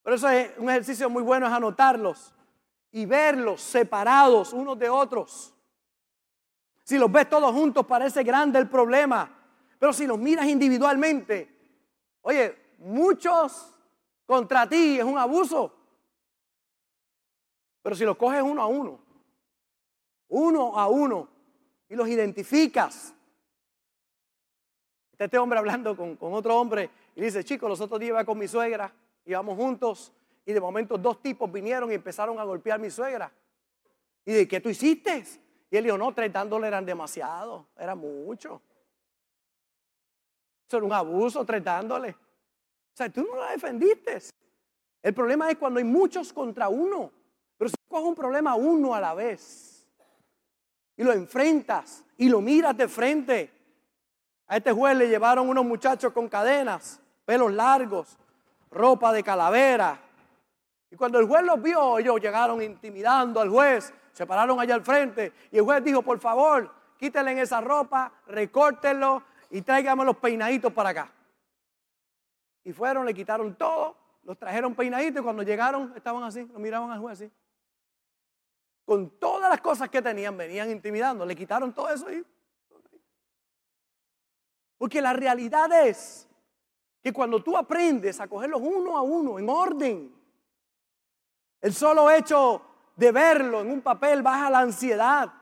Por 0.00 0.12
eso 0.12 0.28
es 0.28 0.56
un 0.58 0.70
ejercicio 0.70 1.10
muy 1.10 1.24
bueno 1.24 1.48
es 1.48 1.52
anotarlos 1.52 2.32
y 2.92 3.04
verlos 3.04 3.62
separados 3.62 4.52
unos 4.52 4.78
de 4.78 4.88
otros. 4.88 5.52
Si 6.84 6.96
los 6.96 7.10
ves 7.10 7.28
todos 7.28 7.52
juntos 7.52 7.84
parece 7.84 8.22
grande 8.22 8.60
el 8.60 8.68
problema, 8.68 9.28
pero 9.80 9.92
si 9.92 10.06
los 10.06 10.20
miras 10.20 10.46
individualmente, 10.46 11.82
oye, 12.22 12.76
muchos 12.78 13.74
contra 14.24 14.68
ti 14.68 15.00
es 15.00 15.04
un 15.04 15.18
abuso. 15.18 15.74
Pero 17.82 17.96
si 17.96 18.04
los 18.04 18.16
coges 18.16 18.40
uno 18.40 18.62
a 18.62 18.66
uno, 18.68 19.03
uno 20.28 20.78
a 20.78 20.88
uno, 20.88 21.28
y 21.88 21.94
los 21.94 22.08
identificas. 22.08 23.14
Está 25.12 25.26
este 25.26 25.38
hombre 25.38 25.58
hablando 25.58 25.96
con, 25.96 26.16
otro 26.20 26.58
hombre 26.58 26.90
y 27.14 27.20
dice, 27.20 27.44
chicos, 27.44 27.68
los 27.68 27.80
otros 27.80 28.00
días 28.00 28.10
iba 28.10 28.24
con 28.24 28.38
mi 28.38 28.48
suegra, 28.48 28.92
íbamos 29.24 29.56
juntos, 29.56 30.12
y 30.44 30.52
de 30.52 30.60
momento 30.60 30.98
dos 30.98 31.22
tipos 31.22 31.50
vinieron 31.50 31.90
y 31.90 31.94
empezaron 31.94 32.38
a 32.38 32.44
golpear 32.44 32.80
a 32.80 32.82
mi 32.82 32.90
suegra. 32.90 33.32
Y 34.24 34.32
de 34.32 34.48
¿qué 34.48 34.60
tú 34.60 34.68
hiciste? 34.68 35.24
Y 35.70 35.76
él 35.76 35.84
dijo, 35.84 35.96
no, 35.96 36.12
30 36.12 36.44
dólares 36.46 36.68
eran 36.68 36.86
demasiado, 36.86 37.66
era 37.78 37.94
mucho. 37.94 38.60
Eso 40.66 40.78
era 40.78 40.86
un 40.86 40.92
abuso, 40.92 41.44
tratándole. 41.44 42.10
O 42.10 42.96
sea, 42.96 43.08
tú 43.08 43.22
no 43.22 43.36
la 43.36 43.52
defendiste. 43.52 44.18
El 45.02 45.14
problema 45.14 45.50
es 45.50 45.58
cuando 45.58 45.78
hay 45.78 45.84
muchos 45.84 46.32
contra 46.32 46.68
uno. 46.68 47.10
Pero 47.56 47.68
si 47.68 47.76
coges 47.88 48.06
un 48.06 48.14
problema 48.14 48.54
uno 48.54 48.94
a 48.94 49.00
la 49.00 49.14
vez, 49.14 49.73
y 50.96 51.02
lo 51.02 51.12
enfrentas 51.12 52.04
y 52.16 52.28
lo 52.28 52.40
miras 52.40 52.76
de 52.76 52.88
frente. 52.88 53.50
A 54.46 54.56
este 54.56 54.72
juez 54.72 54.96
le 54.96 55.08
llevaron 55.08 55.48
unos 55.48 55.64
muchachos 55.64 56.12
con 56.12 56.28
cadenas, 56.28 57.00
pelos 57.24 57.52
largos, 57.52 58.16
ropa 58.70 59.12
de 59.12 59.22
calavera. 59.22 59.98
Y 60.90 60.96
cuando 60.96 61.18
el 61.18 61.26
juez 61.26 61.42
los 61.44 61.60
vio, 61.60 61.98
ellos 61.98 62.20
llegaron 62.20 62.62
intimidando 62.62 63.40
al 63.40 63.48
juez, 63.48 63.92
se 64.12 64.26
pararon 64.26 64.60
allá 64.60 64.74
al 64.74 64.82
frente 64.82 65.32
y 65.50 65.58
el 65.58 65.64
juez 65.64 65.82
dijo, 65.82 66.02
por 66.02 66.20
favor, 66.20 66.70
quítenle 66.98 67.32
en 67.32 67.38
esa 67.38 67.60
ropa, 67.60 68.12
recórtenlo 68.26 69.22
y 69.50 69.62
tráigame 69.62 70.04
los 70.04 70.16
peinaditos 70.16 70.72
para 70.72 70.90
acá. 70.90 71.10
Y 72.62 72.72
fueron, 72.72 73.04
le 73.04 73.12
quitaron 73.12 73.54
todo, 73.56 73.96
los 74.22 74.38
trajeron 74.38 74.74
peinaditos 74.74 75.20
y 75.20 75.24
cuando 75.24 75.42
llegaron 75.42 75.92
estaban 75.96 76.22
así, 76.22 76.46
lo 76.52 76.58
miraban 76.58 76.90
al 76.92 77.00
juez 77.00 77.20
así 77.20 77.32
con 78.84 79.18
todas 79.18 79.50
las 79.50 79.60
cosas 79.60 79.88
que 79.88 80.02
tenían, 80.02 80.36
venían 80.36 80.70
intimidando. 80.70 81.24
Le 81.24 81.34
quitaron 81.34 81.72
todo 81.72 81.90
eso 81.90 82.10
y... 82.12 82.24
Porque 84.76 85.00
la 85.00 85.12
realidad 85.12 85.72
es 85.86 86.28
que 87.00 87.12
cuando 87.12 87.42
tú 87.42 87.56
aprendes 87.56 88.20
a 88.20 88.28
cogerlos 88.28 88.60
uno 88.62 88.96
a 88.96 89.02
uno, 89.02 89.38
en 89.38 89.48
orden, 89.48 90.14
el 91.60 91.72
solo 91.72 92.10
hecho 92.10 92.60
de 92.96 93.12
verlo 93.12 93.60
en 93.60 93.70
un 93.70 93.80
papel 93.80 94.22
baja 94.22 94.50
la 94.50 94.60
ansiedad. 94.60 95.32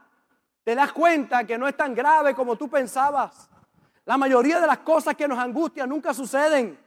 Te 0.62 0.74
das 0.74 0.92
cuenta 0.92 1.44
que 1.44 1.58
no 1.58 1.66
es 1.66 1.76
tan 1.76 1.94
grave 1.94 2.34
como 2.34 2.56
tú 2.56 2.68
pensabas. 2.68 3.50
La 4.04 4.16
mayoría 4.16 4.60
de 4.60 4.66
las 4.66 4.78
cosas 4.78 5.16
que 5.16 5.26
nos 5.26 5.38
angustian 5.38 5.88
nunca 5.88 6.14
suceden. 6.14 6.78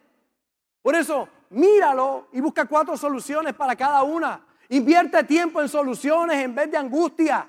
Por 0.82 0.96
eso, 0.96 1.28
míralo 1.50 2.28
y 2.32 2.42
busca 2.42 2.66
cuatro 2.66 2.96
soluciones 2.96 3.54
para 3.54 3.76
cada 3.76 4.04
una. 4.04 4.45
Invierte 4.70 5.24
tiempo 5.24 5.62
en 5.62 5.70
soluciones 5.70 6.44
en 6.44 6.56
vez 6.56 6.72
de 6.72 6.78
angustia. 6.78 7.48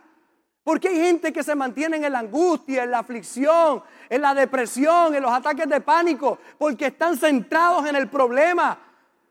Porque 0.63 0.89
hay 0.89 0.97
gente 0.97 1.33
que 1.33 1.45
se 1.45 1.55
mantiene 1.55 2.05
en 2.05 2.13
la 2.13 2.19
angustia, 2.19 2.83
en 2.83 2.91
la 2.91 2.99
aflicción, 2.99 3.85
en 4.09 4.21
la 4.21 4.35
depresión, 4.35 5.15
en 5.15 5.23
los 5.23 5.31
ataques 5.31 5.69
de 5.69 5.81
pánico, 5.81 6.39
porque 6.59 6.87
están 6.87 7.17
centrados 7.17 7.87
en 7.87 7.95
el 7.95 8.09
problema. 8.09 8.77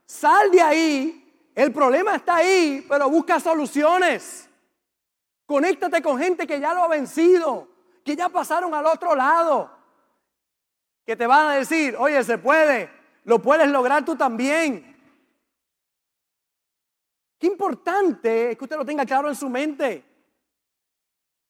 Sal 0.06 0.50
de 0.50 0.62
ahí, 0.62 1.50
el 1.54 1.72
problema 1.72 2.16
está 2.16 2.36
ahí, 2.36 2.86
pero 2.88 3.10
busca 3.10 3.38
soluciones. 3.38 4.48
Conéctate 5.44 6.00
con 6.00 6.18
gente 6.18 6.46
que 6.46 6.58
ya 6.58 6.72
lo 6.72 6.84
ha 6.84 6.88
vencido, 6.88 7.68
que 8.02 8.16
ya 8.16 8.30
pasaron 8.30 8.72
al 8.72 8.86
otro 8.86 9.14
lado, 9.14 9.70
que 11.04 11.16
te 11.16 11.26
van 11.26 11.48
a 11.48 11.54
decir, 11.56 11.96
oye, 11.98 12.24
se 12.24 12.38
puede, 12.38 12.90
lo 13.24 13.40
puedes 13.40 13.68
lograr 13.68 14.04
tú 14.06 14.16
también. 14.16 14.95
Qué 17.38 17.46
importante 17.46 18.50
es 18.50 18.58
que 18.58 18.64
usted 18.64 18.76
lo 18.76 18.84
tenga 18.84 19.04
claro 19.04 19.28
en 19.28 19.34
su 19.34 19.48
mente. 19.48 20.04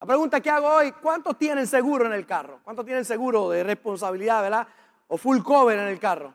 La 0.00 0.06
pregunta 0.06 0.40
que 0.40 0.50
hago 0.50 0.68
hoy, 0.68 0.92
¿cuántos 0.92 1.38
tienen 1.38 1.66
seguro 1.66 2.06
en 2.06 2.12
el 2.12 2.26
carro? 2.26 2.60
¿Cuántos 2.62 2.84
tienen 2.84 3.04
seguro 3.04 3.50
de 3.50 3.64
responsabilidad, 3.64 4.42
verdad? 4.42 4.68
O 5.08 5.16
full 5.16 5.42
cover 5.42 5.78
en 5.78 5.88
el 5.88 5.98
carro. 5.98 6.34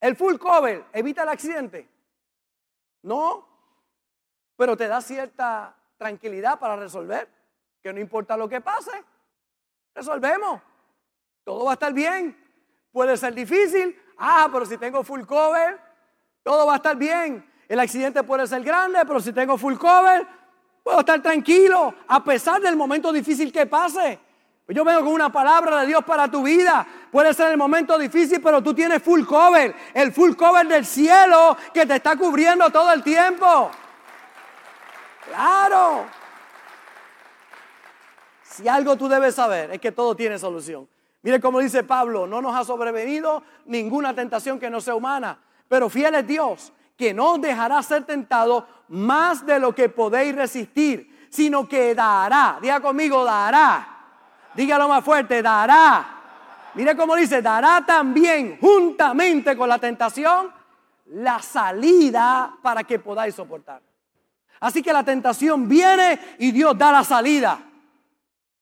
¿El 0.00 0.16
full 0.16 0.36
cover 0.36 0.86
evita 0.92 1.24
el 1.24 1.28
accidente? 1.28 1.88
No, 3.02 3.46
pero 4.56 4.76
te 4.76 4.88
da 4.88 5.00
cierta 5.00 5.76
tranquilidad 5.96 6.58
para 6.58 6.76
resolver, 6.76 7.28
que 7.82 7.92
no 7.92 8.00
importa 8.00 8.36
lo 8.36 8.48
que 8.48 8.60
pase, 8.60 8.92
resolvemos. 9.94 10.62
Todo 11.44 11.64
va 11.64 11.72
a 11.72 11.74
estar 11.74 11.92
bien. 11.92 12.36
Puede 12.92 13.16
ser 13.16 13.34
difícil, 13.34 14.00
ah, 14.18 14.48
pero 14.52 14.64
si 14.64 14.78
tengo 14.78 15.02
full 15.04 15.22
cover, 15.22 15.78
todo 16.42 16.66
va 16.66 16.74
a 16.74 16.76
estar 16.76 16.96
bien. 16.96 17.49
El 17.70 17.78
accidente 17.78 18.24
puede 18.24 18.48
ser 18.48 18.64
grande, 18.64 18.98
pero 19.06 19.20
si 19.20 19.32
tengo 19.32 19.56
full 19.56 19.76
cover, 19.76 20.26
puedo 20.82 20.98
estar 20.98 21.22
tranquilo, 21.22 21.94
a 22.08 22.24
pesar 22.24 22.60
del 22.60 22.74
momento 22.74 23.12
difícil 23.12 23.52
que 23.52 23.64
pase. 23.64 24.18
Yo 24.66 24.84
vengo 24.84 25.04
con 25.04 25.12
una 25.12 25.30
palabra 25.30 25.82
de 25.82 25.86
Dios 25.86 26.02
para 26.04 26.28
tu 26.28 26.42
vida. 26.42 26.84
Puede 27.12 27.32
ser 27.32 27.52
el 27.52 27.56
momento 27.56 27.96
difícil, 27.96 28.40
pero 28.42 28.60
tú 28.60 28.74
tienes 28.74 29.00
full 29.00 29.24
cover. 29.24 29.72
El 29.94 30.10
full 30.12 30.34
cover 30.34 30.66
del 30.66 30.84
cielo 30.84 31.56
que 31.72 31.86
te 31.86 31.94
está 31.94 32.16
cubriendo 32.16 32.70
todo 32.70 32.92
el 32.92 33.04
tiempo. 33.04 33.70
Claro. 35.28 36.06
Si 38.42 38.66
algo 38.66 38.96
tú 38.96 39.08
debes 39.08 39.36
saber 39.36 39.70
es 39.70 39.80
que 39.80 39.92
todo 39.92 40.16
tiene 40.16 40.40
solución. 40.40 40.88
Mire 41.22 41.40
cómo 41.40 41.60
dice 41.60 41.84
Pablo, 41.84 42.26
no 42.26 42.42
nos 42.42 42.56
ha 42.56 42.64
sobrevenido 42.64 43.44
ninguna 43.66 44.12
tentación 44.12 44.58
que 44.58 44.70
no 44.70 44.80
sea 44.80 44.96
humana, 44.96 45.38
pero 45.68 45.88
fiel 45.88 46.16
es 46.16 46.26
Dios, 46.26 46.72
que 47.00 47.14
no 47.14 47.38
dejará 47.38 47.82
ser 47.82 48.04
tentado 48.04 48.68
más 48.88 49.46
de 49.46 49.58
lo 49.58 49.74
que 49.74 49.88
podéis 49.88 50.34
resistir, 50.34 51.28
sino 51.30 51.66
que 51.66 51.94
dará, 51.94 52.58
diga 52.60 52.78
conmigo, 52.78 53.24
dará. 53.24 53.88
Dígalo 54.54 54.86
más 54.86 55.02
fuerte, 55.02 55.40
dará. 55.40 56.18
Mire 56.74 56.94
cómo 56.94 57.16
dice, 57.16 57.40
dará 57.40 57.82
también 57.86 58.58
juntamente 58.60 59.56
con 59.56 59.70
la 59.70 59.78
tentación 59.78 60.52
la 61.06 61.40
salida 61.40 62.54
para 62.60 62.84
que 62.84 62.98
podáis 62.98 63.34
soportar. 63.34 63.80
Así 64.60 64.82
que 64.82 64.92
la 64.92 65.02
tentación 65.02 65.66
viene 65.66 66.36
y 66.38 66.50
Dios 66.52 66.76
da 66.76 66.92
la 66.92 67.02
salida. 67.02 67.62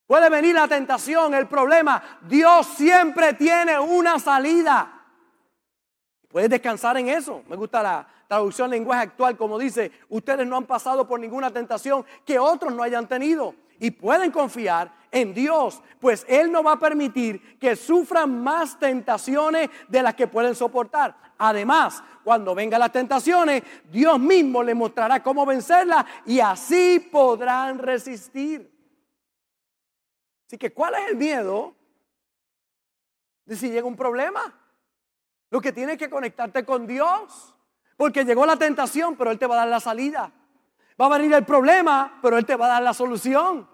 Puede 0.07 0.29
venir 0.29 0.55
la 0.55 0.69
tentación, 0.69 1.33
el 1.33 1.47
problema. 1.49 2.01
Dios 2.21 2.67
siempre 2.67 3.33
tiene 3.33 3.77
una 3.77 4.17
salida. 4.17 4.93
Puedes 6.29 6.49
descansar 6.49 6.95
en 6.95 7.09
eso. 7.09 7.43
Me 7.49 7.57
gusta 7.57 7.83
la 7.83 8.07
traducción 8.29 8.69
lenguaje 8.69 9.01
actual 9.01 9.35
como 9.35 9.57
dice, 9.57 9.91
ustedes 10.07 10.45
no 10.45 10.55
han 10.55 10.67
pasado 10.67 11.07
por 11.07 11.19
ninguna 11.19 11.51
tentación 11.51 12.05
que 12.23 12.37
otros 12.37 12.73
no 12.73 12.83
hayan 12.83 13.07
tenido. 13.07 13.55
Y 13.79 13.89
pueden 13.91 14.29
confiar 14.29 14.93
en 15.09 15.33
Dios, 15.33 15.81
pues 15.99 16.25
Él 16.29 16.51
no 16.51 16.61
va 16.61 16.73
a 16.73 16.79
permitir 16.79 17.57
que 17.57 17.75
sufran 17.75 18.43
más 18.43 18.77
tentaciones 18.77 19.69
de 19.87 20.03
las 20.03 20.13
que 20.13 20.27
pueden 20.27 20.53
soportar. 20.53 21.17
Además, 21.39 22.03
cuando 22.23 22.53
vengan 22.53 22.81
las 22.81 22.91
tentaciones, 22.91 23.63
Dios 23.89 24.19
mismo 24.19 24.61
les 24.61 24.75
mostrará 24.75 25.23
cómo 25.23 25.43
vencerlas 25.45 26.05
y 26.25 26.39
así 26.39 26.99
podrán 27.11 27.79
resistir. 27.79 28.71
Así 30.45 30.57
que, 30.57 30.71
¿cuál 30.71 30.93
es 30.95 31.09
el 31.09 31.15
miedo 31.15 31.73
de 33.45 33.55
si 33.55 33.71
llega 33.71 33.87
un 33.87 33.95
problema? 33.95 34.53
Lo 35.49 35.61
que 35.61 35.71
tienes 35.71 35.97
que 35.97 36.11
conectarte 36.11 36.63
con 36.63 36.85
Dios. 36.85 37.55
Porque 37.99 38.23
llegó 38.23 38.45
la 38.45 38.55
tentación, 38.55 39.17
pero 39.17 39.29
Él 39.29 39.37
te 39.37 39.45
va 39.45 39.55
a 39.55 39.57
dar 39.57 39.67
la 39.67 39.81
salida. 39.81 40.31
Va 40.99 41.07
a 41.07 41.17
venir 41.17 41.33
el 41.33 41.43
problema, 41.43 42.17
pero 42.21 42.37
Él 42.37 42.45
te 42.45 42.55
va 42.55 42.67
a 42.67 42.69
dar 42.69 42.81
la 42.81 42.93
solución. 42.93 43.67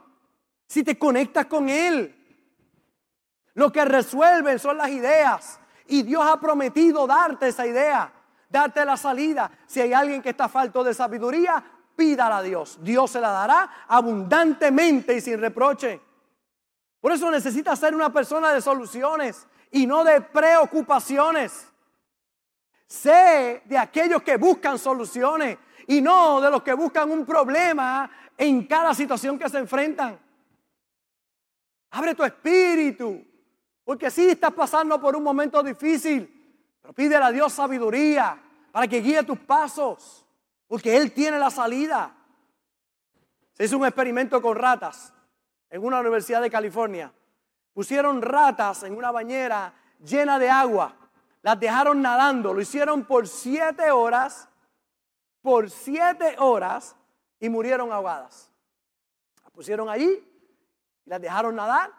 Si 0.66 0.84
te 0.84 0.98
conectas 0.98 1.46
con 1.46 1.70
Él. 1.70 2.42
Lo 3.54 3.72
que 3.72 3.86
resuelven 3.86 4.58
son 4.58 4.80
las 4.80 4.90
ideas. 4.90 5.60
Y 5.86 6.02
Dios 6.02 6.24
ha 6.26 6.40
prometido 6.40 7.06
darte 7.06 7.50
esa 7.50 7.68
idea, 7.68 8.12
darte 8.50 8.84
la 8.84 8.98
salida. 8.98 9.52
Si 9.68 9.80
hay 9.80 9.94
alguien 9.94 10.24
que 10.24 10.30
está 10.30 10.50
falto 10.50 10.84
de 10.84 10.96
sabiduría, 10.96 11.64
pídala 11.96 12.38
a 12.38 12.42
Dios. 12.42 12.80
Dios 12.82 13.12
se 13.12 13.22
la 13.22 13.30
dará 13.30 13.86
abundantemente 13.88 15.16
y 15.16 15.22
sin 15.22 15.40
reproche. 15.40 16.02
Por 17.00 17.12
eso 17.12 17.30
necesitas 17.30 17.78
ser 17.78 17.94
una 17.94 18.12
persona 18.12 18.52
de 18.54 18.62
soluciones 18.64 19.46
y 19.70 19.86
no 19.86 20.04
de 20.04 20.20
preocupaciones. 20.22 21.68
Sé 22.88 23.64
de 23.66 23.78
aquellos 23.78 24.22
que 24.22 24.38
buscan 24.38 24.78
soluciones 24.78 25.58
y 25.88 26.02
no 26.02 26.40
de 26.42 26.52
los 26.52 26.64
que 26.64 26.74
buscan 26.74 27.12
un 27.12 27.26
problema 27.26 28.10
en 28.38 28.66
cada 28.68 28.94
situación 28.94 29.40
que 29.40 29.50
se 29.50 29.58
enfrentan. 29.58 30.20
Abre 31.92 32.14
tu 32.14 32.24
espíritu. 32.24 33.24
Porque 33.84 34.10
si 34.10 34.30
estás 34.30 34.52
pasando 34.52 35.00
por 35.00 35.16
un 35.16 35.24
momento 35.24 35.62
difícil, 35.62 36.32
pero 36.82 36.94
pídele 36.94 37.24
a 37.24 37.32
Dios 37.32 37.54
sabiduría 37.54 38.42
para 38.72 38.88
que 38.88 39.00
guíe 39.00 39.24
tus 39.24 39.40
pasos. 39.40 40.26
Porque 40.68 40.98
Él 40.98 41.14
tiene 41.14 41.38
la 41.38 41.52
salida. 41.52 42.16
Se 43.54 43.66
hizo 43.66 43.78
un 43.78 43.86
experimento 43.86 44.42
con 44.42 44.58
ratas 44.58 45.14
en 45.70 45.84
una 45.84 46.00
universidad 46.00 46.42
de 46.42 46.50
California. 46.50 47.14
Pusieron 47.74 48.22
ratas 48.22 48.84
en 48.84 48.98
una 48.98 49.12
bañera 49.12 49.74
llena 50.04 50.40
de 50.40 50.50
agua. 50.50 50.96
Las 51.46 51.60
dejaron 51.60 52.02
nadando. 52.02 52.56
Lo 52.56 52.62
hicieron 52.62 53.06
por 53.06 53.28
siete 53.28 53.92
horas. 53.92 54.50
Por 55.44 55.70
siete 55.70 56.38
horas. 56.40 56.96
Y 57.40 57.50
murieron 57.50 57.92
ahogadas. 57.92 58.50
Las 59.44 59.52
pusieron 59.52 59.88
allí 59.88 60.24
las 61.06 61.22
dejaron 61.22 61.56
nadar 61.56 61.92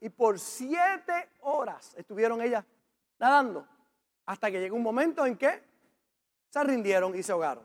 y 0.00 0.08
por 0.08 0.38
siete 0.38 1.30
horas 1.40 1.94
estuvieron 1.96 2.40
ellas 2.40 2.64
nadando 3.18 3.66
hasta 4.26 4.50
que 4.50 4.60
llegó 4.60 4.76
un 4.76 4.82
momento 4.82 5.24
en 5.24 5.36
que 5.36 5.62
se 6.48 6.64
rindieron 6.64 7.16
y 7.16 7.22
se 7.22 7.32
ahogaron. 7.32 7.64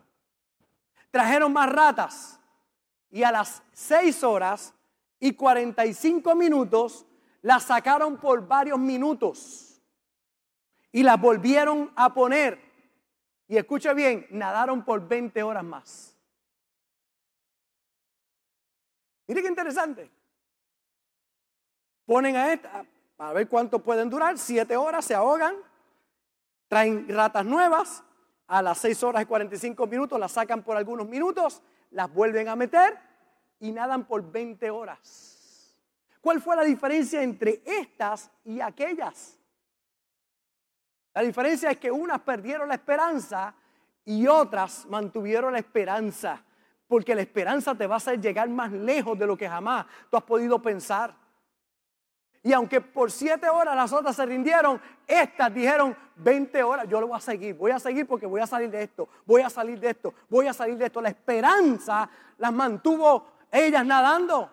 Trajeron 1.11 1.51
más 1.53 1.71
ratas 1.71 2.39
y 3.09 3.23
a 3.23 3.31
las 3.31 3.63
seis 3.73 4.23
horas 4.23 4.73
y 5.19 5.33
cuarenta 5.33 5.85
y 5.85 5.93
cinco 5.93 6.35
minutos 6.35 7.05
las 7.41 7.63
sacaron 7.63 8.17
por 8.17 8.47
varios 8.47 8.79
minutos 8.79 9.74
y 10.95 11.03
las 11.03 11.19
volvieron 11.19 11.91
a 11.97 12.13
poner. 12.13 12.58
Y 13.49 13.58
escuche 13.58 13.93
bien, 13.93 14.27
nadaron 14.29 14.86
por 14.86 15.05
20 15.05 15.43
horas 15.43 15.63
más. 15.65 16.15
Mire 19.27 19.41
qué 19.41 19.49
interesante. 19.49 20.10
Ponen 22.05 22.38
a 22.38 22.53
esta 22.53 22.86
para 23.17 23.34
ver 23.34 23.49
cuánto 23.49 23.79
pueden 23.79 24.10
durar. 24.10 24.38
Siete 24.38 24.77
horas 24.77 25.03
se 25.03 25.13
ahogan. 25.13 25.58
Traen 26.69 27.10
ratas 27.10 27.45
nuevas. 27.45 28.01
A 28.47 28.62
las 28.62 28.77
seis 28.77 29.03
horas 29.03 29.21
y 29.21 29.25
45 29.25 29.88
minutos 29.88 30.17
las 30.17 30.31
sacan 30.31 30.63
por 30.63 30.77
algunos 30.77 31.10
minutos. 31.10 31.62
Las 31.91 32.10
vuelven 32.13 32.47
a 32.47 32.55
meter 32.55 32.97
y 33.60 33.73
nadan 33.73 34.05
por 34.05 34.31
20 34.31 34.69
horas. 34.69 35.75
¿Cuál 36.21 36.41
fue 36.41 36.55
la 36.55 36.63
diferencia 36.63 37.21
entre 37.21 37.62
estas 37.65 38.31
y 38.45 38.62
aquellas? 38.62 39.41
La 41.15 41.21
diferencia 41.21 41.71
es 41.71 41.78
que 41.78 41.89
unas 41.89 42.19
perdieron 42.21 42.67
la 42.67 42.75
esperanza 42.75 43.56
y 44.04 44.28
otras 44.28 44.86
mantuvieron 44.88 45.54
la 45.54 45.60
esperanza. 45.60 46.43
Porque 46.88 47.15
la 47.15 47.21
esperanza 47.21 47.73
te 47.73 47.88
va 47.88 47.95
a 47.95 47.97
hacer 47.97 48.19
llegar 48.19 48.49
más 48.49 48.71
lejos 48.71 49.17
de 49.17 49.25
lo 49.25 49.38
que 49.38 49.49
jamás 49.49 49.86
tú 50.12 50.17
has 50.17 50.23
podido 50.23 50.62
pensar. 50.62 51.15
Y 52.43 52.51
aunque 52.54 52.82
por 52.82 53.12
siete 53.12 53.49
horas 53.49 53.75
las 53.75 53.91
otras 53.93 54.15
se 54.15 54.25
rindieron, 54.25 54.80
estas 55.08 55.51
dijeron 55.54 55.97
20 56.17 56.62
horas, 56.62 56.86
yo 56.88 56.99
lo 56.99 57.08
voy 57.08 57.17
a 57.17 57.21
seguir, 57.21 57.56
voy 57.56 57.71
a 57.71 57.80
seguir 57.80 58.06
porque 58.06 58.28
voy 58.28 58.41
a 58.41 58.45
salir 58.45 58.69
de 58.69 58.84
esto, 58.84 59.10
voy 59.25 59.41
a 59.41 59.49
salir 59.49 59.80
de 59.80 59.89
esto, 59.91 60.13
voy 60.30 60.47
a 60.47 60.54
salir 60.54 60.78
de 60.78 60.86
esto. 60.86 61.01
La 61.01 61.10
esperanza 61.10 62.08
las 62.38 62.54
mantuvo 62.54 63.25
ellas 63.49 63.86
nadando. 63.86 64.51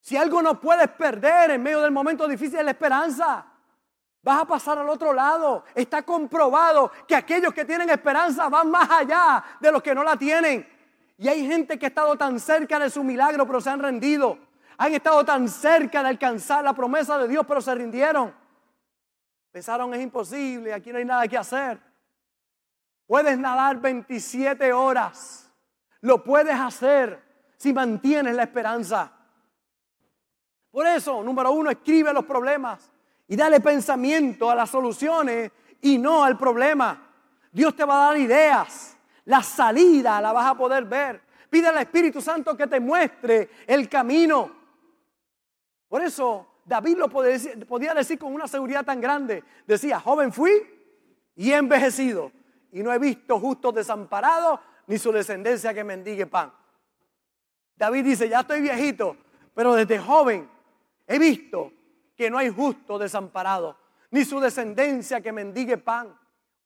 Si 0.00 0.16
algo 0.16 0.42
no 0.42 0.60
puedes 0.60 0.88
perder 0.88 1.52
en 1.52 1.62
medio 1.62 1.80
del 1.80 1.92
momento 1.92 2.26
difícil 2.26 2.58
es 2.58 2.64
la 2.64 2.72
esperanza. 2.72 3.51
Vas 4.22 4.40
a 4.40 4.44
pasar 4.44 4.78
al 4.78 4.88
otro 4.88 5.12
lado. 5.12 5.64
Está 5.74 6.02
comprobado 6.02 6.92
que 7.08 7.16
aquellos 7.16 7.52
que 7.52 7.64
tienen 7.64 7.90
esperanza 7.90 8.48
van 8.48 8.70
más 8.70 8.88
allá 8.90 9.42
de 9.60 9.72
los 9.72 9.82
que 9.82 9.94
no 9.94 10.04
la 10.04 10.16
tienen. 10.16 10.68
Y 11.18 11.28
hay 11.28 11.46
gente 11.46 11.78
que 11.78 11.86
ha 11.86 11.88
estado 11.88 12.16
tan 12.16 12.38
cerca 12.38 12.78
de 12.78 12.90
su 12.90 13.02
milagro, 13.04 13.46
pero 13.46 13.60
se 13.60 13.70
han 13.70 13.80
rendido 13.80 14.38
han 14.78 14.94
estado 14.94 15.24
tan 15.24 15.48
cerca 15.48 16.02
de 16.02 16.08
alcanzar 16.08 16.64
la 16.64 16.72
promesa 16.72 17.16
de 17.16 17.28
Dios, 17.28 17.44
pero 17.46 17.60
se 17.60 17.72
rindieron. 17.72 18.34
Pensaron 19.52 19.94
es 19.94 20.02
imposible, 20.02 20.72
aquí 20.72 20.90
no 20.90 20.98
hay 20.98 21.04
nada 21.04 21.28
que 21.28 21.38
hacer. 21.38 21.78
Puedes 23.06 23.38
nadar 23.38 23.80
27 23.80 24.72
horas. 24.72 25.48
Lo 26.00 26.24
puedes 26.24 26.58
hacer 26.58 27.22
si 27.56 27.72
mantienes 27.72 28.34
la 28.34 28.42
esperanza. 28.42 29.12
Por 30.70 30.84
eso, 30.86 31.22
número 31.22 31.52
uno, 31.52 31.70
escribe 31.70 32.12
los 32.12 32.24
problemas 32.24 32.90
y 33.28 33.36
dale 33.36 33.60
pensamiento 33.60 34.50
a 34.50 34.54
las 34.54 34.70
soluciones 34.70 35.50
y 35.80 35.98
no 35.98 36.24
al 36.24 36.36
problema. 36.36 37.10
Dios 37.50 37.74
te 37.76 37.84
va 37.84 38.04
a 38.04 38.06
dar 38.08 38.18
ideas. 38.18 38.96
La 39.26 39.42
salida 39.42 40.20
la 40.20 40.32
vas 40.32 40.50
a 40.50 40.54
poder 40.54 40.84
ver. 40.84 41.22
Pide 41.48 41.68
al 41.68 41.78
Espíritu 41.78 42.20
Santo 42.20 42.56
que 42.56 42.66
te 42.66 42.80
muestre 42.80 43.50
el 43.66 43.88
camino. 43.88 44.50
Por 45.88 46.02
eso 46.02 46.46
David 46.64 46.96
lo 46.96 47.08
podía 47.08 47.94
decir 47.94 48.18
con 48.18 48.32
una 48.32 48.48
seguridad 48.48 48.84
tan 48.84 49.00
grande. 49.00 49.44
Decía, 49.66 50.00
joven 50.00 50.32
fui 50.32 50.52
y 51.36 51.52
he 51.52 51.56
envejecido 51.56 52.32
y 52.72 52.82
no 52.82 52.92
he 52.92 52.98
visto 52.98 53.38
justo 53.38 53.70
desamparado 53.70 54.60
ni 54.86 54.98
su 54.98 55.12
descendencia 55.12 55.74
que 55.74 55.84
mendigue 55.84 56.26
pan. 56.26 56.52
David 57.76 58.04
dice, 58.04 58.28
ya 58.28 58.40
estoy 58.40 58.60
viejito, 58.60 59.16
pero 59.54 59.74
desde 59.74 59.98
joven 59.98 60.48
he 61.06 61.18
visto 61.18 61.72
que 62.16 62.30
no 62.30 62.38
hay 62.38 62.50
justo 62.50 62.98
desamparado 62.98 63.76
ni 64.12 64.24
su 64.24 64.38
descendencia 64.38 65.20
que 65.20 65.32
mendigue 65.32 65.78
pan. 65.78 66.16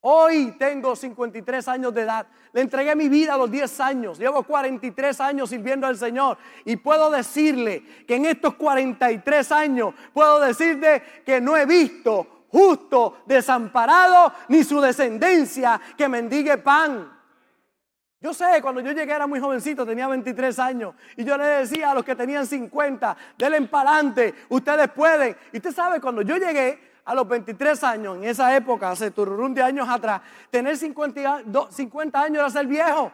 Hoy 0.01 0.55
tengo 0.59 0.95
53 0.95 1.67
años 1.69 1.95
de 1.95 2.03
edad. 2.03 2.27
Le 2.53 2.61
entregué 2.61 2.95
mi 2.95 3.09
vida 3.09 3.35
a 3.35 3.39
los 3.39 3.51
10 3.51 3.81
años. 3.81 4.19
Llevo 4.19 4.43
43 4.43 5.21
años 5.21 5.51
sirviendo 5.51 5.87
al 5.87 5.97
Señor. 5.97 6.39
Y 6.65 6.77
puedo 6.77 7.11
decirle 7.11 8.05
que 8.07 8.17
en 8.17 8.27
estos 8.27 8.55
43 8.55 9.53
años, 9.53 9.95
puedo 10.13 10.39
decirle 10.41 11.03
que 11.25 11.41
no 11.41 11.57
he 11.57 11.67
visto 11.67 12.45
justo 12.49 13.19
desamparado 13.27 14.33
ni 14.49 14.63
su 14.63 14.81
descendencia 14.81 15.81
que 15.97 16.09
mendigue 16.09 16.59
pan. 16.59 17.16
Yo 18.21 18.33
sé, 18.33 18.61
cuando 18.63 18.81
yo 18.81 18.93
llegué 18.93 19.13
era 19.13 19.27
muy 19.27 19.41
jovencito, 19.41 19.85
tenía 19.85 20.09
23 20.09 20.59
años, 20.59 20.95
y 21.17 21.25
yo 21.25 21.37
le 21.37 21.45
decía 21.45 21.91
a 21.91 21.95
los 21.95 22.05
que 22.05 22.17
tenían 22.17 22.47
50, 22.47 23.17
denle 23.37 23.59
empalante, 23.59 24.35
ustedes 24.49 24.89
pueden. 24.91 25.37
Y 25.53 25.59
usted 25.59 25.73
sabe, 25.73 26.01
cuando 26.01 26.23
yo 26.23 26.37
llegué, 26.37 26.97
a 27.07 27.15
los 27.15 27.27
23 27.29 27.85
años, 27.85 28.17
en 28.17 28.25
esa 28.25 28.55
época, 28.57 28.91
hace 28.91 29.13
tururún 29.13 29.55
de 29.55 29.63
años 29.63 29.89
atrás, 29.89 30.21
tener 30.51 30.77
50, 30.77 31.45
50 31.71 32.21
años 32.21 32.39
era 32.39 32.51
ser 32.51 32.67
viejo. 32.67 33.13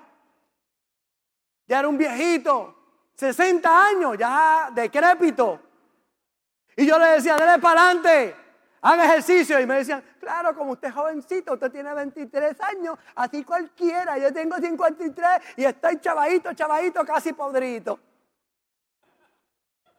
Ya 1.67 1.81
era 1.81 1.89
un 1.89 1.99
viejito, 1.99 2.75
60 3.15 3.87
años, 3.87 4.17
ya 4.19 4.71
decrépito. 4.75 5.61
Y 6.75 6.87
yo 6.87 6.99
le 6.99 7.07
decía, 7.07 7.37
dele 7.37 7.59
para 7.59 7.83
adelante, 7.83 8.35
haga 8.83 9.05
ejercicio. 9.07 9.59
Y 9.59 9.67
me 9.67 9.77
decían, 9.77 10.05
claro, 10.21 10.55
como 10.55 10.73
usted 10.73 10.89
es 10.89 10.95
jovencito, 10.95 11.55
usted 11.55 11.71
tiene 11.73 11.95
23 11.95 12.61
años, 12.61 12.99
así 13.15 13.43
cualquiera, 13.45 14.19
yo 14.19 14.33
tengo 14.33 14.57
53 14.57 15.29
y 15.57 15.65
estoy 15.65 15.99
chavadito, 16.01 16.53
chavadito, 16.53 17.05
casi 17.05 17.33
podrito. 17.33 17.99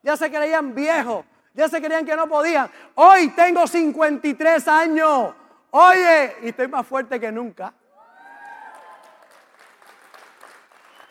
Ya 0.02 0.16
se 0.16 0.30
creían 0.30 0.74
viejos. 0.74 1.24
Ya 1.54 1.68
se 1.68 1.80
creían 1.80 2.04
que 2.04 2.16
no 2.16 2.28
podían. 2.28 2.68
Hoy 2.96 3.28
tengo 3.28 3.66
53 3.66 4.68
años. 4.68 5.34
Oye, 5.70 6.36
y 6.42 6.48
estoy 6.48 6.68
más 6.68 6.86
fuerte 6.86 7.18
que 7.18 7.30
nunca. 7.30 7.72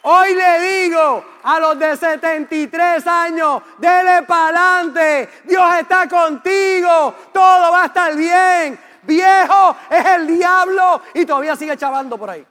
Hoy 0.06 0.34
le 0.34 0.60
digo 0.60 1.24
a 1.44 1.60
los 1.62 1.80
de 1.80 1.96
73 1.96 3.08
años, 3.08 3.64
dele 3.78 4.24
para 4.24 4.82
adelante, 4.82 5.30
Dios 5.46 5.64
está 5.80 6.10
contigo, 6.10 7.16
todo 7.32 7.72
va 7.72 7.84
a 7.84 7.86
estar 7.86 8.14
bien. 8.14 8.78
Viejo 9.04 9.76
es 9.90 10.06
el 10.06 10.28
diablo 10.28 11.02
y 11.14 11.26
todavía 11.26 11.56
sigue 11.56 11.78
chavando 11.78 12.18
por 12.18 12.30
ahí. 12.30 12.46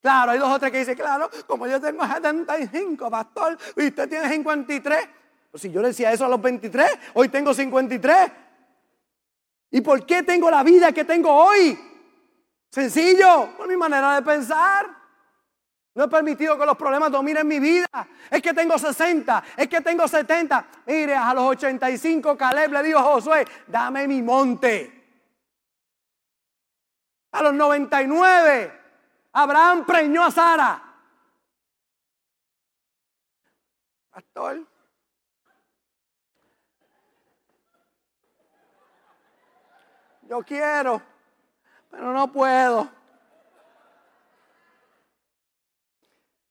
Claro, 0.00 0.30
hay 0.30 0.38
dos 0.38 0.56
o 0.56 0.60
que 0.60 0.78
dicen, 0.78 0.94
claro, 0.94 1.28
como 1.48 1.66
yo 1.66 1.80
tengo 1.80 2.06
75, 2.06 3.10
pastor, 3.10 3.58
y 3.76 3.88
usted 3.88 4.08
tiene 4.08 4.28
53. 4.28 5.08
Pues 5.50 5.62
si 5.62 5.72
yo 5.72 5.82
le 5.82 5.88
decía 5.88 6.12
eso 6.12 6.26
a 6.26 6.28
los 6.28 6.40
23, 6.40 6.90
hoy 7.14 7.28
tengo 7.28 7.52
53. 7.52 8.16
¿Y 9.72 9.80
por 9.80 10.06
qué 10.06 10.22
tengo 10.22 10.48
la 10.48 10.62
vida 10.62 10.92
que 10.92 11.04
tengo 11.04 11.32
hoy? 11.32 11.95
Sencillo, 12.76 13.56
por 13.56 13.66
mi 13.66 13.74
manera 13.74 14.16
de 14.16 14.20
pensar. 14.20 14.86
No 15.94 16.04
he 16.04 16.08
permitido 16.08 16.58
que 16.58 16.66
los 16.66 16.76
problemas 16.76 17.10
dominen 17.10 17.48
mi 17.48 17.58
vida. 17.58 17.88
Es 18.30 18.42
que 18.42 18.52
tengo 18.52 18.78
60, 18.78 19.44
es 19.56 19.66
que 19.66 19.80
tengo 19.80 20.06
70. 20.06 20.66
Mire, 20.84 21.16
a 21.16 21.32
los 21.32 21.44
85 21.44 22.36
Caleb 22.36 22.72
le 22.72 22.82
dijo 22.82 22.98
a 22.98 23.02
Josué, 23.04 23.46
dame 23.66 24.06
mi 24.06 24.20
monte. 24.20 24.92
A 27.32 27.44
los 27.44 27.54
99 27.54 28.80
Abraham 29.32 29.86
preñó 29.86 30.24
a 30.24 30.30
Sara. 30.30 30.82
Pastor. 34.10 34.66
Yo 40.28 40.42
quiero, 40.42 41.00
pero 41.90 42.12
no 42.12 42.32
puedo. 42.32 42.88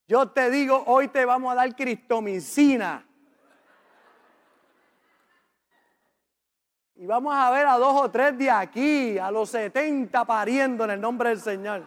Yo 0.07 0.29
te 0.29 0.51
digo, 0.51 0.83
hoy 0.85 1.07
te 1.07 1.25
vamos 1.25 1.51
a 1.51 1.55
dar 1.55 1.75
cristomicina. 1.75 3.03
Y 6.97 7.05
vamos 7.05 7.35
a 7.35 7.51
ver 7.51 7.67
a 7.67 7.77
dos 7.77 8.01
o 8.01 8.09
tres 8.09 8.37
de 8.37 8.49
aquí, 8.49 9.17
a 9.17 9.29
los 9.31 9.49
70 9.49 10.23
pariendo 10.25 10.85
en 10.85 10.91
el 10.91 11.01
nombre 11.01 11.27
del 11.29 11.41
Señor. 11.41 11.85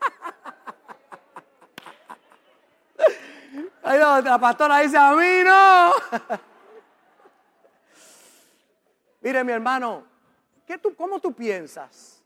la 3.82 4.38
pastora 4.38 4.78
dice, 4.80 4.98
a 4.98 5.12
mí 5.12 5.42
no. 5.44 5.92
Mire, 9.22 9.42
mi 9.42 9.52
hermano, 9.52 10.04
¿qué 10.66 10.76
tú, 10.78 10.94
¿cómo 10.94 11.20
tú 11.20 11.32
piensas? 11.32 12.22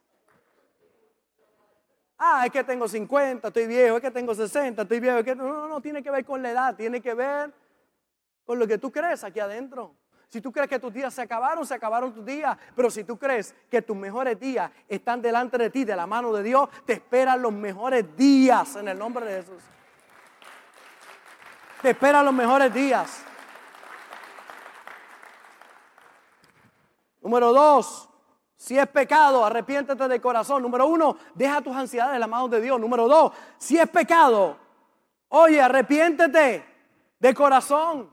Ah, 2.18 2.42
es 2.44 2.52
que 2.52 2.62
tengo 2.64 2.86
50, 2.86 3.48
estoy 3.48 3.66
viejo, 3.66 3.96
es 3.96 4.02
que 4.02 4.10
tengo 4.10 4.34
60, 4.34 4.82
estoy 4.82 5.00
viejo. 5.00 5.24
que... 5.24 5.34
No, 5.34 5.46
no, 5.48 5.68
no, 5.68 5.80
tiene 5.80 6.02
que 6.02 6.10
ver 6.10 6.24
con 6.24 6.42
la 6.42 6.50
edad, 6.50 6.76
tiene 6.76 7.00
que 7.00 7.14
ver 7.14 7.50
con 8.44 8.58
lo 8.58 8.66
que 8.66 8.76
tú 8.76 8.92
crees 8.92 9.24
aquí 9.24 9.40
adentro. 9.40 9.94
Si 10.28 10.42
tú 10.42 10.52
crees 10.52 10.68
que 10.68 10.78
tus 10.78 10.92
días 10.92 11.14
se 11.14 11.22
acabaron, 11.22 11.64
se 11.66 11.72
acabaron 11.72 12.12
tus 12.12 12.24
días. 12.24 12.58
Pero 12.76 12.90
si 12.90 13.04
tú 13.04 13.18
crees 13.18 13.54
que 13.70 13.80
tus 13.80 13.96
mejores 13.96 14.38
días 14.38 14.70
están 14.86 15.22
delante 15.22 15.56
de 15.56 15.70
ti, 15.70 15.84
de 15.84 15.96
la 15.96 16.06
mano 16.06 16.30
de 16.32 16.42
Dios, 16.42 16.68
te 16.84 16.92
esperan 16.92 17.40
los 17.40 17.52
mejores 17.54 18.14
días 18.16 18.76
en 18.76 18.88
el 18.88 18.98
nombre 18.98 19.24
de 19.24 19.40
Jesús. 19.40 19.62
Te 21.80 21.90
esperan 21.90 22.26
los 22.26 22.34
mejores 22.34 22.72
días. 22.74 23.24
Número 27.22 27.50
dos, 27.52 28.09
si 28.60 28.78
es 28.78 28.86
pecado, 28.88 29.42
arrepiéntete 29.42 30.06
de 30.06 30.20
corazón. 30.20 30.60
Número 30.60 30.86
uno, 30.86 31.16
deja 31.34 31.62
tus 31.62 31.74
ansiedades 31.74 32.16
en 32.16 32.20
la 32.20 32.26
mano 32.26 32.46
de 32.46 32.60
Dios. 32.60 32.78
Número 32.78 33.08
dos, 33.08 33.32
si 33.56 33.78
es 33.78 33.88
pecado, 33.88 34.54
oye, 35.30 35.62
arrepiéntete 35.62 36.62
de 37.18 37.34
corazón. 37.34 38.10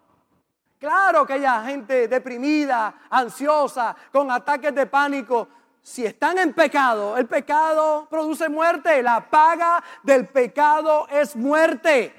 Claro 0.79 1.25
que 1.25 1.33
haya 1.33 1.61
gente 1.65 2.07
deprimida, 2.07 2.95
ansiosa, 3.09 3.93
con 4.09 4.31
ataques 4.31 4.73
de 4.73 4.85
pánico. 4.85 5.49
Si 5.81 6.05
están 6.05 6.37
en 6.37 6.53
pecado, 6.53 7.17
el 7.17 7.27
pecado 7.27 8.07
produce 8.09 8.47
muerte. 8.47 9.03
La 9.03 9.29
paga 9.29 9.83
del 10.01 10.29
pecado 10.29 11.09
es 11.09 11.35
muerte. 11.35 12.13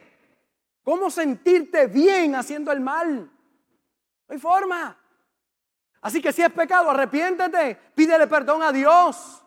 ¿Cómo 0.85 1.09
sentirte 1.09 1.87
bien 1.87 2.35
haciendo 2.35 2.73
el 2.73 2.81
mal? 2.81 3.21
No 3.21 3.31
hay 4.35 4.38
forma. 4.38 4.98
Así 6.01 6.23
que 6.23 6.33
si 6.33 6.43
es 6.43 6.51
pecado, 6.51 6.91
arrepiéntete, 6.91 7.77
pídele 7.95 8.27
perdón 8.27 8.63
a 8.63 8.73
Dios. 8.73 9.43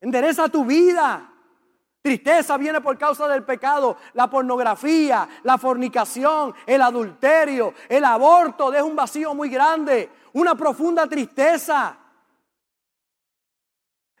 Endereza 0.00 0.48
tu 0.48 0.64
vida. 0.64 1.32
Tristeza 2.02 2.56
viene 2.56 2.80
por 2.80 2.96
causa 2.96 3.26
del 3.26 3.42
pecado, 3.42 3.96
la 4.12 4.30
pornografía, 4.30 5.28
la 5.42 5.58
fornicación, 5.58 6.54
el 6.64 6.80
adulterio, 6.80 7.74
el 7.88 8.04
aborto 8.04 8.70
deja 8.70 8.84
un 8.84 8.94
vacío 8.94 9.34
muy 9.34 9.48
grande, 9.48 10.08
una 10.34 10.54
profunda 10.54 11.08
tristeza. 11.08 11.98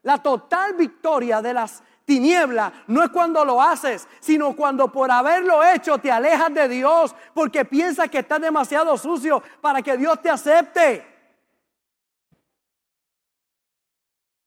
La 0.02 0.20
total 0.20 0.74
victoria 0.74 1.40
de 1.40 1.54
las 1.54 1.80
tinieblas 2.04 2.72
no 2.88 3.04
es 3.04 3.10
cuando 3.10 3.44
lo 3.44 3.62
haces, 3.62 4.08
sino 4.18 4.56
cuando 4.56 4.90
por 4.90 5.08
haberlo 5.10 5.62
hecho 5.62 5.98
te 5.98 6.10
alejas 6.10 6.52
de 6.54 6.68
Dios 6.68 7.14
porque 7.34 7.64
piensas 7.64 8.10
que 8.10 8.18
estás 8.18 8.40
demasiado 8.40 8.98
sucio 8.98 9.40
para 9.60 9.80
que 9.80 9.96
Dios 9.96 10.20
te 10.20 10.30
acepte. 10.30 11.15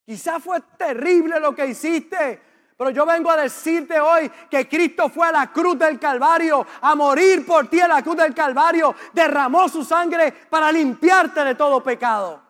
Quizás 0.10 0.42
fue 0.42 0.60
terrible 0.76 1.40
lo 1.40 1.54
que 1.54 1.68
hiciste, 1.68 2.42
pero 2.76 2.90
yo 2.90 3.06
vengo 3.06 3.30
a 3.30 3.38
decirte 3.38 4.00
hoy 4.00 4.28
que 4.50 4.68
Cristo 4.68 5.08
fue 5.08 5.28
a 5.28 5.32
la 5.32 5.52
cruz 5.52 5.78
del 5.78 6.00
Calvario 6.00 6.66
a 6.82 6.96
morir 6.96 7.46
por 7.46 7.68
ti 7.68 7.80
a 7.80 7.88
la 7.88 8.02
cruz 8.02 8.18
del 8.18 8.34
Calvario. 8.34 8.96
Derramó 9.14 9.70
su 9.70 9.84
sangre 9.84 10.32
para 10.50 10.72
limpiarte 10.72 11.44
de 11.44 11.54
todo 11.54 11.84
pecado. 11.84 12.42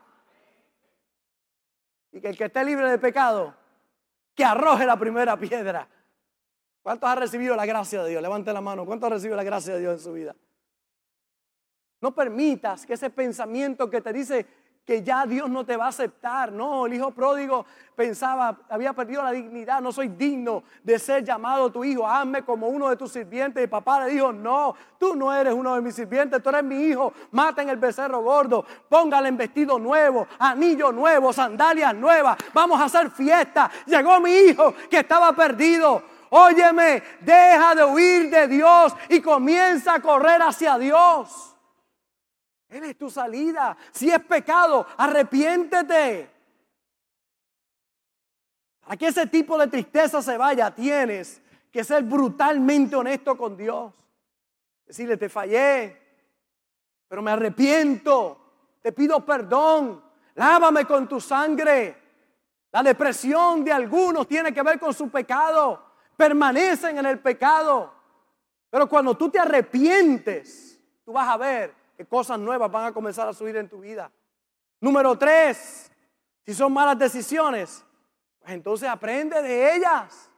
Y 2.14 2.22
que 2.22 2.30
el 2.30 2.38
que 2.38 2.46
esté 2.46 2.64
libre 2.64 2.90
de 2.90 2.98
pecado, 2.98 3.54
que 4.34 4.46
arroje 4.46 4.86
la 4.86 4.96
primera 4.96 5.36
piedra. 5.36 5.86
¿Cuántos 6.82 7.10
ha 7.10 7.16
recibido 7.16 7.58
la 7.58 7.66
gracia 7.66 8.04
de 8.04 8.12
Dios? 8.12 8.22
Levante 8.22 8.54
la 8.54 8.62
mano. 8.62 8.86
¿Cuántos 8.86 9.08
ha 9.08 9.16
recibido 9.16 9.36
la 9.36 9.44
gracia 9.44 9.74
de 9.74 9.82
Dios 9.82 9.96
en 9.96 10.00
su 10.00 10.14
vida? 10.14 10.34
No 12.00 12.16
permitas 12.16 12.86
que 12.86 12.94
ese 12.94 13.10
pensamiento 13.10 13.90
que 13.90 14.00
te 14.00 14.14
dice 14.14 14.48
que 14.86 15.04
ya 15.04 15.26
Dios 15.26 15.50
no 15.50 15.66
te 15.66 15.78
va 15.78 15.86
a 15.86 15.90
aceptar. 15.90 16.52
No, 16.52 16.88
el 16.88 16.94
hijo 16.96 17.12
pródigo 17.12 17.66
pensaba, 17.96 18.58
había 18.70 18.92
perdido 18.94 19.22
la 19.22 19.32
dignidad, 19.32 19.82
no 19.82 19.92
soy 19.92 20.08
digno 20.08 20.64
de 20.84 20.98
ser 20.98 21.24
llamado 21.24 21.72
tu 21.72 21.84
hijo, 21.84 22.08
hazme 22.08 22.44
como 22.44 22.68
uno 22.68 22.90
de 22.90 22.96
tus 22.96 23.12
sirvientes. 23.12 23.64
Y 23.64 23.68
papá 23.68 24.06
le 24.06 24.14
dijo, 24.14 24.32
no, 24.32 24.74
tú 24.98 25.16
no 25.16 25.34
eres 25.34 25.54
uno 25.54 25.76
de 25.76 25.82
mis 25.82 25.94
sirvientes, 25.94 26.42
tú 26.42 26.50
eres 26.50 26.64
mi 26.64 26.86
hijo, 26.86 27.14
maten 27.32 27.70
el 27.70 27.78
becerro 27.78 28.22
gordo, 28.24 28.66
póngale 28.90 29.30
en 29.30 29.38
vestido 29.38 29.78
nuevo, 29.78 30.28
anillo 30.40 30.92
nuevo, 30.92 31.32
sandalias 31.34 31.94
nuevas, 31.94 32.38
vamos 32.54 32.80
a 32.82 32.86
hacer 32.86 33.12
fiesta. 33.12 33.70
Llegó 33.86 34.20
mi 34.20 34.32
hijo 34.32 34.74
que 34.90 35.00
estaba 35.00 35.34
perdido. 35.34 36.02
Óyeme, 36.32 37.04
deja 37.22 37.76
de 37.76 37.84
huir 37.84 38.30
de 38.30 38.48
Dios 38.48 38.96
y 39.10 39.20
comienza 39.20 39.96
a 39.96 40.02
correr 40.02 40.42
hacia 40.42 40.78
Dios. 40.78 41.49
Él 42.70 42.84
es 42.84 42.98
tu 42.98 43.10
salida. 43.10 43.76
Si 43.92 44.10
es 44.10 44.20
pecado, 44.20 44.86
arrepiéntete. 44.98 46.30
Para 48.82 48.98
que 48.98 49.08
ese 49.08 49.28
tipo 49.28 49.58
de 49.58 49.68
tristeza 49.68 50.22
se 50.22 50.38
vaya, 50.38 50.74
tienes 50.74 51.42
que 51.72 51.84
ser 51.84 52.04
brutalmente 52.04 52.96
honesto 52.96 53.38
con 53.38 53.58
Dios. 53.58 53.94
Decirle, 54.86 55.18
te 55.18 55.30
fallé, 55.30 56.00
pero 57.08 57.22
me 57.22 57.32
arrepiento, 57.32 58.38
te 58.82 58.92
pido 58.92 59.24
perdón, 59.24 60.04
lávame 60.36 60.86
con 60.86 61.08
tu 61.08 61.20
sangre. 61.20 61.98
La 62.72 62.84
depresión 62.84 63.64
de 63.64 63.72
algunos 63.72 64.28
tiene 64.28 64.54
que 64.54 64.62
ver 64.62 64.80
con 64.80 64.94
su 64.94 65.10
pecado, 65.10 65.84
permanecen 66.16 66.98
en 66.98 67.06
el 67.06 67.20
pecado. 67.20 67.94
Pero 68.70 68.88
cuando 68.88 69.16
tú 69.16 69.30
te 69.30 69.40
arrepientes, 69.40 70.80
tú 71.04 71.14
vas 71.14 71.28
a 71.30 71.38
ver 71.38 71.79
que 72.00 72.06
cosas 72.06 72.40
nuevas 72.40 72.72
van 72.72 72.86
a 72.86 72.94
comenzar 72.94 73.28
a 73.28 73.34
subir 73.34 73.58
en 73.58 73.68
tu 73.68 73.82
vida. 73.82 74.10
Número 74.80 75.18
tres, 75.18 75.92
si 76.46 76.54
son 76.54 76.72
malas 76.72 76.98
decisiones, 76.98 77.84
pues 78.40 78.54
entonces 78.54 78.88
aprende 78.88 79.42
de 79.42 79.76
ellas. 79.76 80.32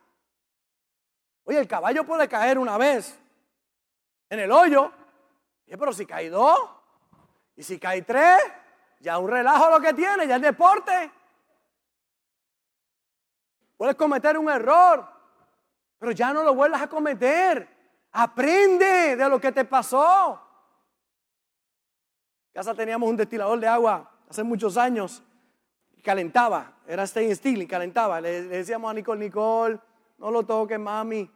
Oye, 1.43 1.59
el 1.59 1.68
caballo 1.68 2.03
puede 2.03 2.28
caer 2.28 2.57
una 2.57 2.80
vez 2.80 3.16
en 4.28 4.39
el 4.39 4.51
hoyo, 4.51 4.91
pero 5.68 5.93
si 5.93 6.03
cae 6.03 6.32
dos, 6.32 6.57
y 7.55 7.62
si 7.62 7.78
cae 7.78 8.01
tres, 8.01 8.41
ya 8.99 9.20
un 9.20 9.30
relajo 9.30 9.70
lo 9.70 9.80
que 9.80 9.93
tiene, 9.93 10.26
ya 10.26 10.38
es 10.38 10.41
deporte. 10.41 11.12
Puedes 13.78 13.95
cometer 13.95 14.36
un 14.36 14.49
error, 14.49 15.07
pero 15.99 16.12
ya 16.12 16.34
no 16.34 16.41
lo 16.41 16.55
vuelvas 16.55 16.82
a 16.82 16.88
cometer. 16.89 17.70
Aprende 18.14 19.16
de 19.16 19.30
lo 19.30 19.39
que 19.39 19.51
te 19.51 19.64
pasó. 19.64 20.47
Casa 22.54 22.76
teníamos 22.76 23.10
un 23.10 23.16
destilador 23.16 23.60
de 23.60 23.68
agua 23.68 24.12
hace 24.30 24.43
muchos 24.43 24.76
años. 24.78 25.24
calentaba, 26.04 26.80
era 26.86 27.06
stainless 27.08 27.38
steel 27.38 27.62
y 27.62 27.68
calentaba. 27.68 28.20
Le, 28.20 28.43
decíamos 28.43 28.91
a 28.91 28.93
Nicole, 28.93 29.20
Nicole, 29.20 29.80
no 30.18 30.32
lo 30.32 30.43
toques, 30.43 30.80
mami. 30.80 31.30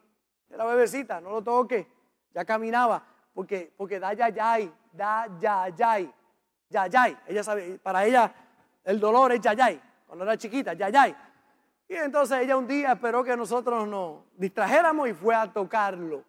Era 0.49 0.65
bebecita, 0.65 1.21
no 1.21 1.31
lo 1.31 1.41
toques. 1.41 1.85
Ya 2.33 2.43
caminaba, 2.43 3.01
porque, 3.33 3.73
porque 3.77 3.99
da 3.99 4.13
yayay, 4.13 4.71
da 4.91 5.27
yayay, 5.39 6.11
yayay. 6.69 7.17
Ella 7.27 7.43
sabe, 7.43 7.79
para 7.79 8.05
ella 8.05 8.33
el 8.83 8.99
dolor 8.99 9.31
es 9.31 9.39
yayay. 9.39 9.81
Cuando 10.05 10.25
era 10.25 10.37
chiquita, 10.37 10.73
yayay. 10.73 11.15
Y 11.87 11.93
entonces 11.93 12.39
ella 12.39 12.57
un 12.57 12.67
día 12.67 12.93
esperó 12.93 13.23
que 13.23 13.37
nosotros 13.37 13.87
nos 13.87 14.23
distrajéramos 14.35 15.07
y 15.07 15.13
fue 15.13 15.33
a 15.33 15.51
tocarlo. 15.51 16.25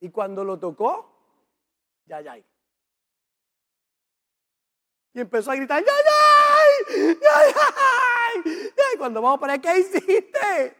Y 0.00 0.10
cuando 0.10 0.44
lo 0.44 0.58
tocó, 0.58 1.10
yayay. 2.04 2.44
Y 5.16 5.20
empezó 5.20 5.50
a 5.50 5.56
gritar, 5.56 5.82
¡Yay, 5.82 6.94
yay! 6.94 7.18
¡Yay! 8.44 8.98
Cuando 8.98 9.22
vamos 9.22 9.40
para 9.40 9.56
¿qué 9.56 9.78
hiciste? 9.78 10.76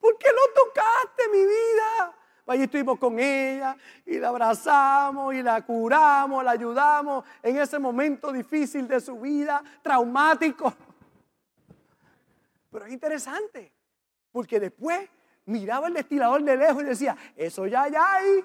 ¿Por 0.00 0.16
qué 0.16 0.28
lo 0.30 0.64
tocaste, 0.64 1.28
mi 1.30 1.44
vida? 1.44 2.16
Allí 2.46 2.62
estuvimos 2.62 2.98
con 2.98 3.18
ella 3.18 3.76
y 4.06 4.18
la 4.18 4.28
abrazamos 4.30 5.34
y 5.34 5.42
la 5.42 5.60
curamos, 5.60 6.42
la 6.42 6.52
ayudamos 6.52 7.22
en 7.42 7.58
ese 7.58 7.78
momento 7.78 8.32
difícil 8.32 8.88
de 8.88 8.98
su 8.98 9.20
vida, 9.20 9.62
traumático. 9.82 10.72
Pero 12.72 12.86
es 12.86 12.92
interesante, 12.92 13.74
porque 14.32 14.58
después 14.58 15.06
miraba 15.44 15.88
el 15.88 15.92
destilador 15.92 16.42
de 16.42 16.56
lejos 16.56 16.82
y 16.82 16.86
decía, 16.86 17.14
eso 17.36 17.66
ya, 17.66 17.88
ya 17.88 18.14
hay. 18.14 18.42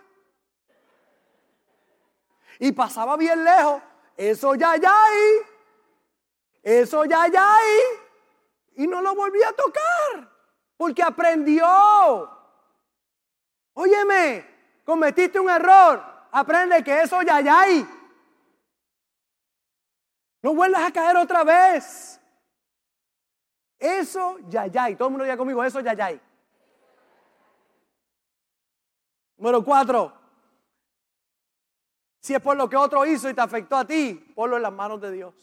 Y 2.60 2.74
pasaba 2.74 3.16
bien 3.16 3.46
lejos 3.46 3.82
eso 4.30 4.54
ya, 4.54 4.76
ya, 4.78 4.96
eso 6.62 7.06
ya, 7.06 7.28
ya, 7.28 7.58
y 8.76 8.86
no 8.86 9.02
lo 9.02 9.16
volví 9.16 9.42
a 9.42 9.52
tocar, 9.54 10.30
porque 10.78 11.02
aprendió. 11.02 11.66
Óyeme, 13.74 14.46
cometiste 14.86 15.40
un 15.40 15.50
error, 15.50 16.04
aprende 16.32 16.84
que 16.84 17.02
eso 17.02 17.20
ya, 17.24 17.42
ya, 17.42 17.66
no 20.44 20.54
vuelvas 20.54 20.84
a 20.84 20.92
caer 20.92 21.18
otra 21.18 21.44
vez. 21.44 22.20
Eso 23.80 24.38
ya, 24.48 24.68
ya, 24.68 24.96
todo 24.96 25.08
el 25.08 25.12
mundo 25.12 25.24
diga 25.24 25.38
conmigo, 25.38 25.64
eso 25.64 25.80
ya, 25.80 25.94
ya. 25.94 26.20
Número 29.38 29.64
cuatro, 29.64 30.21
si 32.32 32.36
es 32.36 32.42
por 32.42 32.56
lo 32.56 32.70
que 32.70 32.78
otro 32.78 33.06
hizo 33.06 33.30
y 33.30 33.34
te 33.34 33.42
afectó 33.42 33.76
a 33.76 33.84
ti, 33.84 34.14
ponlo 34.34 34.56
en 34.56 34.62
las 34.62 34.72
manos 34.72 35.02
de 35.02 35.12
Dios. 35.12 35.34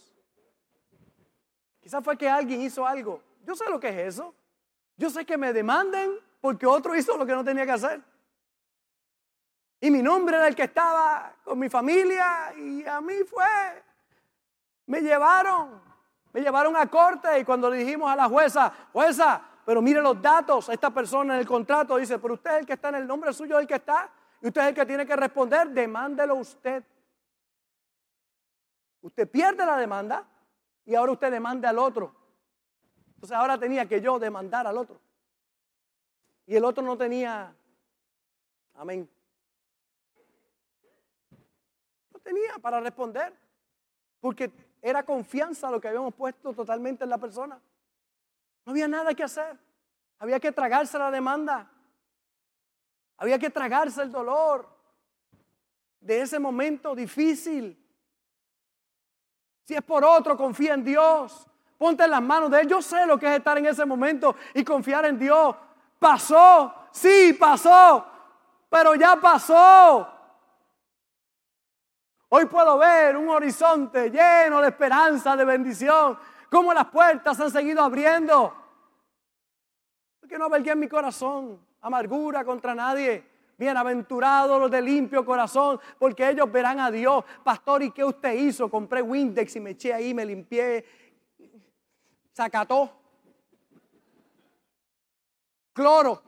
Quizás 1.82 2.02
fue 2.02 2.16
que 2.16 2.26
alguien 2.26 2.62
hizo 2.62 2.86
algo. 2.86 3.22
Yo 3.44 3.54
sé 3.54 3.68
lo 3.68 3.78
que 3.78 3.90
es 3.90 4.14
eso. 4.14 4.34
Yo 4.96 5.10
sé 5.10 5.26
que 5.26 5.36
me 5.36 5.52
demanden 5.52 6.12
porque 6.40 6.64
otro 6.64 6.96
hizo 6.96 7.18
lo 7.18 7.26
que 7.26 7.34
no 7.34 7.44
tenía 7.44 7.66
que 7.66 7.72
hacer. 7.72 8.00
Y 9.82 9.90
mi 9.90 10.00
nombre 10.00 10.36
era 10.36 10.48
el 10.48 10.56
que 10.56 10.62
estaba 10.62 11.34
con 11.44 11.58
mi 11.58 11.68
familia 11.68 12.54
y 12.56 12.82
a 12.86 13.02
mí 13.02 13.16
fue. 13.28 13.44
Me 14.86 15.02
llevaron, 15.02 15.82
me 16.32 16.40
llevaron 16.40 16.74
a 16.74 16.86
corte 16.86 17.38
y 17.38 17.44
cuando 17.44 17.68
le 17.68 17.76
dijimos 17.84 18.10
a 18.10 18.16
la 18.16 18.30
jueza, 18.30 18.72
jueza, 18.94 19.42
pero 19.66 19.82
mire 19.82 20.00
los 20.00 20.22
datos, 20.22 20.70
esta 20.70 20.88
persona 20.88 21.34
en 21.34 21.40
el 21.40 21.46
contrato 21.46 21.98
dice, 21.98 22.18
pero 22.18 22.32
usted 22.32 22.50
es 22.52 22.58
el 22.60 22.66
que 22.66 22.72
está 22.72 22.88
en 22.88 22.94
el 22.94 23.06
nombre 23.06 23.30
suyo, 23.34 23.58
el 23.58 23.66
que 23.66 23.74
está. 23.74 24.10
Y 24.40 24.48
usted 24.48 24.60
es 24.62 24.68
el 24.68 24.74
que 24.74 24.86
tiene 24.86 25.06
que 25.06 25.16
responder, 25.16 25.68
demándelo 25.68 26.36
usted. 26.36 26.84
Usted 29.00 29.28
pierde 29.28 29.64
la 29.64 29.76
demanda 29.76 30.26
y 30.84 30.94
ahora 30.94 31.12
usted 31.12 31.30
demanda 31.30 31.70
al 31.70 31.78
otro. 31.78 32.14
Entonces 33.14 33.36
ahora 33.36 33.58
tenía 33.58 33.86
que 33.86 34.00
yo 34.00 34.18
demandar 34.18 34.66
al 34.66 34.78
otro. 34.78 35.00
Y 36.46 36.56
el 36.56 36.64
otro 36.64 36.82
no 36.82 36.96
tenía, 36.96 37.54
amén. 38.74 39.08
No 42.12 42.20
tenía 42.20 42.58
para 42.60 42.80
responder. 42.80 43.34
Porque 44.20 44.50
era 44.80 45.04
confianza 45.04 45.70
lo 45.70 45.80
que 45.80 45.88
habíamos 45.88 46.14
puesto 46.14 46.52
totalmente 46.52 47.04
en 47.04 47.10
la 47.10 47.18
persona. 47.18 47.60
No 48.64 48.72
había 48.72 48.88
nada 48.88 49.14
que 49.14 49.22
hacer. 49.22 49.58
Había 50.18 50.40
que 50.40 50.52
tragarse 50.52 50.98
la 50.98 51.10
demanda. 51.10 51.70
Había 53.18 53.38
que 53.38 53.50
tragarse 53.50 54.02
el 54.02 54.12
dolor 54.12 54.68
de 56.00 56.22
ese 56.22 56.38
momento 56.38 56.94
difícil. 56.94 57.76
Si 59.64 59.74
es 59.74 59.82
por 59.82 60.04
otro, 60.04 60.36
confía 60.36 60.74
en 60.74 60.84
Dios. 60.84 61.46
Ponte 61.76 62.04
en 62.04 62.12
las 62.12 62.22
manos 62.22 62.50
de 62.50 62.60
Él. 62.60 62.68
Yo 62.68 62.80
sé 62.80 63.06
lo 63.06 63.18
que 63.18 63.26
es 63.26 63.38
estar 63.38 63.58
en 63.58 63.66
ese 63.66 63.84
momento 63.84 64.36
y 64.54 64.64
confiar 64.64 65.04
en 65.04 65.18
Dios. 65.18 65.54
Pasó, 65.98 66.72
sí, 66.92 67.36
pasó, 67.38 68.06
pero 68.70 68.94
ya 68.94 69.16
pasó. 69.16 70.08
Hoy 72.28 72.46
puedo 72.46 72.78
ver 72.78 73.16
un 73.16 73.28
horizonte 73.30 74.10
lleno 74.10 74.60
de 74.60 74.68
esperanza, 74.68 75.34
de 75.34 75.44
bendición, 75.44 76.18
como 76.50 76.72
las 76.72 76.86
puertas 76.86 77.40
han 77.40 77.50
seguido 77.50 77.82
abriendo. 77.82 78.54
Porque 80.20 80.38
no 80.38 80.44
albergué 80.44 80.70
en 80.70 80.78
mi 80.78 80.88
corazón 80.88 81.67
amargura 81.88 82.44
contra 82.44 82.74
nadie. 82.74 83.24
Bienaventurados 83.58 84.60
los 84.60 84.70
de 84.70 84.80
limpio 84.80 85.24
corazón, 85.24 85.80
porque 85.98 86.28
ellos 86.28 86.50
verán 86.50 86.78
a 86.78 86.90
Dios. 86.90 87.24
Pastor, 87.42 87.82
¿y 87.82 87.90
qué 87.90 88.04
usted 88.04 88.34
hizo? 88.34 88.70
Compré 88.70 89.02
Windex 89.02 89.56
y 89.56 89.60
me 89.60 89.70
eché 89.70 89.92
ahí, 89.92 90.14
me 90.14 90.24
limpié. 90.24 90.84
Sacató. 92.32 92.92
Cloro. 95.72 96.22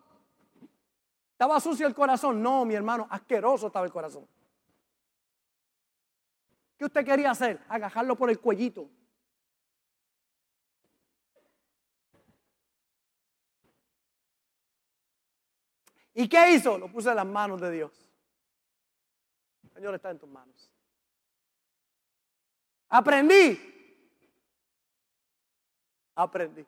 ¿Estaba 1.33 1.61
sucio 1.61 1.87
el 1.87 1.95
corazón? 1.95 2.43
No, 2.43 2.65
mi 2.65 2.75
hermano, 2.75 3.07
asqueroso 3.09 3.69
estaba 3.69 3.87
el 3.87 3.93
corazón. 3.93 4.27
¿Qué 6.77 6.85
usted 6.85 7.05
quería 7.05 7.31
hacer? 7.31 7.61
Agajarlo 7.69 8.17
por 8.17 8.29
el 8.29 8.41
cuellito. 8.41 8.89
¿Y 16.15 16.29
qué 16.29 16.53
hizo? 16.53 16.79
Lo 16.79 16.91
puse 16.91 17.11
en 17.11 17.17
las 17.17 17.27
manos 17.27 17.61
de 17.61 17.71
Dios. 17.71 17.93
Señor 19.75 19.95
está 19.95 20.11
en 20.11 20.19
tus 20.19 20.29
manos. 20.29 20.71
Aprendí. 22.89 23.59
Aprendí. 26.17 26.67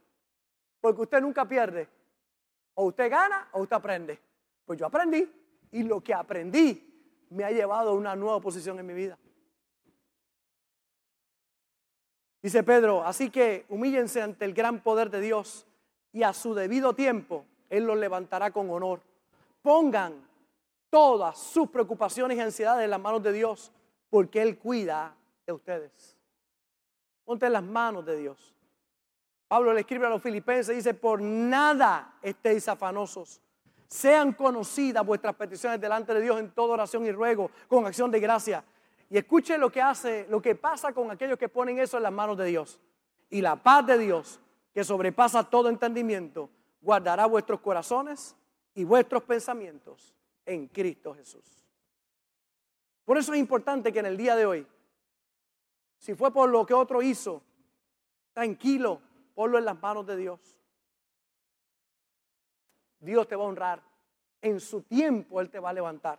Porque 0.81 1.03
usted 1.03 1.21
nunca 1.21 1.47
pierde. 1.47 1.89
O 2.75 2.87
usted 2.87 3.11
gana 3.11 3.49
o 3.53 3.63
usted 3.63 3.77
aprende. 3.77 4.19
Pues 4.65 4.79
yo 4.79 4.87
aprendí. 4.87 5.31
Y 5.73 5.83
lo 5.83 6.01
que 6.01 6.15
aprendí 6.15 7.27
me 7.31 7.45
ha 7.45 7.51
llevado 7.51 7.91
a 7.91 7.95
una 7.95 8.15
nueva 8.15 8.41
posición 8.41 8.79
en 8.79 8.87
mi 8.87 8.95
vida. 8.95 9.19
Dice 12.43 12.63
Pedro, 12.63 13.05
así 13.05 13.31
que 13.31 13.67
humíllense 13.69 14.21
ante 14.21 14.45
el 14.45 14.53
gran 14.53 14.81
poder 14.81 15.11
de 15.11 15.21
Dios 15.21 15.67
y 16.13 16.25
a 16.25 16.33
su 16.33 16.55
debido 16.55 16.93
tiempo 16.93 17.47
Él 17.71 17.85
los 17.85 17.97
levantará 17.97 18.51
con 18.51 18.69
honor 18.71 19.01
pongan 19.63 20.27
todas 20.91 21.39
sus 21.39 21.71
preocupaciones 21.71 22.37
y 22.37 22.41
ansiedades 22.41 22.85
en 22.85 22.91
las 22.91 23.01
manos 23.01 23.23
de 23.23 23.33
Dios, 23.33 23.73
porque 24.11 24.43
Él 24.43 24.59
cuida 24.59 25.17
de 25.47 25.53
ustedes. 25.53 26.19
Ponte 27.25 27.47
en 27.47 27.53
las 27.55 27.63
manos 27.63 28.05
de 28.05 28.17
Dios. 28.17 28.55
Pablo 29.49 29.73
le 29.73 29.81
escribe 29.81 30.07
a 30.07 30.11
los 30.11 30.23
filipenses 30.23 30.77
dice, 30.77 30.95
por 30.95 31.21
nada 31.21 32.19
estéis 32.23 32.69
afanosos. 32.69 33.41
Sean 33.87 34.33
conocidas 34.33 35.05
vuestras 35.05 35.35
peticiones 35.35 35.81
delante 35.81 36.15
de 36.15 36.23
Dios 36.23 36.41
en 36.41 36.51
toda 36.51 36.75
oración 36.75 37.07
y 37.07 37.13
ruego, 37.13 37.51
con 37.69 37.87
acción 37.87 38.11
de 38.11 38.21
gracia. 38.21 38.65
Y 39.11 39.19
escuche 39.19 39.59
lo 39.59 39.71
que 39.71 39.83
hace, 39.83 40.27
lo 40.31 40.41
que 40.41 40.55
pasa 40.55 40.93
con 40.95 41.11
aquellos 41.11 41.39
que 41.39 41.51
ponen 41.51 41.79
eso 41.79 41.99
en 41.99 42.03
las 42.03 42.13
manos 42.13 42.37
de 42.39 42.47
Dios. 42.47 42.81
Y 43.29 43.43
la 43.43 43.57
paz 43.57 43.87
de 43.87 43.99
Dios, 43.99 44.41
que 44.73 44.85
sobrepasa 44.85 45.45
todo 45.45 45.69
entendimiento, 45.69 46.49
guardará 46.81 47.27
vuestros 47.27 47.61
corazones 47.61 48.35
y 48.75 48.85
vuestros 48.85 49.23
pensamientos 49.25 50.15
en 50.47 50.69
Cristo 50.69 51.15
Jesús. 51.15 51.45
Por 53.05 53.19
eso 53.19 53.33
es 53.33 53.41
importante 53.41 53.93
que 53.93 53.99
en 53.99 54.07
el 54.07 54.17
día 54.17 54.37
de 54.37 54.47
hoy, 54.47 54.67
si 55.99 56.15
fue 56.15 56.33
por 56.33 56.49
lo 56.49 56.65
que 56.65 56.75
otro 56.75 57.03
hizo, 57.03 57.43
tranquilo, 58.33 59.01
ponlo 59.35 59.59
en 59.59 59.65
las 59.65 59.81
manos 59.81 60.07
de 60.07 60.17
Dios. 60.17 60.41
Dios 63.01 63.27
te 63.27 63.37
va 63.37 63.45
a 63.45 63.49
honrar. 63.49 63.83
En 64.41 64.61
su 64.61 64.83
tiempo 64.83 65.41
Él 65.41 65.51
te 65.51 65.61
va 65.61 65.71
a 65.71 65.73
levantar. 65.73 66.19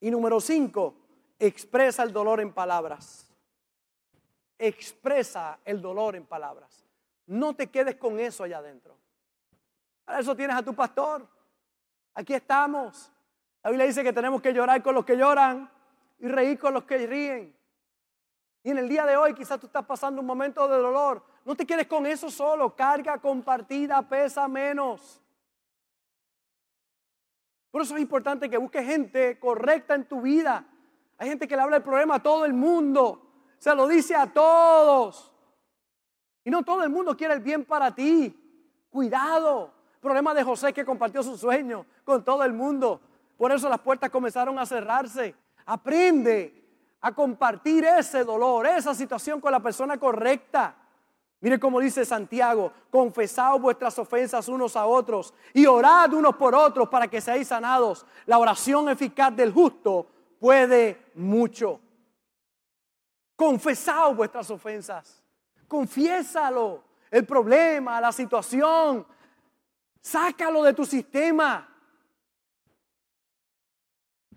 Y 0.00 0.10
número 0.10 0.40
cinco, 0.40 0.94
expresa 1.38 2.02
el 2.02 2.12
dolor 2.12 2.40
en 2.40 2.52
palabras. 2.52 3.28
Expresa 4.58 5.58
el 5.64 5.80
dolor 5.80 6.16
en 6.16 6.26
palabras. 6.26 6.84
No 7.26 7.54
te 7.54 7.68
quedes 7.68 7.96
con 7.96 8.18
eso 8.18 8.44
allá 8.44 8.58
adentro. 8.58 8.96
Para 10.10 10.22
eso 10.22 10.34
tienes 10.34 10.56
a 10.56 10.62
tu 10.64 10.74
pastor. 10.74 11.24
Aquí 12.14 12.34
estamos. 12.34 13.12
La 13.62 13.70
Biblia 13.70 13.86
dice 13.86 14.02
que 14.02 14.12
tenemos 14.12 14.42
que 14.42 14.52
llorar 14.52 14.82
con 14.82 14.92
los 14.92 15.04
que 15.04 15.16
lloran 15.16 15.70
y 16.18 16.26
reír 16.26 16.58
con 16.58 16.74
los 16.74 16.82
que 16.82 17.06
ríen. 17.06 17.56
Y 18.64 18.70
en 18.72 18.78
el 18.78 18.88
día 18.88 19.06
de 19.06 19.16
hoy 19.16 19.34
quizás 19.34 19.60
tú 19.60 19.66
estás 19.66 19.86
pasando 19.86 20.20
un 20.20 20.26
momento 20.26 20.66
de 20.66 20.78
dolor. 20.78 21.22
No 21.44 21.54
te 21.54 21.64
quedes 21.64 21.86
con 21.86 22.06
eso 22.06 22.28
solo. 22.28 22.74
Carga 22.74 23.18
compartida 23.18 24.02
pesa 24.02 24.48
menos. 24.48 25.22
Por 27.70 27.82
eso 27.82 27.94
es 27.94 28.02
importante 28.02 28.50
que 28.50 28.56
busques 28.56 28.84
gente 28.84 29.38
correcta 29.38 29.94
en 29.94 30.08
tu 30.08 30.22
vida. 30.22 30.66
Hay 31.18 31.28
gente 31.28 31.46
que 31.46 31.54
le 31.54 31.62
habla 31.62 31.76
el 31.76 31.84
problema 31.84 32.16
a 32.16 32.20
todo 32.20 32.44
el 32.44 32.52
mundo. 32.52 33.30
Se 33.58 33.72
lo 33.76 33.86
dice 33.86 34.16
a 34.16 34.26
todos. 34.26 35.32
Y 36.42 36.50
no 36.50 36.64
todo 36.64 36.82
el 36.82 36.90
mundo 36.90 37.16
quiere 37.16 37.34
el 37.34 37.40
bien 37.40 37.64
para 37.64 37.94
ti. 37.94 38.36
Cuidado. 38.90 39.78
Problema 40.00 40.32
de 40.32 40.42
José 40.42 40.72
que 40.72 40.84
compartió 40.84 41.22
su 41.22 41.36
sueño 41.36 41.84
con 42.04 42.24
todo 42.24 42.42
el 42.42 42.52
mundo. 42.52 43.00
Por 43.36 43.52
eso 43.52 43.68
las 43.68 43.80
puertas 43.80 44.10
comenzaron 44.10 44.58
a 44.58 44.66
cerrarse. 44.66 45.34
Aprende 45.66 46.60
a 47.02 47.12
compartir 47.12 47.84
ese 47.84 48.24
dolor, 48.24 48.66
esa 48.66 48.94
situación 48.94 49.40
con 49.40 49.52
la 49.52 49.60
persona 49.60 49.98
correcta. 49.98 50.74
Mire 51.40 51.58
cómo 51.58 51.80
dice 51.80 52.04
Santiago, 52.04 52.70
confesaos 52.90 53.60
vuestras 53.60 53.98
ofensas 53.98 54.46
unos 54.48 54.76
a 54.76 54.84
otros 54.84 55.32
y 55.54 55.64
orad 55.64 56.12
unos 56.12 56.36
por 56.36 56.54
otros 56.54 56.88
para 56.88 57.08
que 57.08 57.20
seáis 57.20 57.48
sanados. 57.48 58.04
La 58.26 58.38
oración 58.38 58.90
eficaz 58.90 59.34
del 59.34 59.52
justo 59.52 60.06
puede 60.38 61.06
mucho. 61.14 61.80
Confesaos 63.36 64.14
vuestras 64.14 64.50
ofensas. 64.50 65.22
Confiésalo. 65.66 66.84
El 67.10 67.24
problema, 67.24 68.00
la 68.00 68.12
situación. 68.12 69.06
Sácalo 70.00 70.62
de 70.62 70.72
tu 70.72 70.84
sistema. 70.84 71.66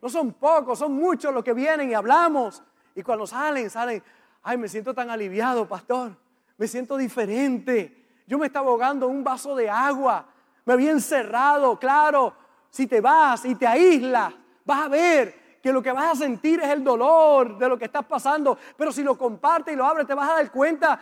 No 0.01 0.09
son 0.09 0.33
pocos, 0.33 0.79
son 0.79 0.93
muchos 0.93 1.33
los 1.33 1.43
que 1.43 1.53
vienen 1.53 1.89
y 1.89 1.93
hablamos. 1.93 2.61
Y 2.93 3.01
cuando 3.03 3.25
salen, 3.25 3.69
salen, 3.69 4.03
ay, 4.41 4.57
me 4.57 4.67
siento 4.67 4.93
tan 4.93 5.09
aliviado, 5.09 5.67
pastor. 5.67 6.17
Me 6.57 6.67
siento 6.67 6.97
diferente. 6.97 8.23
Yo 8.27 8.37
me 8.37 8.47
estaba 8.47 8.67
ahogando 8.69 9.09
en 9.09 9.15
un 9.15 9.23
vaso 9.23 9.55
de 9.55 9.69
agua. 9.69 10.27
Me 10.65 10.73
había 10.73 10.91
encerrado. 10.91 11.79
Claro, 11.79 12.35
si 12.69 12.85
te 12.85 12.99
vas 12.99 13.45
y 13.45 13.55
te 13.55 13.65
aíslas, 13.65 14.33
vas 14.65 14.85
a 14.85 14.89
ver 14.89 15.59
que 15.61 15.71
lo 15.71 15.81
que 15.81 15.93
vas 15.93 16.11
a 16.11 16.23
sentir 16.23 16.59
es 16.59 16.69
el 16.69 16.83
dolor 16.83 17.57
de 17.57 17.69
lo 17.69 17.77
que 17.77 17.85
estás 17.85 18.05
pasando. 18.05 18.57
Pero 18.77 18.91
si 18.91 19.03
lo 19.03 19.17
compartes 19.17 19.73
y 19.73 19.77
lo 19.77 19.85
abres, 19.85 20.05
te 20.05 20.13
vas 20.13 20.29
a 20.29 20.33
dar 20.33 20.51
cuenta 20.51 20.99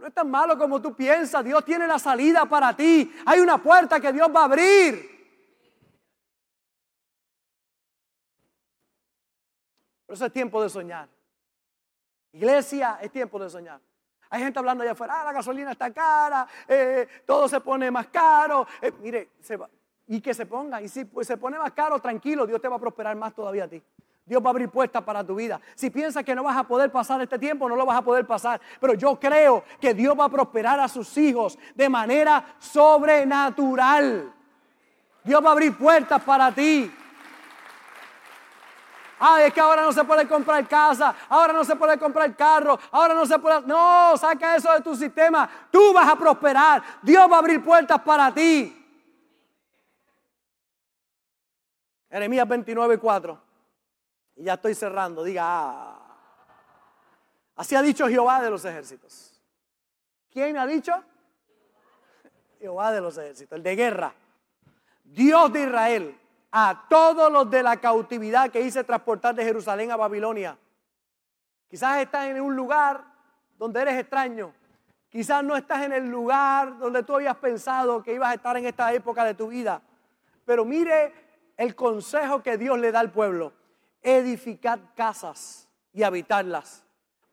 no 0.00 0.06
es 0.06 0.14
tan 0.14 0.30
malo 0.30 0.58
como 0.58 0.80
tú 0.80 0.94
piensas. 0.94 1.44
Dios 1.44 1.64
tiene 1.64 1.86
la 1.86 1.98
salida 1.98 2.44
para 2.46 2.76
ti. 2.76 3.12
Hay 3.24 3.40
una 3.40 3.58
puerta 3.62 4.00
que 4.00 4.12
Dios 4.12 4.28
va 4.34 4.42
a 4.42 4.44
abrir. 4.44 5.16
Pero 10.06 10.14
eso 10.14 10.26
es 10.26 10.32
tiempo 10.32 10.62
de 10.62 10.68
soñar. 10.68 11.08
Iglesia, 12.32 12.98
es 13.00 13.10
tiempo 13.10 13.38
de 13.38 13.50
soñar. 13.50 13.80
Hay 14.28 14.42
gente 14.42 14.58
hablando 14.58 14.82
allá 14.82 14.92
afuera, 14.92 15.20
ah, 15.20 15.24
la 15.24 15.32
gasolina 15.32 15.72
está 15.72 15.92
cara, 15.92 16.46
eh, 16.66 17.06
todo 17.24 17.48
se 17.48 17.60
pone 17.60 17.90
más 17.90 18.08
caro. 18.08 18.66
Eh, 18.82 18.92
mire, 19.00 19.30
se 19.40 19.56
va, 19.56 19.70
y 20.08 20.20
que 20.20 20.34
se 20.34 20.46
ponga, 20.46 20.82
y 20.82 20.88
si 20.88 21.04
pues, 21.04 21.26
se 21.26 21.36
pone 21.36 21.58
más 21.58 21.72
caro, 21.72 21.98
tranquilo, 22.00 22.46
Dios 22.46 22.60
te 22.60 22.68
va 22.68 22.76
a 22.76 22.80
prosperar 22.80 23.16
más 23.16 23.34
todavía 23.34 23.64
a 23.64 23.68
ti. 23.68 23.82
Dios 24.26 24.42
va 24.42 24.48
a 24.48 24.50
abrir 24.50 24.68
puertas 24.68 25.04
para 25.04 25.22
tu 25.22 25.36
vida. 25.36 25.60
Si 25.76 25.88
piensas 25.88 26.24
que 26.24 26.34
no 26.34 26.42
vas 26.42 26.56
a 26.56 26.64
poder 26.64 26.90
pasar 26.90 27.22
este 27.22 27.38
tiempo, 27.38 27.68
no 27.68 27.76
lo 27.76 27.86
vas 27.86 27.96
a 27.96 28.02
poder 28.02 28.26
pasar. 28.26 28.60
Pero 28.80 28.94
yo 28.94 29.20
creo 29.20 29.62
que 29.80 29.94
Dios 29.94 30.18
va 30.18 30.24
a 30.24 30.28
prosperar 30.28 30.80
a 30.80 30.88
sus 30.88 31.16
hijos 31.16 31.56
de 31.76 31.88
manera 31.88 32.44
sobrenatural. 32.58 34.34
Dios 35.22 35.44
va 35.44 35.50
a 35.50 35.52
abrir 35.52 35.78
puertas 35.78 36.20
para 36.24 36.50
ti. 36.50 36.92
Ay, 39.20 39.44
es 39.44 39.54
que 39.54 39.60
ahora 39.60 39.82
no 39.82 39.92
se 39.92 40.02
puede 40.02 40.26
comprar 40.26 40.66
casa, 40.66 41.14
ahora 41.28 41.52
no 41.52 41.64
se 41.64 41.76
puede 41.76 41.96
comprar 41.96 42.34
carro, 42.36 42.78
ahora 42.90 43.14
no 43.14 43.24
se 43.26 43.38
puede... 43.38 43.62
No, 43.62 44.16
saca 44.16 44.56
eso 44.56 44.72
de 44.72 44.80
tu 44.80 44.96
sistema. 44.96 45.48
Tú 45.70 45.92
vas 45.92 46.08
a 46.08 46.16
prosperar. 46.16 46.82
Dios 47.00 47.30
va 47.30 47.36
a 47.36 47.38
abrir 47.38 47.62
puertas 47.62 48.00
para 48.02 48.34
ti. 48.34 48.76
Jeremías 52.10 52.48
29, 52.48 52.98
4. 52.98 53.45
Y 54.36 54.44
ya 54.44 54.54
estoy 54.54 54.74
cerrando. 54.74 55.24
Diga, 55.24 55.42
ah. 55.44 56.06
Así 57.56 57.74
ha 57.74 57.82
dicho 57.82 58.06
Jehová 58.06 58.42
de 58.42 58.50
los 58.50 58.64
ejércitos. 58.64 59.40
¿Quién 60.30 60.58
ha 60.58 60.66
dicho? 60.66 60.92
Jehová 62.60 62.92
de 62.92 63.00
los 63.00 63.16
ejércitos, 63.16 63.56
el 63.56 63.62
de 63.62 63.76
guerra. 63.76 64.14
Dios 65.02 65.52
de 65.52 65.62
Israel 65.62 66.20
a 66.52 66.86
todos 66.88 67.30
los 67.30 67.50
de 67.50 67.62
la 67.62 67.76
cautividad 67.78 68.50
que 68.50 68.60
hice 68.60 68.84
transportar 68.84 69.34
de 69.34 69.44
Jerusalén 69.44 69.90
a 69.90 69.96
Babilonia. 69.96 70.56
Quizás 71.68 72.00
estás 72.00 72.26
en 72.28 72.40
un 72.40 72.54
lugar 72.54 73.04
donde 73.58 73.80
eres 73.80 73.98
extraño. 73.98 74.52
Quizás 75.08 75.42
no 75.44 75.56
estás 75.56 75.82
en 75.82 75.92
el 75.92 76.08
lugar 76.08 76.78
donde 76.78 77.02
tú 77.02 77.14
habías 77.14 77.36
pensado 77.36 78.02
que 78.02 78.14
ibas 78.14 78.30
a 78.30 78.34
estar 78.34 78.56
en 78.56 78.66
esta 78.66 78.92
época 78.92 79.24
de 79.24 79.34
tu 79.34 79.48
vida. 79.48 79.80
Pero 80.44 80.64
mire 80.64 81.12
el 81.56 81.74
consejo 81.74 82.42
que 82.42 82.56
Dios 82.56 82.78
le 82.78 82.92
da 82.92 83.00
al 83.00 83.10
pueblo. 83.10 83.52
Edificad 84.06 84.78
casas 84.94 85.66
y 85.92 86.04
habitarlas. 86.04 86.84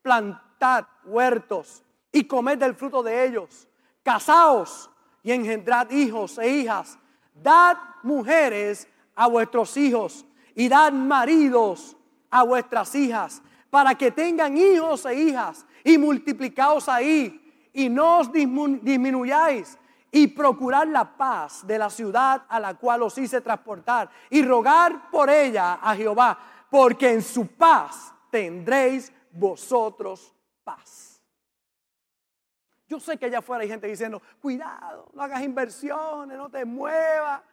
Plantad 0.02 0.86
huertos 1.06 1.84
y 2.12 2.24
comed 2.24 2.58
del 2.58 2.74
fruto 2.74 3.04
de 3.04 3.26
ellos. 3.26 3.68
Casaos 4.02 4.90
y 5.22 5.32
engendrad 5.32 5.92
hijos 5.92 6.40
e 6.40 6.50
hijas. 6.50 6.98
Dad 7.36 7.78
mujeres 8.02 8.88
a 9.14 9.28
vuestros 9.28 9.78
hijos 9.78 10.26
y 10.56 10.68
dad 10.68 10.92
maridos 10.92 11.96
a 12.32 12.42
vuestras 12.42 12.96
hijas 12.96 13.44
para 13.70 13.94
que 13.94 14.10
tengan 14.10 14.58
hijos 14.58 15.06
e 15.06 15.14
hijas 15.14 15.68
y 15.84 16.00
multiplicaos 16.00 16.90
ahí 16.90 17.40
y 17.72 17.88
no 17.88 18.18
os 18.18 18.32
disminuyáis 18.32 19.78
y 20.16 20.28
procurar 20.28 20.88
la 20.88 21.18
paz 21.18 21.66
de 21.66 21.80
la 21.80 21.90
ciudad 21.90 22.44
a 22.48 22.60
la 22.60 22.76
cual 22.76 23.02
os 23.02 23.18
hice 23.18 23.42
transportar 23.42 24.10
y 24.30 24.44
rogar 24.44 25.10
por 25.10 25.28
ella 25.28 25.80
a 25.82 25.96
Jehová, 25.96 26.38
porque 26.74 27.12
en 27.14 27.22
su 27.22 27.46
paz 27.46 28.12
tendréis 28.32 29.14
vosotros 29.32 30.34
paz. 30.64 31.22
Yo 32.88 33.00
sé 33.00 33.16
que 33.16 33.28
allá 33.28 33.38
afuera 33.38 33.62
hay 33.62 33.70
gente 33.70 33.86
diciendo, 33.86 34.20
cuidado, 34.42 35.08
no 35.14 35.22
hagas 35.22 35.44
inversiones, 35.44 36.36
no 36.36 36.50
te 36.50 36.66
muevas, 36.66 37.44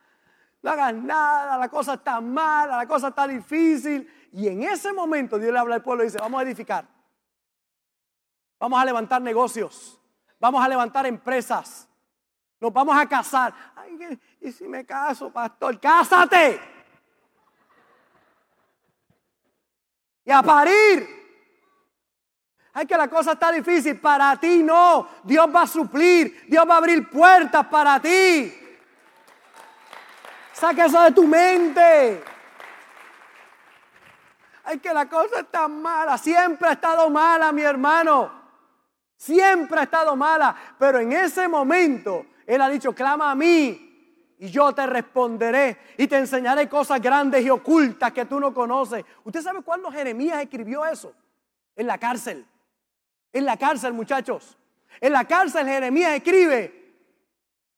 no 0.62 0.70
hagas 0.70 0.94
nada, 0.94 1.58
la 1.58 1.68
cosa 1.68 1.94
está 1.94 2.18
mala, 2.22 2.78
la 2.78 2.86
cosa 2.86 3.08
está 3.08 3.28
difícil. 3.28 4.10
Y 4.32 4.48
en 4.48 4.62
ese 4.62 4.90
momento 4.90 5.38
Dios 5.38 5.52
le 5.52 5.58
habla 5.58 5.74
al 5.74 5.82
pueblo 5.82 6.02
y 6.02 6.06
dice, 6.06 6.18
vamos 6.18 6.40
a 6.40 6.44
edificar, 6.44 6.86
vamos 8.58 8.80
a 8.80 8.86
levantar 8.86 9.20
negocios, 9.20 10.00
vamos 10.38 10.64
a 10.64 10.68
levantar 10.68 11.04
empresas, 11.04 11.86
nos 12.58 12.72
vamos 12.72 12.96
a 12.96 13.06
casar. 13.06 13.52
Ay, 13.76 14.18
¿y 14.40 14.50
si 14.50 14.66
me 14.66 14.86
caso, 14.86 15.30
pastor? 15.30 15.78
¡Cásate! 15.78 16.79
Y 20.24 20.30
a 20.30 20.42
parir. 20.42 21.20
Ay, 22.72 22.86
que 22.86 22.96
la 22.96 23.08
cosa 23.08 23.32
está 23.32 23.50
difícil. 23.50 23.98
Para 23.98 24.36
ti 24.36 24.62
no. 24.62 25.08
Dios 25.24 25.48
va 25.54 25.62
a 25.62 25.66
suplir. 25.66 26.46
Dios 26.48 26.68
va 26.68 26.74
a 26.74 26.78
abrir 26.78 27.08
puertas 27.08 27.66
para 27.66 28.00
ti. 28.00 28.56
Saca 30.52 30.86
eso 30.86 31.02
de 31.02 31.12
tu 31.12 31.26
mente. 31.26 32.22
Ay, 34.64 34.78
que 34.78 34.94
la 34.94 35.08
cosa 35.08 35.40
está 35.40 35.68
mala. 35.68 36.16
Siempre 36.18 36.68
ha 36.68 36.72
estado 36.72 37.10
mala, 37.10 37.50
mi 37.50 37.62
hermano. 37.62 38.30
Siempre 39.16 39.80
ha 39.80 39.82
estado 39.84 40.14
mala. 40.14 40.54
Pero 40.78 41.00
en 41.00 41.12
ese 41.12 41.48
momento, 41.48 42.26
Él 42.46 42.60
ha 42.60 42.68
dicho, 42.68 42.94
clama 42.94 43.30
a 43.30 43.34
mí 43.34 43.89
y 44.40 44.48
yo 44.48 44.72
te 44.72 44.86
responderé 44.86 45.76
y 45.98 46.08
te 46.08 46.16
enseñaré 46.16 46.66
cosas 46.66 47.00
grandes 47.00 47.44
y 47.44 47.50
ocultas 47.50 48.10
que 48.10 48.24
tú 48.24 48.40
no 48.40 48.54
conoces. 48.54 49.04
¿Usted 49.22 49.42
sabe 49.42 49.60
cuándo 49.60 49.92
Jeremías 49.92 50.42
escribió 50.42 50.86
eso? 50.86 51.12
En 51.76 51.86
la 51.86 51.98
cárcel. 51.98 52.46
En 53.34 53.44
la 53.44 53.58
cárcel, 53.58 53.92
muchachos. 53.92 54.56
En 54.98 55.12
la 55.12 55.26
cárcel 55.26 55.66
Jeremías 55.66 56.12
escribe, 56.14 56.79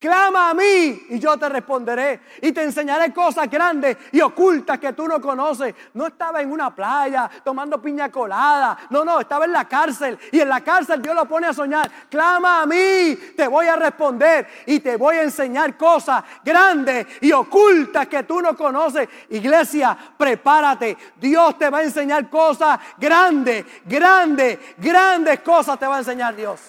Clama 0.03 0.51
a 0.51 0.55
mí 0.55 1.07
y 1.11 1.21
yo 1.21 1.37
te 1.37 1.49
responderé 1.49 2.23
y 2.41 2.51
te 2.51 2.65
enseñaré 2.65 3.15
cosas 3.15 3.49
grandes 3.49 3.97
y 4.11 4.21
ocultas 4.21 4.81
que 4.81 4.93
tú 4.95 5.07
no 5.07 5.21
conoces. 5.21 5.73
No 5.95 6.09
estaba 6.09 6.43
en 6.43 6.51
una 6.51 6.75
playa 6.75 7.31
tomando 7.45 7.81
piña 7.81 8.11
colada. 8.11 8.77
No, 8.91 9.05
no, 9.05 9.21
estaba 9.21 9.45
en 9.45 9.53
la 9.53 9.65
cárcel 9.69 10.19
y 10.33 10.41
en 10.41 10.49
la 10.49 10.61
cárcel 10.61 11.01
Dios 11.01 11.15
lo 11.15 11.27
pone 11.27 11.47
a 11.47 11.53
soñar. 11.53 11.89
Clama 12.11 12.63
a 12.63 12.67
mí, 12.67 13.15
te 13.37 13.47
voy 13.47 13.69
a 13.69 13.77
responder 13.77 14.49
y 14.67 14.81
te 14.81 14.97
voy 14.97 15.19
a 15.19 15.23
enseñar 15.23 15.77
cosas 15.77 16.25
grandes 16.45 17.07
y 17.21 17.31
ocultas 17.31 18.09
que 18.09 18.25
tú 18.25 18.43
no 18.43 18.57
conoces. 18.57 19.09
Iglesia, 19.31 19.97
prepárate. 20.19 20.97
Dios 21.15 21.57
te 21.57 21.71
va 21.71 21.79
a 21.79 21.83
enseñar 21.85 22.29
cosas 22.29 22.81
grandes, 22.99 23.65
grandes, 23.85 24.59
grandes 24.79 25.39
cosas 25.43 25.79
te 25.79 25.87
va 25.87 25.95
a 25.95 25.99
enseñar 26.01 26.35
Dios. 26.35 26.61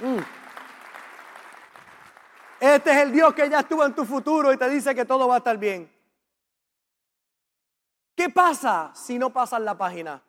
Mm. 0.00 0.35
Este 2.60 2.90
es 2.90 2.96
el 2.98 3.12
Dios 3.12 3.34
que 3.34 3.48
ya 3.50 3.60
estuvo 3.60 3.84
en 3.84 3.94
tu 3.94 4.04
futuro 4.04 4.52
y 4.52 4.56
te 4.56 4.68
dice 4.68 4.94
que 4.94 5.04
todo 5.04 5.28
va 5.28 5.34
a 5.34 5.38
estar 5.38 5.58
bien. 5.58 5.90
¿Qué 8.14 8.30
pasa 8.30 8.92
si 8.94 9.18
no 9.18 9.30
pasas 9.30 9.60
la 9.60 9.76
página? 9.76 10.22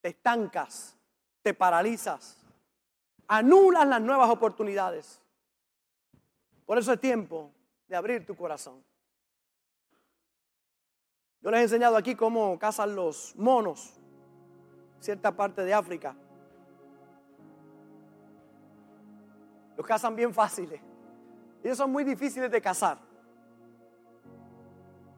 Te 0.00 0.08
estancas, 0.08 0.96
te 1.42 1.52
paralizas, 1.52 2.38
anulas 3.28 3.86
las 3.86 4.00
nuevas 4.00 4.30
oportunidades. 4.30 5.20
Por 6.64 6.78
eso 6.78 6.92
es 6.94 7.00
tiempo 7.00 7.52
de 7.86 7.96
abrir 7.96 8.24
tu 8.24 8.34
corazón. 8.34 8.82
Yo 11.42 11.50
les 11.50 11.60
he 11.60 11.62
enseñado 11.64 11.98
aquí 11.98 12.14
cómo 12.14 12.58
cazan 12.58 12.96
los 12.96 13.36
monos, 13.36 14.00
cierta 15.00 15.36
parte 15.36 15.62
de 15.62 15.74
África. 15.74 16.16
Los 19.76 19.86
cazan 19.86 20.16
bien 20.16 20.32
fáciles. 20.32 20.80
Ellos 21.64 21.78
son 21.78 21.90
muy 21.90 22.04
difíciles 22.04 22.50
de 22.50 22.60
cazar. 22.60 22.98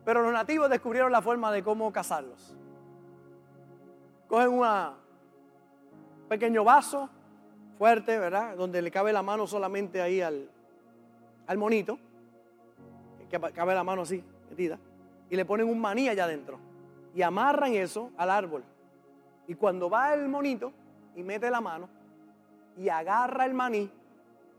Pero 0.05 0.23
los 0.23 0.33
nativos 0.33 0.71
descubrieron 0.71 1.11
la 1.11 1.21
forma 1.21 1.51
de 1.51 1.65
cómo 1.65 1.93
cazarlos. 1.93 2.57
Cogen 4.29 4.51
un 4.51 4.65
pequeño 6.29 6.63
vaso 6.63 7.11
fuerte, 7.77 8.17
¿verdad? 8.17 8.57
Donde 8.57 8.81
le 8.81 8.93
cabe 8.93 9.13
la 9.13 9.25
mano 9.25 9.49
solamente 9.49 10.01
ahí 10.01 10.21
al, 10.21 10.49
al 11.49 11.59
monito. 11.59 11.99
Que 13.29 13.41
cabe 13.41 13.75
la 13.75 13.83
mano 13.83 14.03
así, 14.03 14.23
metida. 14.49 14.79
Y 15.29 15.35
le 15.35 15.45
ponen 15.45 15.69
un 15.69 15.81
maní 15.81 16.09
allá 16.09 16.25
adentro. 16.25 16.61
Y 17.13 17.23
amarran 17.23 17.73
eso 17.73 18.13
al 18.17 18.31
árbol. 18.31 18.63
Y 19.49 19.57
cuando 19.57 19.91
va 19.91 20.15
el 20.15 20.29
monito 20.29 20.73
y 21.17 21.25
mete 21.25 21.51
la 21.51 21.61
mano 21.61 21.89
y 22.77 22.89
agarra 22.89 23.47
el 23.47 23.55
maní, 23.55 23.91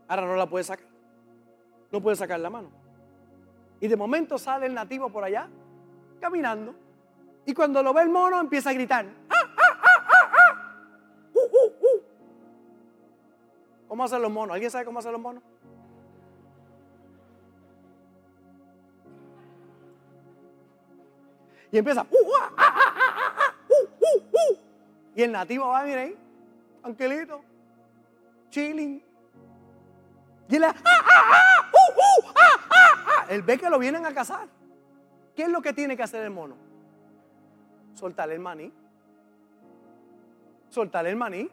ahora 0.06 0.26
no 0.26 0.36
la 0.36 0.46
puede 0.46 0.64
sacar 0.64 0.87
no 1.90 2.00
puede 2.00 2.16
sacar 2.16 2.40
la 2.40 2.50
mano. 2.50 2.70
Y 3.80 3.88
de 3.88 3.96
momento 3.96 4.38
sale 4.38 4.66
el 4.66 4.74
nativo 4.74 5.08
por 5.10 5.24
allá, 5.24 5.48
caminando, 6.20 6.74
y 7.46 7.54
cuando 7.54 7.82
lo 7.82 7.94
ve 7.94 8.02
el 8.02 8.10
mono 8.10 8.38
empieza 8.40 8.70
a 8.70 8.72
gritar. 8.74 9.06
¡Ah, 9.30 9.34
ah, 9.56 9.80
ah, 10.14 10.80
uh, 11.32 11.38
uh, 11.38 11.66
uh! 11.80 12.02
¿Cómo 13.88 14.04
hacen 14.04 14.20
los 14.20 14.30
monos? 14.30 14.52
¿Alguien 14.52 14.70
sabe 14.70 14.84
cómo 14.84 14.98
hacen 14.98 15.12
los 15.12 15.20
monos? 15.20 15.42
Y 21.70 21.78
empieza. 21.78 22.06
Y 25.14 25.22
el 25.22 25.32
nativo 25.32 25.68
va, 25.68 25.82
miren, 25.82 26.16
tranquilito, 26.82 27.40
chilling. 28.50 29.02
Y 30.48 30.56
él, 30.56 30.64
él 33.28 33.42
ve 33.42 33.58
que 33.58 33.70
lo 33.70 33.78
vienen 33.78 34.06
a 34.06 34.14
cazar. 34.14 34.48
¿Qué 35.34 35.44
es 35.44 35.48
lo 35.48 35.62
que 35.62 35.72
tiene 35.72 35.96
que 35.96 36.02
hacer 36.02 36.24
el 36.24 36.30
mono? 36.30 36.56
Soltar 37.94 38.30
el 38.30 38.40
maní. 38.40 38.72
Soltar 40.68 41.06
el 41.06 41.16
maní. 41.16 41.48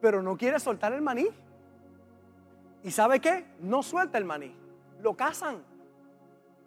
Pero 0.00 0.22
no 0.22 0.36
quiere 0.36 0.60
soltar 0.60 0.92
el 0.92 1.02
maní. 1.02 1.26
¿Y 2.82 2.90
sabe 2.90 3.20
qué? 3.20 3.46
No 3.60 3.82
suelta 3.82 4.18
el 4.18 4.24
maní. 4.24 4.54
Lo 5.00 5.14
cazan 5.14 5.62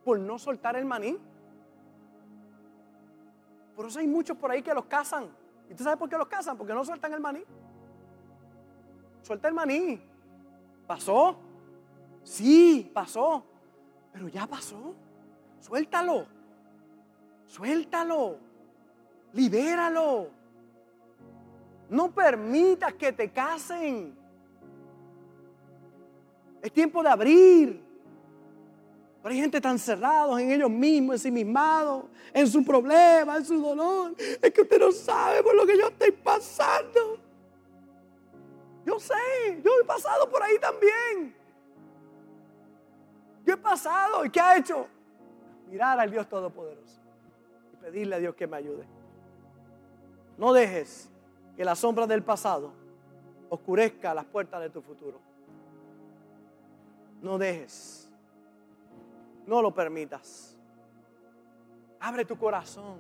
por 0.04 0.20
no 0.20 0.39
soltar 0.39 0.76
el 0.76 0.86
maní. 0.86 1.18
Por 3.76 3.86
eso 3.86 4.00
hay 4.00 4.08
muchos 4.08 4.36
por 4.36 4.52
ahí 4.52 4.62
que 4.62 4.74
los 4.74 4.86
cazan. 4.86 5.28
¿Y 5.70 5.76
tú 5.76 5.84
sabes 5.84 6.00
por 6.00 6.10
qué 6.10 6.18
los 6.18 6.28
cazan? 6.28 6.58
Porque 6.58 6.74
no 6.74 6.84
sueltan 6.84 7.14
el 7.14 7.20
maní. 7.20 7.43
Suelta 9.22 9.47
el 9.47 9.54
maní. 9.54 10.02
¿Pasó? 10.88 11.38
Sí, 12.24 12.89
pasó. 12.93 13.45
Pero 14.20 14.28
ya 14.28 14.45
pasó. 14.45 14.93
Suéltalo. 15.61 16.26
Suéltalo. 17.45 18.36
Libéralo. 19.32 20.28
No 21.89 22.11
permitas 22.11 22.93
que 22.95 23.13
te 23.13 23.32
casen. 23.32 24.13
Es 26.61 26.70
tiempo 26.74 27.01
de 27.01 27.07
abrir. 27.07 27.82
Pero 29.24 29.34
hay 29.34 29.39
gente 29.39 29.61
tan 29.61 29.80
cerrados 29.80 30.38
en 30.41 30.51
ellos 30.51 30.70
mismos, 30.70 31.15
ensimismados, 31.15 32.03
en 32.34 32.45
su 32.45 32.61
problema, 32.65 33.38
en 33.38 33.45
su 33.45 33.61
dolor. 33.61 34.15
Es 34.17 34.51
que 34.51 34.63
usted 34.63 34.82
no 34.82 34.91
sabe 34.91 35.41
por 35.43 35.55
lo 35.55 35.65
que 35.65 35.78
yo 35.78 35.88
estoy 35.88 36.11
pasando. 36.11 37.22
Yo 38.86 38.99
sé, 38.99 39.61
yo 39.63 39.72
he 39.82 39.86
pasado 39.86 40.30
por 40.30 40.43
ahí 40.43 40.59
también. 40.59 41.38
Yo 43.50 43.56
he 43.56 43.58
pasado 43.58 44.24
y 44.24 44.30
¿qué 44.30 44.39
ha 44.39 44.58
hecho? 44.58 44.86
Mirar 45.72 46.00
al 46.00 46.12
Dios 46.12 46.30
Todopoderoso 46.30 47.02
y 47.74 47.78
pedirle 47.78 48.16
a 48.18 48.20
Dios 48.20 48.36
que 48.36 48.45
me 48.45 48.58
ayude. 48.58 48.86
No 50.38 50.54
dejes 50.54 51.10
que 51.56 51.66
la 51.66 51.76
sombra 51.76 52.06
del 52.06 52.22
pasado 52.22 52.72
oscurezca 53.50 54.14
las 54.14 54.26
puertas 54.26 54.62
de 54.62 54.70
tu 54.70 54.84
futuro. 54.84 55.20
No 57.24 57.39
dejes. 57.39 58.08
No 59.47 59.64
lo 59.64 59.74
permitas. 59.74 60.56
Abre 62.00 62.26
tu 62.26 62.38
corazón 62.38 63.00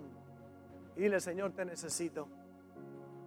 y 0.95 1.01
dile, 1.01 1.19
Señor, 1.19 1.51
te 1.51 1.63
necesito. 1.63 2.27